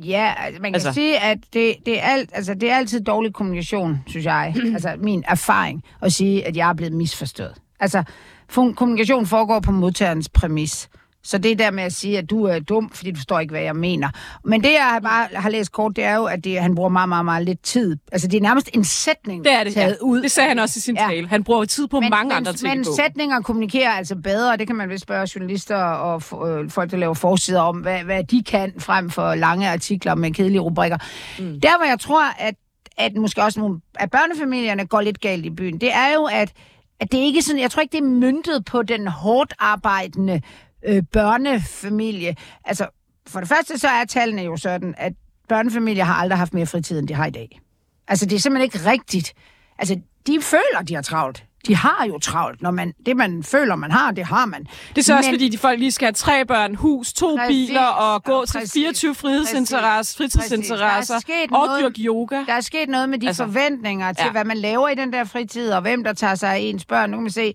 Ja, 0.05 0.35
altså, 0.39 0.63
man 0.63 0.73
kan 0.73 0.75
Altså- 0.75 0.93
sige, 0.93 1.19
at 1.19 1.39
det, 1.53 1.75
det, 1.87 1.99
er 1.99 2.03
alt, 2.03 2.31
altså, 2.33 2.55
det 2.55 2.71
er 2.71 2.77
altid 2.77 3.01
dårlig 3.01 3.33
kommunikation, 3.35 3.99
synes 4.07 4.27
jeg. 4.27 4.55
altså 4.75 4.95
min 4.99 5.25
erfaring 5.29 5.83
at 6.03 6.13
sige, 6.13 6.47
at 6.47 6.57
jeg 6.57 6.69
er 6.69 6.73
blevet 6.75 6.93
misforstået. 6.93 7.55
Altså, 7.81 8.03
kommunikation 8.49 9.27
foregår 9.27 9.61
på 9.61 9.73
modtagerens 9.73 10.29
præmis. 10.29 10.89
Så 11.27 11.39
det 11.39 11.59
der 11.59 11.71
med 11.71 11.83
at 11.83 11.93
sige, 11.93 12.19
at 12.19 12.31
du 12.31 12.45
er 12.45 12.59
dum, 12.59 12.91
fordi 12.91 13.11
du 13.11 13.17
forstår 13.17 13.41
ikke, 13.41 13.53
hvad 13.53 13.63
jeg 13.63 13.77
mener. 13.77 14.09
Men 14.45 14.63
det, 14.65 14.73
jeg 14.73 15.01
bare 15.03 15.29
har 15.35 15.51
læst 15.51 15.73
kort, 15.73 15.97
det 15.97 16.05
er 16.05 16.17
jo, 16.17 16.25
at 16.25 16.45
det, 16.45 16.61
han 16.61 16.75
bruger 16.75 16.89
meget, 16.91 17.09
meget, 17.09 17.25
meget 17.25 17.45
lidt 17.45 17.63
tid. 17.63 17.97
Altså, 18.13 18.29
det 18.29 18.37
er 18.37 18.41
nærmest 18.43 18.71
en 18.75 18.85
sætning 18.85 19.45
Det 19.45 19.53
er 19.53 19.65
det, 19.65 19.77
ja. 19.77 19.81
taget 19.81 19.99
ud. 20.03 20.23
Det 20.23 20.31
sagde 20.31 20.49
han 20.49 20.59
også 20.59 20.79
i 20.79 20.81
sin 20.81 20.97
Ja. 20.97 21.07
tale. 21.11 21.29
Han 21.29 21.45
bruger 21.45 21.65
tid 21.65 21.87
på 21.89 22.01
men, 22.01 22.11
mange 22.11 22.29
men, 22.29 22.37
andre 22.37 22.53
ting 22.53 22.77
Men 22.77 22.85
sætninger 22.85 23.41
kommunikerer 23.41 23.91
altså 23.91 24.17
bedre, 24.17 24.53
og 24.53 24.59
det 24.59 24.67
kan 24.67 24.77
man 24.77 24.89
vist 24.91 25.03
spørge 25.03 25.29
journalister 25.35 25.77
og 25.77 26.49
øh, 26.49 26.71
folk, 26.71 26.91
der 26.91 26.97
laver 26.97 27.15
forsider 27.15 27.61
om, 27.61 27.77
hvad, 27.77 28.03
hvad 28.03 28.25
de 28.25 28.43
kan, 28.43 28.73
frem 28.79 29.11
for 29.11 29.35
lange 29.35 29.69
artikler 29.69 30.15
med 30.15 30.33
kedelige 30.33 30.61
rubrikker. 30.61 30.99
Mm. 31.39 31.61
Der, 31.61 31.77
hvor 31.79 31.87
jeg 31.87 32.01
tror, 32.01 32.23
at, 32.39 32.55
at 32.99 33.17
måske 33.17 33.43
også 33.43 33.61
nogle 33.61 33.81
af 33.99 34.11
børnefamilierne 34.11 34.87
går 34.87 35.01
lidt 35.01 35.21
galt 35.21 35.47
i 35.47 35.51
byen, 35.51 35.81
det 35.81 35.93
er 35.93 36.15
jo, 36.15 36.25
at, 36.25 36.53
at 37.01 37.13
det 37.13 37.19
ikke 37.19 37.39
er 37.39 37.43
sådan, 37.43 37.61
jeg 37.61 37.71
tror 37.71 37.81
ikke, 37.83 37.93
det 37.93 37.99
er 38.05 38.09
myntet 38.09 38.65
på 38.65 38.83
den 38.83 39.07
hårdt 39.07 39.55
arbejdende 39.59 40.41
øh, 40.87 41.03
børnefamilie. 41.13 42.37
Altså, 42.65 42.89
for 43.27 43.41
det 43.41 43.49
første 43.49 43.79
så 43.79 43.89
er 43.89 44.05
tallene 44.05 44.43
jo 44.43 44.57
sådan, 44.57 44.95
at 44.99 45.13
børnefamilier 45.49 46.05
har 46.05 46.15
aldrig 46.15 46.39
haft 46.39 46.55
mere 46.55 46.67
fritid, 46.67 46.99
end 46.99 47.09
de 47.09 47.15
har 47.15 47.27
i 47.27 47.31
dag. 47.31 47.61
Altså, 48.09 48.27
det 48.27 48.37
er 48.37 48.41
simpelthen 48.41 48.65
ikke 48.65 48.91
rigtigt. 48.91 49.35
Altså, 49.79 50.01
de 50.27 50.39
føler, 50.43 50.83
de 50.89 50.95
har 50.95 51.03
travlt. 51.03 51.46
De 51.67 51.77
har 51.77 52.05
jo 52.09 52.19
travlt. 52.19 52.63
Når 52.63 52.71
man, 52.71 52.93
det, 53.07 53.17
man 53.17 53.43
føler, 53.43 53.77
man 53.77 53.91
har, 53.91 54.11
det 54.11 54.25
har 54.27 54.47
man. 54.47 54.67
Det 54.89 54.99
er 54.99 55.03
så 55.03 55.17
også, 55.17 55.31
fordi 55.31 55.49
de 55.49 55.59
folk 55.59 55.79
lige 55.79 55.93
skal 55.93 56.07
have 56.07 56.13
tre 56.13 56.45
børn, 56.45 56.75
hus, 56.75 57.13
to 57.13 57.37
Præcis. 57.37 57.69
biler 57.69 57.81
og 57.87 58.25
gå 58.25 58.45
til 58.45 58.59
præcis. 58.59 58.73
24 58.73 59.15
frihedsinteresser, 59.15 60.17
fritidsinteresser 60.17 61.15
er 61.15 61.57
og 61.57 61.67
noget- 61.67 61.83
dyrke 61.83 62.01
yoga. 62.03 62.37
Der 62.47 62.53
er 62.53 62.61
sket 62.61 62.89
noget 62.89 63.09
med 63.09 63.19
de 63.19 63.27
Altså, 63.27 63.45
forventninger 63.45 64.13
til, 64.13 64.25
ja. 64.25 64.31
hvad 64.31 64.45
man 64.45 64.57
laver 64.57 64.89
i 64.89 64.95
den 64.95 65.13
der 65.13 65.25
fritid, 65.25 65.71
og 65.73 65.81
hvem 65.83 66.05
der 66.05 66.13
tager 66.13 66.35
sig 66.35 66.51
af 66.55 66.59
ens 66.59 66.85
børn. 66.85 67.11
Nu 67.11 67.17
kan 67.17 67.23
man 67.23 67.31
se, 67.33 67.55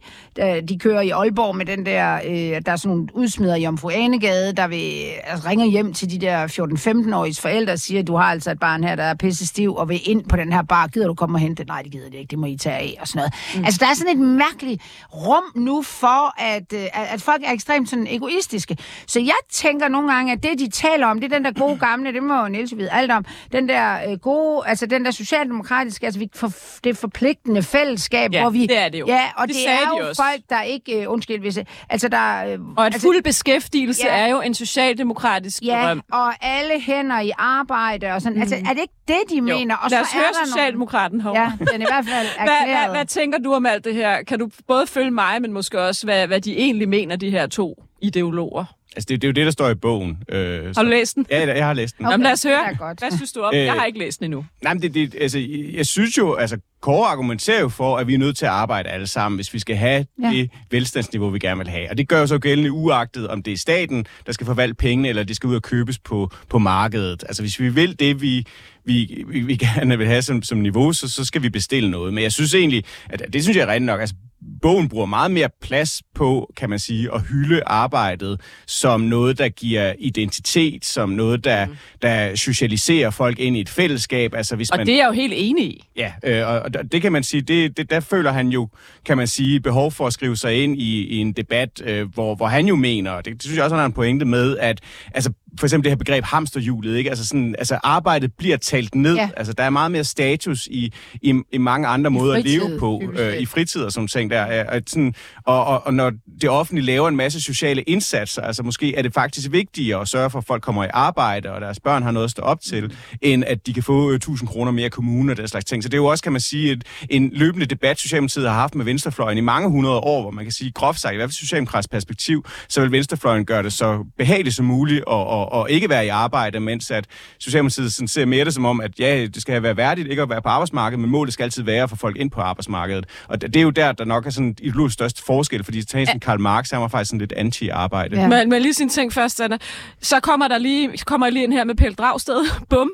de 0.69 0.79
kører 0.79 1.01
i 1.01 1.09
Aalborg 1.09 1.55
med 1.55 1.65
den 1.65 1.85
der, 1.85 2.15
øh, 2.15 2.61
der 2.65 2.71
er 2.71 2.75
sådan 2.75 2.89
nogle 2.89 3.07
udsmider 3.13 3.55
i 3.55 3.67
Omfru 3.67 3.89
Anegade, 3.89 4.53
der 4.53 4.67
vil, 4.67 4.91
altså, 5.23 5.49
ringer 5.49 5.65
hjem 5.65 5.93
til 5.93 6.11
de 6.11 6.17
der 6.17 6.47
14-15-årige 6.47 7.41
forældre 7.41 7.73
og 7.73 7.79
siger, 7.79 8.03
du 8.03 8.15
har 8.15 8.23
altså 8.25 8.51
et 8.51 8.59
barn 8.59 8.83
her, 8.83 8.95
der 8.95 9.03
er 9.03 9.13
pisse 9.13 9.47
stiv, 9.47 9.75
og 9.75 9.89
vil 9.89 9.99
ind 10.09 10.23
på 10.29 10.35
den 10.35 10.53
her 10.53 10.61
bar. 10.61 10.87
Gider 10.87 11.07
du 11.07 11.13
komme 11.13 11.35
og 11.35 11.39
hente 11.39 11.55
det? 11.63 11.67
Nej, 11.67 11.81
det 11.81 11.91
gider 11.91 12.09
det 12.09 12.17
ikke. 12.17 12.31
Det 12.31 12.39
må 12.39 12.45
I 12.45 12.57
tage 12.57 12.75
af, 12.75 12.97
og 13.01 13.07
sådan 13.07 13.17
noget. 13.19 13.33
Mm. 13.55 13.65
Altså, 13.65 13.77
der 13.83 13.89
er 13.89 13.93
sådan 14.01 14.21
et 14.21 14.27
mærkeligt 14.27 14.81
rum 15.13 15.43
nu 15.55 15.81
for, 15.81 16.41
at, 16.41 16.73
øh, 16.73 16.79
at, 16.83 17.07
at 17.13 17.21
folk 17.21 17.41
er 17.45 17.51
ekstremt 17.51 17.89
sådan 17.89 18.07
egoistiske. 18.09 18.77
Så 19.07 19.19
jeg 19.19 19.35
tænker 19.51 19.87
nogle 19.87 20.13
gange, 20.13 20.31
at 20.31 20.43
det, 20.43 20.59
de 20.59 20.69
taler 20.69 21.07
om, 21.07 21.19
det 21.19 21.31
er 21.33 21.37
den 21.37 21.45
der 21.45 21.51
gode 21.51 21.77
gamle, 21.79 22.13
det 22.13 22.23
må 22.23 22.47
Niels 22.47 22.77
vide 22.77 22.91
alt 22.91 23.11
om, 23.11 23.25
den 23.51 23.69
der 23.69 24.11
øh, 24.11 24.17
gode, 24.17 24.67
altså 24.67 24.85
den 24.85 25.05
der 25.05 25.11
socialdemokratiske, 25.11 26.05
altså 26.05 26.19
vi 26.19 26.29
for, 26.35 26.51
det 26.83 26.97
forpligtende 26.97 27.63
fællesskab, 27.63 28.33
Ja, 28.33 28.41
hvor 28.41 28.49
vi... 28.49 28.65
det 28.67 28.77
er 28.77 28.89
det 28.89 28.99
jo. 28.99 29.05
Ja, 29.07 29.21
og 29.37 29.47
Det 29.47 29.55
det, 29.55 29.69
er 29.69 29.77
de 29.91 29.97
jo 30.01 30.07
også. 30.09 30.21
folk, 30.23 30.41
der 30.49 30.61
ikke... 30.61 31.01
Øh, 31.01 31.11
undskyld, 31.11 31.39
hvis... 31.39 31.59
Altså, 31.89 32.07
der... 32.07 32.45
Øh, 32.45 32.59
Og 32.77 32.85
at 32.85 32.93
altså, 32.93 33.01
fuld 33.07 33.23
beskæftigelse 33.23 34.01
Ja. 34.05 34.17
er 34.17 34.27
jo 34.27 34.41
en 34.41 34.53
socialdemokratisk 34.53 35.63
Ja, 35.63 35.83
drøm. 35.85 36.01
og 36.11 36.33
alle 36.45 36.79
hænder 36.81 37.19
i 37.19 37.31
arbejde 37.37 38.07
og 38.13 38.21
sådan. 38.21 38.35
Mm. 38.35 38.41
Altså, 38.41 38.55
er 38.55 38.73
det 38.73 38.81
ikke 38.81 38.93
det, 39.07 39.17
de 39.29 39.41
mener? 39.41 39.75
Og 39.75 39.89
Lad 39.91 39.99
os 40.01 40.07
så 40.07 40.15
høre 40.15 40.45
Socialdemokraten 40.47 41.21
herovre. 41.21 41.41
Ja, 41.41 41.51
den 41.71 41.81
i 41.81 41.85
hvert 41.85 42.05
fald 42.05 42.27
Hvad, 42.37 42.45
hvad, 42.47 42.55
erklæret. 42.61 42.91
hvad 42.91 43.05
tænker 43.05 43.37
du 43.39 43.53
om 43.53 43.65
alt 43.65 43.85
det 43.85 43.90
her? 43.93 44.23
Kan 44.23 44.39
du 44.39 44.49
både 44.67 44.87
følge 44.87 45.11
mig, 45.11 45.41
men 45.41 45.53
måske 45.53 45.81
også, 45.81 46.05
hvad, 46.05 46.27
hvad 46.27 46.41
de 46.41 46.57
egentlig 46.57 46.89
mener, 46.89 47.15
de 47.15 47.29
her 47.29 47.47
to 47.47 47.83
ideologer? 48.01 48.65
Altså, 48.95 49.05
det, 49.09 49.21
det 49.21 49.27
er 49.27 49.29
jo 49.29 49.33
det, 49.33 49.45
der 49.45 49.51
står 49.51 49.69
i 49.69 49.75
bogen. 49.75 50.23
Øh, 50.29 50.75
Har 50.75 50.83
du 50.83 50.89
læst 50.89 51.15
den? 51.15 51.25
Ja, 51.29 51.55
jeg, 51.55 51.65
har 51.65 51.73
læst 51.73 51.97
den. 51.97 52.05
Okay. 52.05 52.11
Jamen 52.13 52.23
lad 52.23 52.31
os 52.31 52.43
høre. 52.43 52.63
det 52.69 52.73
er 52.73 52.77
godt. 52.77 52.99
Hvad 52.99 53.11
synes 53.11 53.31
du 53.31 53.41
om? 53.41 53.53
Øh, 53.55 53.59
Jeg 53.65 53.73
har 53.73 53.85
ikke 53.85 53.99
læst 53.99 54.19
den 54.19 54.25
endnu. 54.25 54.45
Nej, 54.63 54.73
men 54.73 54.81
det, 54.81 54.93
det, 54.93 55.15
altså, 55.21 55.39
jeg 55.73 55.85
synes 55.85 56.17
jo, 56.17 56.33
altså, 56.35 56.57
Kåre 56.81 57.07
argumenterer 57.07 57.59
jo 57.59 57.69
for, 57.69 57.97
at 57.97 58.07
vi 58.07 58.13
er 58.13 58.17
nødt 58.17 58.37
til 58.37 58.45
at 58.45 58.51
arbejde 58.51 58.89
alle 58.89 59.07
sammen, 59.07 59.37
hvis 59.37 59.53
vi 59.53 59.59
skal 59.59 59.75
have 59.75 60.05
ja. 60.23 60.29
det 60.29 60.49
velstandsniveau, 60.71 61.29
vi 61.29 61.39
gerne 61.39 61.57
vil 61.57 61.67
have. 61.67 61.89
Og 61.89 61.97
det 61.97 62.07
gør 62.07 62.19
jo 62.19 62.27
så 62.27 62.39
gældende 62.39 62.71
uagtet, 62.71 63.27
om 63.27 63.43
det 63.43 63.53
er 63.53 63.57
staten, 63.57 64.05
der 64.25 64.31
skal 64.31 64.45
forvalte 64.45 64.73
pengene, 64.75 65.09
eller 65.09 65.23
det 65.23 65.35
skal 65.35 65.47
ud 65.47 65.55
og 65.55 65.61
købes 65.61 65.99
på, 65.99 66.29
på 66.49 66.59
markedet. 66.59 67.23
Altså, 67.27 67.43
hvis 67.43 67.59
vi 67.59 67.69
vil 67.69 67.99
det, 67.99 68.21
vi, 68.21 68.45
vi, 68.85 69.23
vi, 69.27 69.39
vi 69.39 69.55
gerne 69.55 69.97
vil 69.97 70.07
have 70.07 70.21
som, 70.21 70.43
som 70.43 70.57
niveau, 70.57 70.93
så, 70.93 71.09
så 71.09 71.25
skal 71.25 71.43
vi 71.43 71.49
bestille 71.49 71.91
noget. 71.91 72.13
Men 72.13 72.23
jeg 72.23 72.31
synes 72.31 72.53
egentlig, 72.53 72.83
at 73.09 73.23
det 73.33 73.43
synes 73.43 73.57
jeg 73.57 73.63
er 73.63 73.67
rigtigt 73.67 73.85
nok. 73.85 73.99
Altså, 73.99 74.15
bogen 74.61 74.89
bruger 74.89 75.05
meget 75.05 75.31
mere 75.31 75.49
plads 75.61 76.03
på, 76.15 76.53
kan 76.57 76.69
man 76.69 76.79
sige, 76.79 77.13
at 77.13 77.21
hylde 77.21 77.61
arbejdet 77.65 78.41
som 78.67 79.01
noget, 79.01 79.37
der 79.37 79.49
giver 79.49 79.93
identitet, 79.99 80.85
som 80.85 81.09
noget, 81.09 81.43
der, 81.43 81.65
mm. 81.65 81.75
der 82.01 82.35
socialiserer 82.35 83.09
folk 83.09 83.39
ind 83.39 83.57
i 83.57 83.61
et 83.61 83.69
fællesskab. 83.69 84.33
Altså, 84.33 84.55
hvis 84.55 84.69
Og 84.69 84.77
man... 84.77 84.87
det 84.87 84.93
er 84.93 84.97
jeg 84.97 85.07
jo 85.07 85.11
helt 85.11 85.33
enig 85.35 85.65
i. 85.65 85.83
Ja, 85.95 86.13
øh, 86.23 86.47
og 86.47 86.61
og 86.61 86.91
det 86.91 87.01
kan 87.01 87.11
man 87.11 87.23
sige, 87.23 87.41
det, 87.41 87.77
det, 87.77 87.89
der 87.89 87.99
føler 87.99 88.31
han 88.31 88.47
jo, 88.47 88.69
kan 89.05 89.17
man 89.17 89.27
sige, 89.27 89.59
behov 89.59 89.91
for 89.91 90.07
at 90.07 90.13
skrive 90.13 90.35
sig 90.35 90.63
ind 90.63 90.81
i, 90.81 91.07
i 91.07 91.17
en 91.17 91.33
debat, 91.33 91.81
øh, 91.85 92.13
hvor, 92.13 92.35
hvor 92.35 92.47
han 92.47 92.67
jo 92.67 92.75
mener, 92.75 93.21
det, 93.21 93.33
det 93.33 93.43
synes 93.43 93.55
jeg 93.55 93.63
også, 93.63 93.75
han 93.75 93.79
har 93.79 93.85
en 93.85 93.93
pointe 93.93 94.25
med, 94.25 94.57
at 94.57 94.79
altså, 95.13 95.31
for 95.59 95.65
eksempel 95.65 95.83
det 95.83 95.91
her 95.91 95.97
begreb 95.97 96.23
hamsterhjulet, 96.23 96.97
ikke? 96.97 97.09
Altså, 97.09 97.27
sådan, 97.27 97.55
altså 97.57 97.79
arbejdet 97.83 98.31
bliver 98.37 98.57
talt 98.57 98.95
ned. 98.95 99.15
Ja. 99.15 99.29
Altså, 99.37 99.53
der 99.53 99.63
er 99.63 99.69
meget 99.69 99.91
mere 99.91 100.03
status 100.03 100.67
i, 100.67 100.93
i, 101.21 101.41
i 101.51 101.57
mange 101.57 101.87
andre 101.87 102.09
måder 102.11 102.35
fritid, 102.35 102.61
at 102.61 102.69
leve 102.69 102.79
på, 102.79 103.01
øh, 103.17 103.37
i 103.37 103.45
fritid 103.45 103.81
og 103.81 103.91
sådan 103.91 104.07
ting 104.07 104.31
der. 104.31 104.59
Øh, 104.59 104.65
Og, 104.75 104.81
sådan, 104.87 105.13
og, 105.45 105.65
og, 105.65 105.85
og 105.85 105.93
når 105.93 106.11
det 106.41 106.49
offentlige 106.49 106.85
laver 106.85 107.07
en 107.07 107.15
masse 107.15 107.41
sociale 107.41 107.81
indsatser, 107.81 108.41
altså 108.41 108.63
måske 108.63 108.95
er 108.95 109.01
det 109.01 109.13
faktisk 109.13 109.51
vigtigere 109.51 110.01
at 110.01 110.07
sørge 110.07 110.29
for, 110.29 110.39
at 110.39 110.45
folk 110.45 110.63
kommer 110.63 110.83
i 110.83 110.87
arbejde, 110.93 111.51
og 111.51 111.61
deres 111.61 111.79
børn 111.79 112.03
har 112.03 112.11
noget 112.11 112.25
at 112.25 112.31
stå 112.31 112.41
op 112.41 112.61
til, 112.61 112.83
mm. 112.83 112.91
end 113.21 113.43
at 113.47 113.67
de 113.67 113.73
kan 113.73 113.83
få 113.83 114.09
øh, 114.09 114.15
1000 114.15 114.49
kroner 114.49 114.71
mere 114.71 114.85
i 114.85 114.89
kommunen 114.89 115.29
og 115.29 115.37
den 115.37 115.47
slags 115.47 115.65
ting. 115.65 115.83
Så 115.83 115.89
det 115.89 115.93
er 115.93 116.01
jo 116.01 116.05
også, 116.05 116.23
kan 116.23 116.31
man 116.31 116.41
sige, 116.41 116.71
et, 116.71 116.83
en 117.09 117.31
løbende 117.33 117.65
debat, 117.65 117.99
Socialdemokratiet 117.99 118.47
har 118.47 118.55
haft 118.55 118.75
med 118.75 118.85
Venstrefløjen 118.85 119.37
i 119.37 119.41
mange 119.41 119.69
hundrede 119.69 119.97
år, 119.97 120.21
hvor 120.21 120.31
man 120.31 120.45
kan 120.45 120.51
sige, 120.51 120.71
groft 120.71 120.99
sagt, 120.99 121.13
i 121.13 121.15
hvert 121.15 121.29
fald 121.29 121.33
socialdemokratisk 121.33 121.91
perspektiv, 121.91 122.45
så 122.69 122.81
vil 122.81 122.91
Venstrefløjen 122.91 123.45
gøre 123.45 123.63
det 123.63 123.73
så 123.73 124.05
behageligt 124.17 124.55
som 124.55 124.65
muligt 124.65 125.03
og, 125.03 125.27
og, 125.27 125.40
og 125.45 125.71
ikke 125.71 125.89
være 125.89 126.05
i 126.05 126.09
arbejde, 126.09 126.59
mens 126.59 126.91
at 126.91 127.05
Socialdemokratiet 127.39 127.93
sådan 127.93 128.07
ser 128.07 128.25
mere 128.25 128.45
det 128.45 128.53
som 128.53 128.65
om, 128.65 128.81
at 128.81 128.99
ja, 128.99 129.25
det 129.25 129.41
skal 129.41 129.63
være 129.63 129.77
værdigt 129.77 130.07
ikke 130.07 130.21
at 130.21 130.29
være 130.29 130.41
på 130.41 130.49
arbejdsmarkedet, 130.49 130.99
men 130.99 131.09
målet 131.09 131.33
skal 131.33 131.43
altid 131.43 131.63
være 131.63 131.83
at 131.83 131.89
få 131.89 131.95
folk 131.95 132.17
ind 132.17 132.31
på 132.31 132.41
arbejdsmarkedet. 132.41 133.05
Og 133.27 133.41
det 133.41 133.55
er 133.55 133.61
jo 133.61 133.69
der, 133.69 133.91
der 133.91 134.05
nok 134.05 134.25
er 134.25 134.29
sådan 134.29 134.55
ideologisk 134.61 134.93
største 134.93 135.23
forskel, 135.23 135.63
fordi 135.63 135.83
tage 135.83 136.05
sådan 136.05 136.19
Karl 136.19 136.39
Marx, 136.39 136.71
han 136.71 136.81
var 136.81 136.87
faktisk 136.87 137.09
sådan 137.09 137.19
lidt 137.19 137.33
anti-arbejde. 137.33 138.21
Ja. 138.21 138.27
Men, 138.27 138.49
men 138.49 138.61
lige 138.61 138.73
sin 138.73 138.89
ting 138.89 139.13
først, 139.13 139.41
Anna. 139.41 139.57
Så 140.01 140.19
kommer 140.19 140.47
der 140.47 140.57
lige, 140.57 140.97
kommer 141.05 141.27
jeg 141.27 141.33
lige 141.33 141.43
ind 141.43 141.53
her 141.53 141.63
med 141.63 141.75
Pelle 141.75 141.95
Dragsted, 141.95 142.45
bum, 142.69 142.91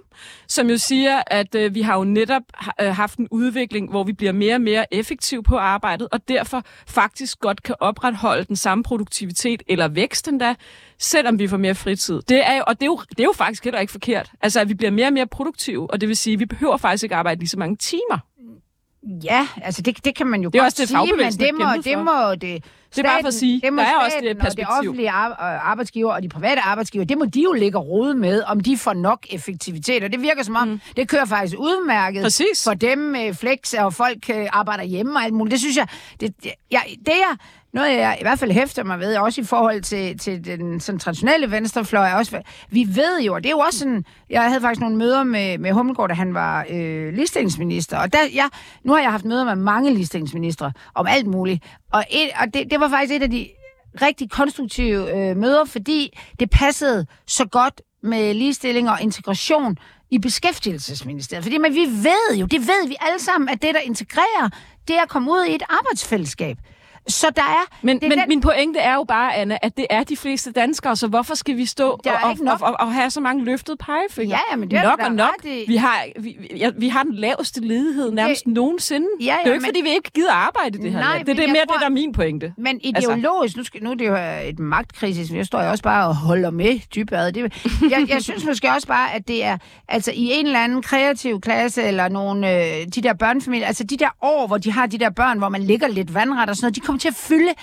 som 0.47 0.69
jo 0.69 0.77
siger, 0.77 1.21
at 1.27 1.55
øh, 1.55 1.75
vi 1.75 1.81
har 1.81 1.97
jo 1.97 2.03
netop 2.03 2.43
øh, 2.81 2.95
haft 2.95 3.17
en 3.17 3.27
udvikling, 3.31 3.89
hvor 3.89 4.03
vi 4.03 4.13
bliver 4.13 4.31
mere 4.31 4.55
og 4.55 4.61
mere 4.61 4.93
effektive 4.93 5.43
på 5.43 5.57
arbejdet, 5.57 6.07
og 6.11 6.27
derfor 6.27 6.63
faktisk 6.87 7.39
godt 7.39 7.63
kan 7.63 7.75
opretholde 7.79 8.43
den 8.43 8.55
samme 8.55 8.83
produktivitet 8.83 9.63
eller 9.67 9.87
vækst 9.87 10.27
endda, 10.27 10.55
selvom 10.99 11.39
vi 11.39 11.47
får 11.47 11.57
mere 11.57 11.75
fritid. 11.75 12.21
Det 12.21 12.47
er 12.47 12.55
jo, 12.55 12.63
og 12.67 12.73
det 12.79 12.81
er, 12.81 12.85
jo, 12.85 12.99
det 13.09 13.19
er 13.19 13.23
jo 13.23 13.33
faktisk 13.35 13.63
heller 13.63 13.79
ikke 13.79 13.91
forkert. 13.91 14.31
Altså, 14.41 14.59
at 14.59 14.69
vi 14.69 14.73
bliver 14.73 14.91
mere 14.91 15.07
og 15.07 15.13
mere 15.13 15.27
produktive, 15.27 15.91
og 15.91 16.01
det 16.01 16.09
vil 16.09 16.17
sige, 16.17 16.33
at 16.33 16.39
vi 16.39 16.45
behøver 16.45 16.77
faktisk 16.77 17.03
ikke 17.03 17.15
arbejde 17.15 17.39
lige 17.39 17.49
så 17.49 17.59
mange 17.59 17.75
timer. 17.75 18.19
Ja, 19.23 19.47
altså 19.61 19.81
det, 19.81 20.05
det 20.05 20.15
kan 20.15 20.27
man 20.27 20.41
jo 20.41 20.49
Det 20.49 20.57
er 20.59 20.63
godt 20.63 20.65
også 20.73 20.81
det, 20.81 20.89
sige, 20.89 21.13
men 21.17 21.31
det 21.31 21.55
må, 21.59 21.81
det 21.83 21.97
må 22.05 22.35
det... 22.35 22.63
Det 22.95 23.05
er 23.05 23.09
bare 23.09 23.21
for 23.21 23.27
at 23.27 23.33
sige, 23.33 23.61
det 23.61 23.73
må 23.73 23.81
der 23.81 23.87
er 23.87 23.95
også 23.95 24.09
staten 24.11 24.27
det 24.27 24.37
og 24.37 24.41
perspektiv. 24.41 24.65
det 24.67 24.77
offentlige 24.79 25.09
ar- 25.09 25.29
øh, 25.29 25.71
arbejdsgiver 25.71 26.13
og 26.13 26.23
de 26.23 26.29
private 26.29 26.61
arbejdsgiver, 26.61 27.05
det 27.05 27.17
må 27.17 27.25
de 27.25 27.41
jo 27.41 27.53
ligge 27.53 27.77
og 27.77 27.87
rode 27.87 28.13
med, 28.13 28.43
om 28.47 28.59
de 28.59 28.77
får 28.77 28.93
nok 28.93 29.19
effektivitet. 29.29 30.03
Og 30.03 30.11
det 30.11 30.21
virker 30.21 30.43
som 30.43 30.55
om, 30.55 30.67
mm. 30.67 30.79
det 30.97 31.07
kører 31.09 31.25
faktisk 31.25 31.55
udmærket 31.59 32.23
Præcis. 32.23 32.63
for 32.63 32.73
dem 32.73 32.97
med 32.97 33.33
flex, 33.33 33.73
og 33.73 33.93
folk 33.93 34.29
øh, 34.29 34.47
arbejder 34.51 34.83
hjemme 34.83 35.15
og 35.19 35.23
alt 35.23 35.33
muligt. 35.33 35.51
Det 35.51 35.59
synes 35.59 35.77
jeg, 35.77 35.87
det, 36.19 36.33
jeg, 36.71 36.81
det 37.05 37.13
er 37.13 37.35
noget, 37.77 37.97
jeg 37.97 38.17
i 38.19 38.23
hvert 38.23 38.39
fald 38.39 38.51
hæfter 38.51 38.83
mig 38.83 38.99
ved, 38.99 39.17
også 39.17 39.41
i 39.41 39.43
forhold 39.43 39.81
til, 39.81 40.17
til 40.17 40.45
den 40.45 40.79
sådan, 40.79 40.99
traditionelle 40.99 41.51
venstrefløj. 41.51 42.11
Også, 42.11 42.41
vi 42.69 42.87
ved 42.95 43.21
jo, 43.21 43.33
og 43.33 43.43
det 43.43 43.49
er 43.49 43.53
jo 43.53 43.59
også 43.59 43.79
sådan, 43.79 44.05
jeg 44.29 44.43
havde 44.43 44.61
faktisk 44.61 44.81
nogle 44.81 44.95
møder 44.97 45.23
med, 45.23 45.57
med 45.57 45.71
Hummelgaard, 45.71 46.09
da 46.09 46.15
han 46.15 46.33
var 46.33 46.65
øh, 46.69 47.13
ligestillingsminister, 47.13 47.97
og 47.97 48.13
der, 48.13 48.19
jeg, 48.33 48.49
nu 48.83 48.93
har 48.93 49.01
jeg 49.01 49.11
haft 49.11 49.25
møder 49.25 49.45
med 49.45 49.55
mange 49.55 49.93
ligestillingsministre 49.93 50.71
om 50.95 51.07
alt 51.07 51.27
muligt, 51.27 51.63
og, 51.93 52.03
et, 52.11 52.29
og 52.41 52.53
det, 52.53 52.71
det 52.71 52.79
var 52.79 52.89
faktisk 52.89 53.13
et 53.13 53.23
af 53.23 53.31
de 53.31 53.47
rigtig 54.01 54.29
konstruktive 54.29 55.17
øh, 55.17 55.37
møder, 55.37 55.65
fordi 55.65 56.17
det 56.39 56.49
passede 56.49 57.05
så 57.27 57.45
godt 57.45 57.81
med 58.03 58.33
ligestilling 58.33 58.89
og 58.89 59.01
integration 59.01 59.77
i 60.11 60.19
beskæftigelsesministeriet. 60.19 61.43
Fordi 61.43 61.57
men 61.57 61.73
vi 61.73 61.85
ved 61.85 62.37
jo, 62.39 62.45
det 62.45 62.59
ved 62.59 62.87
vi 62.87 62.95
alle 62.99 63.19
sammen, 63.19 63.49
at 63.49 63.61
det, 63.61 63.75
der 63.75 63.79
integrerer, 63.79 64.49
det 64.87 64.95
er 64.95 65.01
at 65.01 65.09
komme 65.09 65.31
ud 65.31 65.45
i 65.49 65.55
et 65.55 65.63
arbejdsfællesskab. 65.69 66.57
Så 67.07 67.27
der 67.35 67.41
er... 67.41 67.75
Men, 67.81 67.95
det 67.99 68.03
er 68.05 68.09
men 68.09 68.17
den- 68.17 68.27
min 68.27 68.41
pointe 68.41 68.79
er 68.79 68.93
jo 68.95 69.03
bare, 69.03 69.35
Anna, 69.35 69.57
at 69.61 69.77
det 69.77 69.85
er 69.89 70.03
de 70.03 70.17
fleste 70.17 70.51
danskere, 70.51 70.95
så 70.95 71.07
hvorfor 71.07 71.35
skal 71.35 71.57
vi 71.57 71.65
stå 71.65 71.99
Der 72.03 72.11
er 72.11 72.15
og, 72.23 72.37
og, 72.47 72.57
og, 72.61 72.75
og 72.79 72.93
have 72.93 73.09
så 73.09 73.21
mange 73.21 73.43
løftede 73.45 73.77
pegefingre? 73.77 74.29
Ja, 74.29 74.39
ja, 74.51 74.55
men 74.57 74.71
det 74.71 74.79
er 74.79 74.83
nok 74.83 74.99
da 74.99 75.05
og 75.05 75.11
nok. 75.11 75.29
ret 75.43 75.51
i. 75.51 75.63
Vi 75.67 75.75
har, 75.75 76.05
vi, 76.19 76.37
ja, 76.57 76.69
vi 76.77 76.87
har 76.87 77.03
den 77.03 77.13
laveste 77.15 77.61
ledighed 77.61 78.11
nærmest 78.11 78.45
Det- 78.45 78.53
nogensinde. 78.53 79.07
Ja, 79.19 79.25
ja, 79.25 79.31
det 79.31 79.39
er 79.43 79.47
jo 79.47 79.53
ikke, 79.53 79.61
men- 79.61 79.67
fordi 79.69 79.81
vi 79.81 79.89
ikke 79.89 80.11
gider 80.15 80.31
arbejde 80.31 80.77
det 80.77 80.91
her 80.91 80.99
Nej, 80.99 81.13
land. 81.15 81.25
Det 81.25 81.31
er 81.31 81.35
men 81.35 81.41
det 81.41 81.47
jeg 81.47 81.51
mere 81.51 81.65
tror- 81.65 81.73
det, 81.73 81.79
der 81.81 81.85
er 81.85 81.91
min 81.91 82.11
pointe. 82.13 82.53
Men 82.57 82.79
Altså- 82.95 83.11
ideologisk, 83.11 83.57
nu, 83.57 83.63
skal, 83.63 83.83
nu 83.83 83.91
er 83.91 83.95
det 83.95 84.07
jo 84.07 84.15
et 84.49 84.59
magtkrisis, 84.59 85.31
jeg 85.31 85.45
står 85.45 85.63
jo 85.63 85.69
også 85.69 85.83
bare 85.83 86.07
og 86.07 86.15
holder 86.15 86.51
med 86.51 86.79
dybad. 86.95 87.31
Det, 87.31 87.53
jeg, 87.91 88.05
jeg 88.09 88.21
synes 88.23 88.45
måske 88.45 88.69
også 88.71 88.87
bare, 88.87 89.13
at 89.13 89.27
det 89.27 89.43
er 89.43 89.57
altså 89.89 90.11
i 90.15 90.29
en 90.33 90.45
eller 90.45 90.59
anden 90.59 90.81
kreativ 90.81 91.41
klasse, 91.41 91.83
eller 91.83 92.07
nogle, 92.09 92.55
øh, 92.55 92.87
de 92.95 93.01
der 93.01 93.13
børnefamilier, 93.13 93.67
altså 93.67 93.83
de 93.83 93.97
der 93.97 94.09
år, 94.21 94.47
hvor 94.47 94.57
de 94.57 94.71
har 94.71 94.85
de 94.85 94.97
der 94.97 95.09
børn, 95.09 95.37
hvor 95.37 95.49
man 95.49 95.63
ligger 95.63 95.87
lidt 95.87 96.13
vandret 96.13 96.49
og 96.49 96.55
sådan 96.55 96.65
noget, 96.65 96.75
de 96.75 96.79
kommer 96.79 96.96
til 96.99 97.07
at 97.07 97.15
fylde 97.15 97.53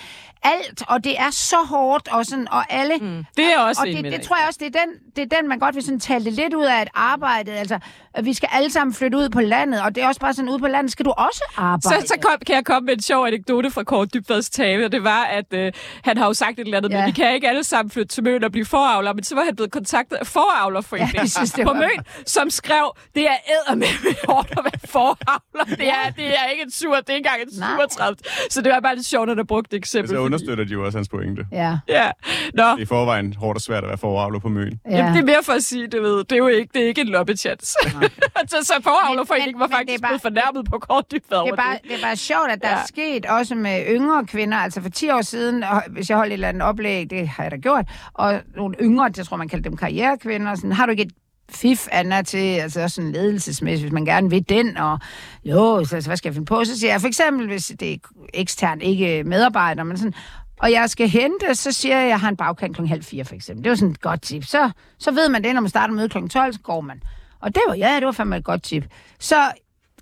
alt, 0.53 0.83
og 0.87 1.03
det 1.03 1.19
er 1.19 1.31
så 1.31 1.55
hårdt, 1.69 2.07
og, 2.07 2.25
sådan, 2.25 2.47
og 2.51 2.73
alle... 2.73 2.95
Mm. 3.01 3.25
Det 3.37 3.45
er 3.53 3.59
også 3.59 3.81
og 3.81 3.87
det, 3.87 4.01
med 4.01 4.11
det 4.11 4.21
tror 4.21 4.37
jeg 4.37 4.47
også, 4.47 4.59
det 4.63 4.75
er, 4.75 4.79
den, 4.79 4.89
det 5.15 5.33
er 5.33 5.37
den, 5.41 5.49
man 5.49 5.59
godt 5.59 5.75
vil 5.75 5.83
sådan 5.83 5.99
tale 5.99 6.25
det 6.25 6.33
lidt 6.33 6.53
ud 6.53 6.63
af, 6.65 6.81
at 6.81 6.89
arbejdet, 6.93 7.51
altså, 7.51 7.79
vi 8.23 8.33
skal 8.33 8.49
alle 8.51 8.71
sammen 8.71 8.93
flytte 8.93 9.17
ud 9.17 9.29
på 9.29 9.41
landet, 9.41 9.81
og 9.81 9.95
det 9.95 10.03
er 10.03 10.07
også 10.07 10.21
bare 10.21 10.33
sådan, 10.33 10.49
ude 10.49 10.59
på 10.59 10.67
landet 10.67 10.91
skal 10.91 11.05
du 11.05 11.11
også 11.11 11.43
Så, 11.49 11.61
arbejde. 11.61 12.07
så 12.07 12.13
kom, 12.21 12.31
kan 12.47 12.55
jeg 12.55 12.65
komme 12.65 12.85
med 12.85 12.93
en 12.93 13.01
sjov 13.01 13.25
anekdote 13.27 13.71
fra 13.71 13.83
Kåre 13.83 14.05
Dybvads 14.05 14.49
tale, 14.49 14.85
og 14.85 14.91
det 14.91 15.03
var, 15.03 15.23
at 15.23 15.53
øh, 15.53 15.71
han 16.03 16.17
har 16.17 16.25
jo 16.25 16.33
sagt 16.33 16.59
et 16.59 16.65
eller 16.65 16.77
andet, 16.77 16.89
ja. 16.91 16.97
Men 16.97 17.05
vi 17.05 17.11
kan 17.11 17.33
ikke 17.33 17.49
alle 17.49 17.63
sammen 17.63 17.91
flytte 17.91 18.15
til 18.15 18.23
Møn 18.23 18.43
og 18.43 18.51
blive 18.51 18.65
foravler, 18.65 19.13
men 19.13 19.23
så 19.23 19.35
var 19.35 19.43
han 19.43 19.55
blevet 19.55 19.71
kontaktet 19.71 20.15
af 20.15 20.27
foravlerforeningen 20.27 21.15
Ja, 21.15 21.25
synes, 21.25 21.55
på 21.63 21.73
Møn, 21.73 21.89
som 22.25 22.49
skrev, 22.49 22.95
det 23.15 23.23
er 23.29 23.35
ædermed 23.69 24.15
hårdt 24.27 24.51
at 24.51 24.63
være 24.63 24.79
foravler. 24.89 25.75
Det 25.75 25.87
er, 25.87 26.09
det 26.15 26.25
er 26.27 26.45
ikke 26.51 26.63
en 26.63 26.71
sur, 26.71 26.95
det 26.95 27.09
er 27.09 27.13
ikke 27.13 27.27
engang 27.29 27.41
en 27.41 27.59
Nej. 27.59 27.69
37. 27.87 28.15
Så 28.49 28.61
det 28.61 28.71
var 28.71 28.79
bare 28.79 28.95
lidt 28.95 29.07
sjovt, 29.07 29.29
at 29.29 29.37
der 29.37 29.43
brugte 29.43 29.77
eksempel. 29.77 30.09
Så 30.09 30.15
fordi- 30.15 30.34
understøtter 30.35 30.63
de 30.63 30.71
jo 30.73 30.85
også 30.85 30.97
hans 30.97 31.09
pointe. 31.09 31.45
Ja, 31.51 31.77
Ja, 31.87 32.11
nå. 32.53 32.63
Det 32.63 32.69
er 32.71 32.77
i 32.77 32.85
forvejen 32.85 33.33
hårdt 33.33 33.57
og 33.57 33.61
svært 33.61 33.83
at 33.83 33.87
være 33.87 33.97
foravler 33.97 34.39
på 34.39 34.49
møn. 34.49 34.79
ja. 34.89 34.97
Jamen, 34.97 35.13
det 35.13 35.19
er 35.19 35.25
mere 35.25 35.43
for 35.43 35.53
at 35.53 35.63
sige, 35.63 35.87
det 35.87 36.01
ved, 36.01 36.17
det 36.23 36.31
er 36.31 36.37
jo 36.37 36.47
ikke, 36.47 36.69
det 36.73 36.83
er 36.83 36.87
ikke 36.87 37.01
en 37.01 37.07
loppechance. 37.07 37.65
så, 38.51 38.55
så 38.63 38.73
foravlerforeningen 38.83 39.59
var 39.59 39.67
faktisk 39.67 39.87
det 39.87 39.95
er 39.95 40.01
bare- 40.01 40.09
blevet 40.09 40.21
fornærmet 40.21 40.65
på 40.71 40.79
kort 40.79 41.11
dybt 41.11 41.29
Det 41.29 41.35
er, 41.37 41.55
bare, 41.55 41.77
det 41.83 41.91
er 41.95 42.01
bare 42.03 42.15
sjovt, 42.15 42.49
at 42.51 42.61
der 42.61 42.69
ja. 42.69 42.75
er 42.75 42.85
sket 42.87 43.25
også 43.25 43.55
med 43.55 43.83
yngre 43.89 44.25
kvinder. 44.25 44.57
Altså 44.57 44.81
for 44.81 44.89
10 44.89 45.09
år 45.09 45.21
siden, 45.21 45.63
og 45.63 45.83
hvis 45.89 46.09
jeg 46.09 46.17
holdt 46.17 46.29
et 46.29 46.33
eller 46.33 46.47
andet 46.49 46.63
oplæg, 46.63 47.09
det 47.09 47.27
har 47.27 47.43
jeg 47.43 47.51
da 47.51 47.57
gjort, 47.57 47.85
og 48.13 48.41
nogle 48.55 48.75
yngre, 48.81 49.09
jeg 49.17 49.25
tror 49.25 49.37
man 49.37 49.47
kalder 49.49 49.69
dem 49.69 49.77
karrierekvinder, 49.77 50.55
sådan, 50.55 50.71
har 50.71 50.85
du 50.85 50.91
ikke 50.91 51.03
et 51.03 51.11
fif, 51.49 51.87
Anna, 51.91 52.21
til 52.21 52.37
altså 52.37 52.87
sådan 52.87 53.11
ledelsesmæssigt, 53.11 53.83
hvis 53.83 53.93
man 53.93 54.05
gerne 54.05 54.29
vil 54.29 54.49
den, 54.49 54.77
og 54.77 54.99
jo, 55.45 55.85
så, 55.85 56.01
så 56.01 56.09
hvad 56.09 56.17
skal 56.17 56.29
jeg 56.29 56.33
finde 56.33 56.45
på? 56.45 56.65
Så 56.65 56.79
siger 56.79 56.91
jeg 56.91 57.01
for 57.01 57.07
eksempel, 57.07 57.47
hvis 57.47 57.71
det 57.79 57.93
er 57.93 57.97
ekstern, 58.33 58.81
ikke 58.81 59.23
medarbejder, 59.23 59.83
men 59.83 59.97
sådan, 59.97 60.13
og 60.59 60.71
jeg 60.71 60.89
skal 60.89 61.09
hente, 61.09 61.55
så 61.55 61.71
siger 61.71 61.95
jeg, 61.95 62.03
at 62.03 62.09
jeg 62.09 62.19
har 62.19 62.29
en 62.29 62.37
bagkant 62.37 62.75
kl. 62.75 62.85
halv 62.85 63.03
fire, 63.03 63.25
for 63.25 63.35
eksempel. 63.35 63.63
Det 63.63 63.69
var 63.69 63.75
sådan 63.75 63.91
et 63.91 64.01
godt 64.01 64.21
tip. 64.21 64.43
Så, 64.43 64.71
så 64.97 65.11
ved 65.11 65.29
man 65.29 65.43
det, 65.43 65.53
når 65.53 65.61
man 65.61 65.69
starter 65.69 65.93
møde 65.93 66.09
kl. 66.09 66.27
12, 66.27 66.53
så 66.53 66.59
går 66.59 66.81
man. 66.81 67.01
Og 67.39 67.55
det 67.55 67.61
var, 67.67 67.75
ja, 67.75 67.95
det 67.95 68.05
var 68.05 68.11
fandme 68.11 68.37
et 68.37 68.43
godt 68.43 68.63
tip. 68.63 68.83
Så 69.19 69.51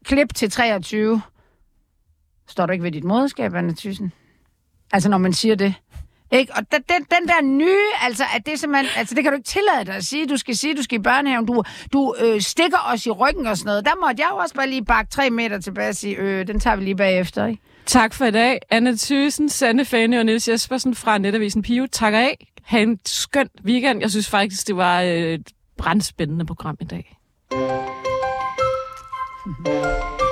klip 0.03 0.35
til 0.35 0.51
23 0.51 1.21
Står 2.47 2.65
du 2.65 2.71
ikke 2.71 2.83
ved 2.83 2.91
dit 2.91 3.03
moderskab, 3.03 3.53
Anna 3.53 3.73
Thyssen? 3.77 4.11
Altså, 4.91 5.09
når 5.09 5.17
man 5.17 5.33
siger 5.33 5.55
det. 5.55 5.73
Ikke? 6.33 6.53
Og 6.55 6.61
den, 6.71 6.81
den, 6.89 7.27
der 7.27 7.41
nye, 7.43 7.89
altså, 8.01 8.23
at 8.35 8.45
det 8.45 8.59
simpelthen, 8.59 8.89
altså, 8.97 9.15
det 9.15 9.23
kan 9.23 9.31
du 9.31 9.37
ikke 9.37 9.47
tillade 9.47 9.85
dig 9.85 9.95
at 9.95 10.03
sige. 10.03 10.27
Du 10.27 10.37
skal 10.37 10.57
sige, 10.57 10.75
du 10.75 10.83
skal 10.83 10.99
i 10.99 11.01
børnehaven. 11.01 11.45
Du, 11.45 11.63
du 11.93 12.15
øh, 12.19 12.41
stikker 12.41 12.77
os 12.93 13.05
i 13.05 13.11
ryggen 13.11 13.47
og 13.47 13.57
sådan 13.57 13.69
noget. 13.69 13.85
Der 13.85 13.91
måtte 14.07 14.21
jeg 14.21 14.29
jo 14.31 14.37
også 14.37 14.55
bare 14.55 14.69
lige 14.69 14.85
bakke 14.85 15.11
tre 15.11 15.29
meter 15.29 15.59
tilbage 15.59 15.89
og 15.89 15.95
sige, 15.95 16.15
øh, 16.15 16.47
den 16.47 16.59
tager 16.59 16.75
vi 16.75 16.83
lige 16.83 16.95
bagefter, 16.95 17.45
ikke? 17.45 17.61
Tak 17.85 18.13
for 18.13 18.25
i 18.25 18.31
dag. 18.31 18.59
Anna 18.69 18.93
Thyssen, 18.97 19.49
Sande 19.49 19.85
Fane 19.85 20.19
og 20.19 20.25
Niels 20.25 20.47
Jespersen 20.47 20.95
fra 20.95 21.17
Netavisen 21.17 21.61
Pio. 21.61 21.87
Tak 21.91 22.13
af. 22.13 22.47
Ha' 22.63 22.81
en 22.81 22.99
skøn 23.05 23.49
weekend. 23.65 24.01
Jeg 24.01 24.11
synes 24.11 24.29
faktisk, 24.29 24.67
det 24.67 24.77
var 24.77 25.01
et 25.01 25.47
brandspændende 25.77 26.45
program 26.45 26.77
i 26.81 26.85
dag. 26.85 27.17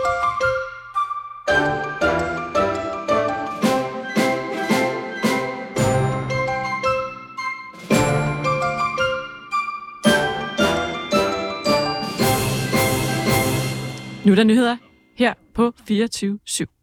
Nu 14.26 14.32
er 14.32 14.36
der 14.36 14.44
nyheder 14.44 14.78
her 15.18 15.34
på 15.54 15.74
24 15.88 16.40
/7. 16.50 16.81